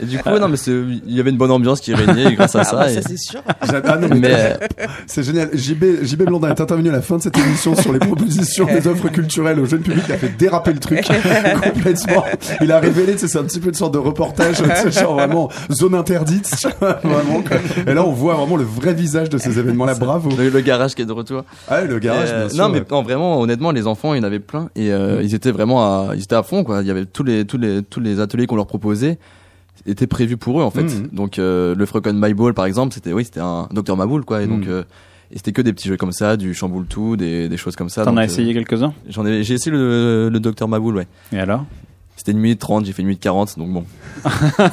et 0.00 0.04
du 0.06 0.18
coup 0.18 0.28
non 0.38 0.48
mais 0.48 0.56
c'est 0.56 0.70
il 0.72 1.14
y 1.14 1.20
avait 1.20 1.30
une 1.30 1.36
bonne 1.36 1.50
ambiance 1.50 1.80
qui 1.80 1.94
régnait 1.94 2.34
grâce 2.34 2.54
à 2.56 2.60
Ah 2.60 2.64
ça 2.64 2.76
bah, 2.76 2.90
et- 2.90 2.94
ça, 2.94 3.00
c'est 3.06 3.16
sûr. 3.18 3.40
Ah 3.60 3.96
non, 3.96 4.08
mais 4.10 4.16
Mais, 4.20 4.58
c'est 5.06 5.22
génial. 5.22 5.50
JB, 5.54 6.02
JB 6.04 6.22
Blondin 6.24 6.50
est 6.50 6.60
intervenu 6.60 6.88
à 6.90 6.92
la 6.92 7.02
fin 7.02 7.16
de 7.16 7.22
cette 7.22 7.36
émission 7.38 7.74
sur 7.74 7.92
les 7.92 7.98
propositions 7.98 8.66
des 8.66 8.86
offres 8.86 9.08
culturelles 9.08 9.58
au 9.60 9.66
jeune 9.66 9.80
public. 9.82 10.04
Il 10.08 10.12
a 10.14 10.18
fait 10.18 10.36
déraper 10.36 10.72
le 10.72 10.78
truc 10.80 11.04
complètement. 11.74 12.24
Il 12.60 12.72
a 12.72 12.78
révélé, 12.80 13.12
tu 13.14 13.20
sais, 13.20 13.28
c'est 13.28 13.38
un 13.38 13.44
petit 13.44 13.60
peu 13.60 13.68
une 13.68 13.74
sorte 13.74 13.92
de 13.94 13.98
reportage, 13.98 14.56
tu 14.56 14.90
sais, 14.90 15.00
genre 15.00 15.14
vraiment 15.14 15.48
zone 15.70 15.94
interdite, 15.94 16.50
tu 16.60 16.68
vois, 16.80 16.98
vraiment. 17.02 17.42
quoi. 17.42 17.56
Et 17.86 17.94
là, 17.94 18.04
on 18.04 18.12
voit 18.12 18.34
vraiment 18.34 18.56
le 18.56 18.64
vrai 18.64 18.94
visage 18.94 19.28
de 19.30 19.38
ces 19.38 19.58
événements-là. 19.58 19.94
Bravo. 19.94 20.30
le, 20.36 20.48
le 20.48 20.60
garage 20.60 20.94
qui 20.94 21.02
est 21.02 21.06
de 21.06 21.12
retour 21.12 21.44
Ah, 21.68 21.82
le 21.82 21.98
garage, 21.98 22.28
euh, 22.30 22.40
bien 22.40 22.48
sûr, 22.48 22.62
non 22.62 22.68
mais 22.68 22.78
ouais. 22.80 22.86
non, 22.90 23.02
vraiment 23.02 23.40
honnêtement 23.40 23.72
les 23.72 23.86
enfants 23.86 24.14
il 24.14 24.18
y 24.18 24.20
en 24.20 24.24
avait 24.24 24.38
plein 24.38 24.70
et 24.76 24.92
euh, 24.92 25.20
ils 25.22 25.34
étaient 25.34 25.50
vraiment 25.50 25.84
à 25.84 26.14
ils 26.14 26.22
étaient 26.22 26.36
à 26.36 26.42
fond 26.42 26.62
quoi. 26.64 26.80
Il 26.82 26.86
y 26.86 26.90
avait 26.90 27.06
tous 27.06 27.24
les 27.24 27.44
tous 27.44 27.58
les 27.58 27.82
tous 27.82 28.00
les 28.00 28.20
ateliers 28.20 28.46
qu'on 28.46 28.56
leur 28.56 28.66
proposait 28.66 29.18
étaient 29.84 30.06
prévus 30.06 30.36
pour 30.36 30.60
eux 30.60 30.64
en 30.64 30.70
fait. 30.70 30.82
Mhm. 30.82 31.08
donc 31.12 31.38
euh, 31.38 31.74
le 31.74 31.86
Froken 31.86 32.18
My 32.20 32.34
Ball 32.34 32.54
par 32.54 32.66
exemple 32.66 32.94
c'était 32.94 33.12
oui 33.12 33.24
c'était 33.24 33.40
un 33.40 33.68
Docteur 33.72 33.96
Maboul 33.96 34.24
quoi. 34.24 34.42
Et 34.42 34.46
donc 34.46 34.66
euh, 34.66 34.84
et 35.32 35.36
c'était 35.36 35.52
que 35.52 35.62
des 35.62 35.72
petits 35.72 35.88
jeux 35.88 35.96
comme 35.96 36.12
ça 36.12 36.36
du 36.36 36.54
chamboule 36.54 36.86
tout 36.86 37.16
des, 37.16 37.48
des 37.48 37.56
choses 37.56 37.74
comme 37.76 37.88
ça. 37.88 38.04
T'en 38.04 38.16
as 38.16 38.22
euh, 38.22 38.24
essayé 38.24 38.54
quelques-uns? 38.54 38.94
j'en 39.08 39.26
ai 39.26 39.42
j'ai 39.42 39.54
essayé 39.54 39.72
le, 39.72 40.28
le 40.32 40.40
Docteur 40.40 40.68
Maboul 40.68 40.96
ouais. 40.96 41.06
Et 41.32 41.38
alors? 41.38 41.64
C'était 42.16 42.32
une 42.32 42.38
minute 42.38 42.58
30, 42.60 42.86
j'ai 42.86 42.92
fait 42.92 43.02
une 43.02 43.08
minute 43.08 43.20
40, 43.22 43.58
donc 43.58 43.70
bon, 43.70 43.84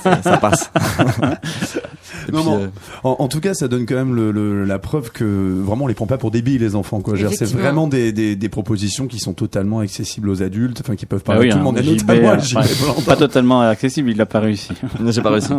ça, 0.02 0.22
ça 0.22 0.38
passe. 0.38 0.72
Et 2.28 2.32
Non, 2.32 2.42
puis, 2.42 2.50
non. 2.50 2.62
euh, 2.64 2.68
En, 3.04 3.16
en 3.20 3.28
tout 3.28 3.40
cas, 3.40 3.54
ça 3.54 3.68
donne 3.68 3.86
quand 3.86 3.96
même 3.96 4.16
le, 4.16 4.32
le- 4.32 4.66
la 4.66 4.80
preuve 4.80 5.12
que 5.12 5.24
vraiment 5.62 5.86
on 5.86 5.88
les 5.88 5.94
prend 5.94 6.06
pas 6.08 6.18
pour 6.18 6.32
débiles 6.32 6.62
les 6.62 6.76
enfants. 6.76 7.02
quoi. 7.02 7.16
C'est 7.32 7.46
vraiment 7.46 7.88
des, 7.88 8.12
des, 8.12 8.36
des 8.36 8.50
propositions 8.50 9.08
qui 9.08 9.20
sont 9.20 9.34
totalement 9.34 9.80
accessibles 9.80 10.30
aux 10.30 10.42
adultes, 10.44 10.82
enfin 10.84 10.96
qui 10.96 11.06
peuvent 11.06 11.24
Bah 11.26 11.34
parler 11.34 11.48
oui, 11.48 11.50
à 11.50 11.52
tout 11.54 11.58
le 11.58 11.62
hein, 11.62 11.64
monde, 11.66 11.78
et 11.80 11.84
JB, 11.84 12.08
notamment 12.08 12.30
à 12.30 12.36
euh, 12.36 12.62
ouais, 12.98 13.04
pas 13.06 13.16
totalement 13.16 13.62
accessible, 13.62 14.10
il 14.12 14.18
l'a 14.18 14.26
pas 14.26 14.40
réussi. 14.40 14.74
J'ai 15.10 15.22
pas 15.22 15.30
réussi. 15.32 15.50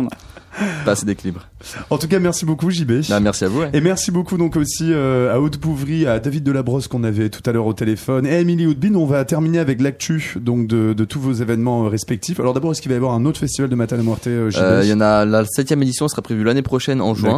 Pas 0.85 0.91
assez 0.91 1.05
d'équilibre. 1.05 1.41
En 1.89 1.97
tout 1.97 2.07
cas, 2.07 2.17
merci 2.19 2.45
beaucoup 2.45 2.69
JB. 2.71 2.91
Bah, 3.09 3.19
merci 3.19 3.43
à 3.43 3.49
vous. 3.49 3.59
ouais. 3.59 3.69
Et 3.73 3.81
merci 3.81 4.09
beaucoup 4.09 4.37
donc 4.37 4.55
aussi 4.55 4.85
euh, 4.93 5.33
à 5.35 5.41
Aude 5.41 5.57
Bouvry, 5.57 6.05
à 6.07 6.19
David 6.19 6.43
Delabrosse 6.43 6.87
qu'on 6.87 7.03
avait 7.03 7.29
tout 7.29 7.41
à 7.45 7.51
l'heure 7.51 7.65
au 7.65 7.73
téléphone 7.73 8.25
et 8.25 8.29
à 8.35 8.39
Émilie 8.39 8.65
Houdbin. 8.65 8.95
On 8.95 9.05
va 9.05 9.25
terminer 9.25 9.59
avec 9.59 9.81
l'actu 9.81 10.35
donc 10.39 10.67
de, 10.67 10.93
de 10.93 11.03
tous 11.05 11.19
vos 11.19 11.33
événements 11.33 11.89
respectifs. 11.89 12.39
Alors 12.39 12.53
d'abord, 12.53 12.71
est-ce 12.71 12.81
qu'il 12.81 12.87
va 12.89 12.93
y 12.95 12.97
avoir 12.97 13.13
un 13.15 13.25
autre 13.25 13.39
festival 13.39 13.69
de 13.69 13.75
Matane 13.75 14.01
Muerte 14.01 14.27
euh, 14.27 14.49
JB 14.49 14.59
Euh, 14.61 14.81
Il 14.85 14.89
y 14.89 14.93
en 14.93 15.01
a 15.01 15.25
la 15.25 15.43
septième 15.45 15.81
édition 15.83 16.07
sera 16.07 16.21
prévue 16.21 16.45
l'année 16.45 16.54
prochaine 16.61 17.01
en 17.01 17.13
juin. 17.13 17.37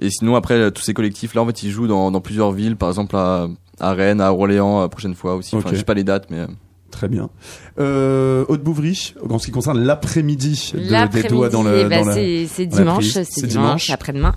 Et 0.00 0.10
sinon 0.10 0.34
après 0.36 0.54
euh, 0.54 0.70
tous 0.70 0.82
ces 0.82 0.94
collectifs 0.94 1.34
là 1.34 1.42
en 1.42 1.46
fait 1.46 1.62
ils 1.62 1.70
jouent 1.70 1.86
dans, 1.88 2.10
dans 2.10 2.20
plusieurs 2.20 2.52
villes, 2.52 2.76
par 2.76 2.88
exemple 2.88 3.16
à, 3.16 3.48
à 3.80 3.92
Rennes, 3.92 4.20
à 4.20 4.32
Orléans, 4.32 4.80
la 4.80 4.88
prochaine 4.88 5.14
fois 5.14 5.34
aussi. 5.34 5.54
Enfin 5.56 5.68
Ok. 5.68 5.74
je 5.74 5.78
sais 5.78 5.84
pas 5.84 5.94
les 5.94 6.04
dates 6.04 6.26
mais. 6.30 6.38
euh, 6.40 6.46
Très 6.90 7.06
bien. 7.06 7.30
Euh, 7.78 8.44
Aude 8.48 8.62
Bouvry, 8.62 9.14
en 9.28 9.38
ce 9.38 9.46
qui 9.46 9.52
concerne 9.52 9.78
l'après-midi 9.80 10.72
de- 10.74 11.12
des 11.12 11.22
doigts 11.28 11.48
dans 11.48 11.62
le. 11.62 11.86
la- 11.88 12.02
c'est 12.48 12.66
dimanche, 12.66 13.04
c'est 13.10 13.46
dimanche, 13.46 13.90
après-demain. 13.90 14.32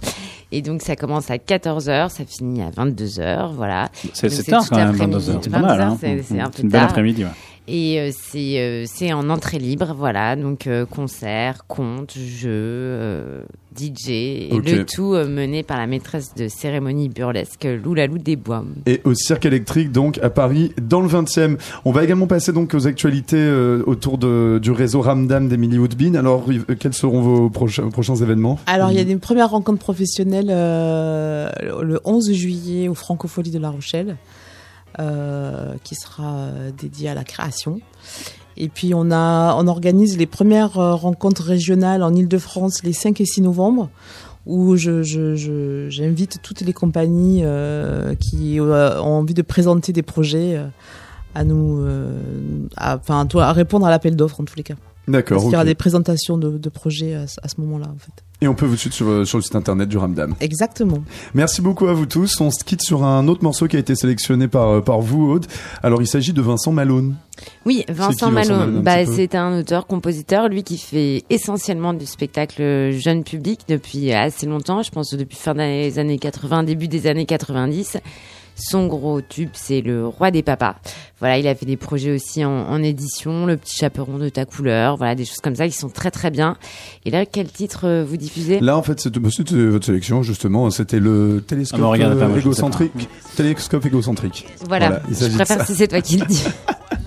Et 0.52 0.62
donc 0.62 0.84
ça 0.84 0.96
commence 0.96 1.32
à 1.32 1.38
14h, 1.38 2.10
ça 2.12 2.26
finit 2.26 2.62
à 2.62 2.70
22h, 2.70 3.54
voilà. 3.56 3.90
C'est- 4.14 4.44
tard 4.44 4.70
quand 4.70 4.76
même, 4.78 4.92
l'après-midi. 4.92 5.14
22 5.26 5.30
heures, 5.32 5.40
c'est 5.44 5.50
pas 5.50 5.60
mal, 5.60 5.82
hein. 5.82 5.98
c'est- 6.00 6.40
un 6.40 6.50
peu 6.52 6.62
une 6.62 6.70
belle 6.70 6.82
tard. 6.82 6.90
après-midi, 6.92 7.24
ouais. 7.24 7.30
Et 7.68 8.00
euh, 8.00 8.12
c'est 8.12 8.60
euh, 8.60 8.84
c'est 8.86 9.14
en 9.14 9.30
entrée 9.30 9.60
libre, 9.60 9.96
voilà, 9.98 10.36
donc 10.36 10.68
euh, 10.68 10.86
concert, 10.86 11.66
conte, 11.68 12.14
jeu, 12.18 12.50
euh, 12.52 13.44
DJ, 13.78 14.50
le 14.52 14.84
tout 14.84 15.14
euh, 15.14 15.28
mené 15.28 15.64
par 15.64 15.78
la 15.78 15.88
maîtresse 15.88 16.36
de 16.36 16.48
cérémonie 16.48 17.10
burlesque 17.10 17.68
Loulalou 17.84 18.18
des 18.18 18.36
Bois. 18.36 18.64
et 18.86 19.02
au 19.04 19.14
cirque 19.14 19.46
électrique 19.46 19.92
donc 19.92 20.20
à 20.22 20.30
Paris 20.30 20.74
dans 20.82 21.02
le 21.02 21.08
20e. 21.08 21.58
On 21.86 21.92
va 21.92 22.04
également 22.04 22.28
passer 22.28 22.52
donc 22.52 22.74
aux 22.74 22.86
actualités 22.88 23.38
euh, 23.38 23.82
autour 23.88 24.18
de, 24.18 24.60
du 24.62 24.72
réseau 24.72 25.02
Ramdam 25.02 25.48
d'Emily 25.48 25.80
Woodbine. 25.80 26.16
Alors 26.18 26.46
euh, 26.50 26.76
quels 26.78 26.94
seront 26.94 27.22
vos 27.22 27.50
prochains, 27.50 27.90
prochains 27.90 28.16
événements? 28.16 28.60
Alors, 28.68 28.92
il 28.92 28.98
y 28.98 29.02
a 29.02 29.06
des 29.06 29.16
premières 29.16 29.50
rencontres 29.50 29.80
professionnelles 29.80 30.50
euh, 30.50 31.50
le 31.82 32.00
11 32.04 32.32
juillet 32.34 32.88
au 32.88 32.94
Francophonie 32.94 33.52
de 33.52 33.60
La 33.60 33.70
Rochelle, 33.70 34.18
qui 35.84 35.96
sera 35.96 36.36
euh, 36.36 36.72
dédié 36.78 37.10
à 37.10 37.14
la 37.14 37.24
création. 37.24 37.80
Et 38.58 38.70
puis, 38.70 38.94
on, 38.94 39.10
a, 39.12 39.56
on 39.56 39.68
organise 39.68 40.18
les 40.18 40.28
premières 40.28 40.78
euh, 40.78 40.94
rencontres 40.94 41.44
régionales 41.44 42.04
en 42.04 42.14
Ile-de-France 42.14 42.84
les 42.84 42.94
5 42.94 43.20
et 43.22 43.26
6 43.26 43.42
novembre, 43.42 43.90
où 44.46 44.76
je, 44.76 45.02
je, 45.04 45.36
je- 45.36 45.88
j'invite 45.90 46.40
toutes 46.44 46.62
les 46.62 46.74
compagnies 46.74 47.42
euh, 47.44 48.14
qui 48.16 48.60
euh, 48.60 49.02
ont 49.02 49.20
envie 49.20 49.34
de 49.34 49.42
présenter 49.42 49.92
des 49.94 50.04
projets 50.04 50.56
euh, 50.58 50.68
à 51.34 51.44
nous, 51.44 51.80
euh, 51.82 52.12
à, 52.78 52.98
enfin, 52.98 53.28
à, 53.40 53.54
répondre 53.54 53.88
à 53.88 53.90
l'appel 53.90 54.16
d'offres 54.16 54.40
en 54.42 54.46
tous 54.46 54.56
les 54.56 54.64
cas. 54.64 54.76
D'accord, 55.08 55.38
Parce 55.38 55.44
qu'il 55.46 55.54
y 55.54 55.56
aura 55.56 55.66
des 55.66 55.76
présentations 55.76 56.38
de, 56.38 56.58
de 56.58 56.70
projets 56.70 57.16
à, 57.16 57.24
à 57.24 57.48
ce 57.48 57.60
moment-là, 57.60 57.88
en 57.88 57.98
fait. 57.98 58.24
Et 58.44 58.48
on 58.50 58.56
peut 58.56 58.66
vous 58.66 58.76
suivre 58.76 58.94
sur, 58.94 59.08
euh, 59.08 59.24
sur 59.24 59.38
le 59.38 59.42
site 59.42 59.56
internet 59.56 59.88
du 59.88 59.98
Ramdam. 59.98 60.36
Exactement. 60.42 61.02
Merci 61.34 61.62
beaucoup 61.62 61.88
à 61.88 61.94
vous 61.94 62.06
tous. 62.06 62.42
On 62.42 62.52
se 62.52 62.62
quitte 62.66 62.82
sur 62.82 63.06
un 63.06 63.30
autre 63.30 63.42
morceau 63.42 63.70
qui 63.70 63.78
a 63.78 63.80
été 63.80 63.96
sélectionné 63.96 64.50
par, 64.50 64.68
euh, 64.68 64.82
par 64.82 65.00
vous, 65.00 65.32
Aude. 65.32 65.46
Alors 65.82 66.02
il 66.02 66.08
s'agit 66.08 66.34
de 66.34 66.42
Vincent 66.42 66.74
Malone. 66.74 67.16
Oui, 67.66 67.86
Vincent 67.88 68.28
qui, 68.28 68.34
Vincent 68.34 68.56
Malone, 68.58 68.82
bah, 68.82 69.06
c'est 69.06 69.36
un 69.36 69.58
auteur-compositeur, 69.58 70.50
lui 70.50 70.64
qui 70.64 70.78
fait 70.78 71.24
essentiellement 71.30 71.94
du 71.94 72.06
spectacle 72.06 72.92
jeune 72.92 73.24
public 73.24 73.62
depuis 73.70 74.12
assez 74.12 74.46
longtemps, 74.46 74.82
je 74.82 74.92
pense 74.92 75.14
depuis 75.14 75.38
fin 75.38 75.56
des 75.56 75.98
années 75.98 76.20
80, 76.20 76.64
début 76.64 76.90
des 76.90 77.08
années 77.08 77.26
90. 77.26 77.98
Son 78.56 78.88
gros 78.88 79.22
tube, 79.22 79.50
c'est 79.54 79.82
Le 79.82 80.08
Roi 80.08 80.32
des 80.32 80.44
Papas. 80.44 80.76
Voilà, 81.20 81.38
il 81.38 81.48
a 81.48 81.56
fait 81.56 81.66
des 81.66 81.78
projets 81.78 82.14
aussi 82.14 82.44
en, 82.44 82.52
en 82.52 82.84
édition, 82.84 83.46
Le 83.46 83.56
Petit 83.56 83.78
Chaperon 83.78 84.18
de 84.18 84.30
ta 84.30 84.46
couleur, 84.46 84.98
voilà, 84.98 85.16
des 85.16 85.24
choses 85.24 85.40
comme 85.40 85.56
ça 85.56 85.68
qui 85.68 85.74
sont 85.74 85.90
très 85.90 86.12
très 86.12 86.32
bien. 86.32 86.58
Et 87.06 87.12
là, 87.12 87.26
quel 87.26 87.50
titre 87.50 87.88
euh, 87.88 88.04
vous 88.06 88.18
diffusez? 88.18 88.60
Là, 88.60 88.78
en 88.78 88.84
fait, 88.84 89.00
c'était 89.00 89.20
bah, 89.20 89.30
c'était 89.32 89.56
votre 89.56 89.86
sélection, 89.86 90.22
justement. 90.22 90.70
C'était 90.70 91.00
le 91.00 91.42
télescope 91.46 91.80
Ah, 91.82 91.84
mais 91.84 91.90
regarde 91.90 92.20
pas, 92.20 92.26
euh, 92.26 92.28
moi, 92.28 92.38
je 92.38 92.42
sais 92.42 92.48
égocentrique. 92.48 93.10
Télescope 93.38 93.86
égocentrique. 93.86 94.48
Voilà, 94.68 95.02
il 95.10 95.16
je 95.16 95.34
préfère 95.36 95.66
si 95.66 95.76
c'est 95.76 95.88
toi 95.88 96.02
qui 96.02 96.18
le 96.18 96.26
dis. 96.26 96.44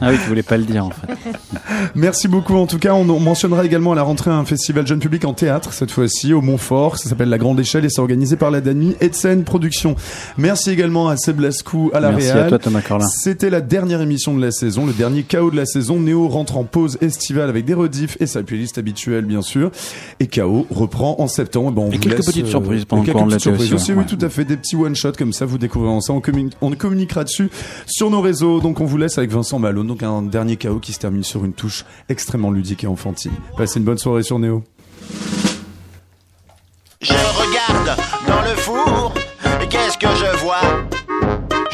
Ah 0.01 0.11
oui, 0.11 0.19
tu 0.23 0.29
voulais 0.29 0.43
pas 0.43 0.59
le 0.59 0.65
dire 0.65 0.85
en 0.85 0.91
fait. 0.91 1.07
Merci 1.95 2.29
beaucoup. 2.29 2.55
En 2.57 2.67
tout 2.67 2.79
cas, 2.79 2.93
on, 2.93 3.09
on 3.09 3.21
mentionnera 3.21 3.65
également 3.65 3.93
à 3.93 3.95
la 3.95 4.03
rentrée 4.03 4.31
un 4.31 4.45
festival 4.45 4.87
jeune 4.87 4.99
public 4.99 5.25
en 5.25 5.33
théâtre, 5.33 5.73
cette 5.73 5.91
fois-ci 5.91 6.35
au 6.35 6.43
Montfort. 6.43 6.99
Ça 6.99 7.09
s'appelle 7.09 7.31
La 7.31 7.39
Grande 7.39 7.59
Échelle 7.61 7.85
et 7.85 7.89
c'est 7.89 8.03
organisé 8.03 8.37
par 8.37 8.51
la 8.51 8.61
DANI 8.61 8.97
et 9.01 9.09
de 9.09 9.15
scène 9.15 9.45
Production. 9.45 9.97
Merci 10.37 10.71
également 10.71 11.09
à 11.09 11.17
Seb 11.17 11.36
Lascou 11.43 11.91
à 11.95 12.01
la 12.01 12.11
Merci 12.13 12.31
Réal. 12.33 12.45
à 12.47 12.49
toi, 12.49 12.59
Thomas 12.59 12.81
Corlin. 12.83 13.07
C'était 13.07 13.51
la 13.51 13.61
dernière 13.61 14.01
émission 14.01 14.35
de 14.35 14.41
la 14.41 14.51
saison, 14.51 14.87
le 14.87 14.93
dernier 14.93 15.23
KO 15.23 15.51
de 15.51 15.57
la 15.57 15.67
saison. 15.67 15.99
Néo 16.01 16.29
rentre 16.29 16.57
en 16.57 16.65
pause 16.65 16.99
estivale 17.01 17.49
avec 17.49 17.65
des 17.65 17.75
rediffs 17.75 18.17
et 18.21 18.27
sa 18.27 18.43
playlist 18.43 18.79
habituelle, 18.79 19.25
bien 19.25 19.43
sûr. 19.43 19.71
Et 20.21 20.27
KO 20.27 20.67
reprend 20.71 21.17
en 21.21 21.27
septembre. 21.29 21.73
Bon, 21.73 21.87
on 21.87 21.91
Et 21.91 21.97
vous 21.97 22.01
quelques 22.03 22.17
laisse, 22.19 22.27
petites 22.27 22.47
surprises 22.47 22.85
pendant 22.85 23.03
quelques 23.03 23.17
petites 23.19 23.41
surprises 23.41 23.73
aussi, 23.75 23.93
ouais. 23.93 23.99
oui, 23.99 24.05
tout 24.07 24.25
à 24.25 24.29
fait. 24.29 24.45
Des 24.45 24.57
petits 24.57 24.77
one-shots 24.77 25.13
comme 25.19 25.33
ça, 25.33 25.45
vous 25.47 25.59
découvrirez 25.59 26.01
ça. 26.01 26.13
On, 26.13 26.21
communi- 26.21 26.53
on 26.61 26.71
communiquera 26.73 27.25
dessus 27.25 27.51
sur 27.87 28.11
nos 28.11 28.21
réseaux. 28.21 28.61
Donc, 28.61 28.81
on 28.81 28.85
vous 28.85 28.97
laisse 28.99 29.19
avec 29.19 29.31
Vincent 29.31 29.59
Malone. 29.59 29.87
Donc, 29.87 30.03
un 30.03 30.23
dernier 30.23 30.57
KO 30.57 30.79
qui 30.79 30.93
se 30.93 30.99
termine 30.99 31.25
sur 31.25 31.45
une 31.45 31.53
touche 31.53 31.85
extrêmement 32.09 32.51
ludique 32.51 32.85
et 32.85 32.87
enfantine. 32.87 33.33
Passez 33.57 33.79
une 33.79 33.85
bonne 33.85 33.99
soirée 33.99 34.23
sur 34.23 34.39
Néo. 34.39 34.63
Je 37.01 37.13
regarde 37.13 37.99
dans 38.27 38.41
le 38.43 38.57
four, 38.57 39.13
et 39.63 39.69
qu'est-ce 39.69 39.99
que 39.99 40.07
je 40.09 40.39
vois? 40.43 40.86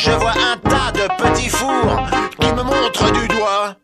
Je 0.05 0.11
vois 0.11 0.32
un 0.32 0.57
tas 0.68 0.90
de 0.90 1.07
petits 1.22 1.48
fours 1.48 2.09
qui 2.40 2.48
me 2.48 2.64
montrent 2.64 3.12
du 3.12 3.28
doigt. 3.28 3.76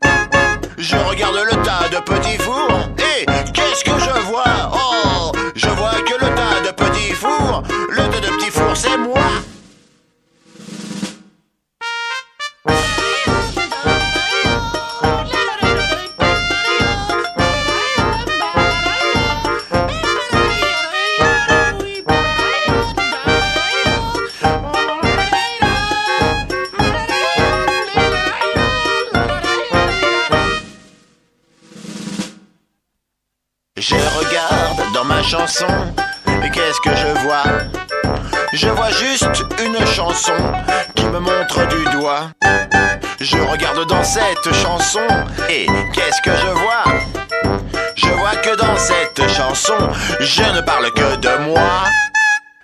Je 0.77 0.97
regarde 0.97 1.37
le 1.37 1.57
tas 1.63 1.89
de 1.89 2.01
petits 2.03 2.39
fours, 2.39 2.81
et 2.99 3.25
qu'est-ce 3.53 3.85
que 3.85 3.97
je 4.01 4.21
vois? 4.27 4.43
Oh, 4.73 5.31
je 5.55 5.69
vois 5.69 5.93
que 6.05 6.15
le 6.15 6.35
tas 6.35 6.61
de 6.67 6.73
petits 6.75 7.13
fours, 7.13 7.63
le 7.91 8.03
tas 8.11 8.21
de 8.21 8.37
petits 8.37 8.51
fours, 8.51 8.77
c'est 8.77 8.99
moi. 8.99 9.21
Et 35.31 36.51
qu'est-ce 36.51 36.81
que 36.81 36.97
je 36.97 37.21
vois? 37.23 37.43
Je 38.55 38.69
vois 38.69 38.91
juste 38.91 39.45
une 39.63 39.87
chanson 39.87 40.33
qui 40.95 41.05
me 41.05 41.19
montre 41.19 41.67
du 41.67 41.85
doigt. 41.99 42.31
Je 43.21 43.37
regarde 43.37 43.87
dans 43.89 44.03
cette 44.03 44.51
chanson, 44.55 45.07
et 45.51 45.67
qu'est-ce 45.93 46.23
que 46.23 46.35
je 46.35 46.47
vois? 46.47 46.85
Je 47.95 48.09
vois 48.09 48.37
que 48.37 48.57
dans 48.57 48.77
cette 48.79 49.29
chanson, 49.29 49.77
je 50.19 50.45
ne 50.45 50.63
parle 50.63 50.91
que 50.93 51.17
de 51.17 51.37
moi. 51.51 51.83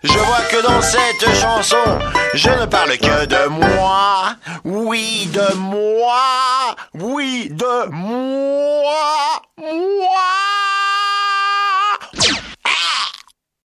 Je 0.03 0.19
vois 0.19 0.45
que 0.51 0.63
dans 0.63 0.81
cette 0.81 1.37
chanson, 1.39 1.99
je 2.33 2.49
ne 2.49 2.65
parle 2.65 2.97
que 2.97 3.27
de 3.27 3.47
moi. 3.49 4.37
Oui, 4.65 5.31
de 5.35 5.55
moi. 5.55 6.77
Oui, 6.95 7.51
de 7.51 7.91
moi. 7.91 9.05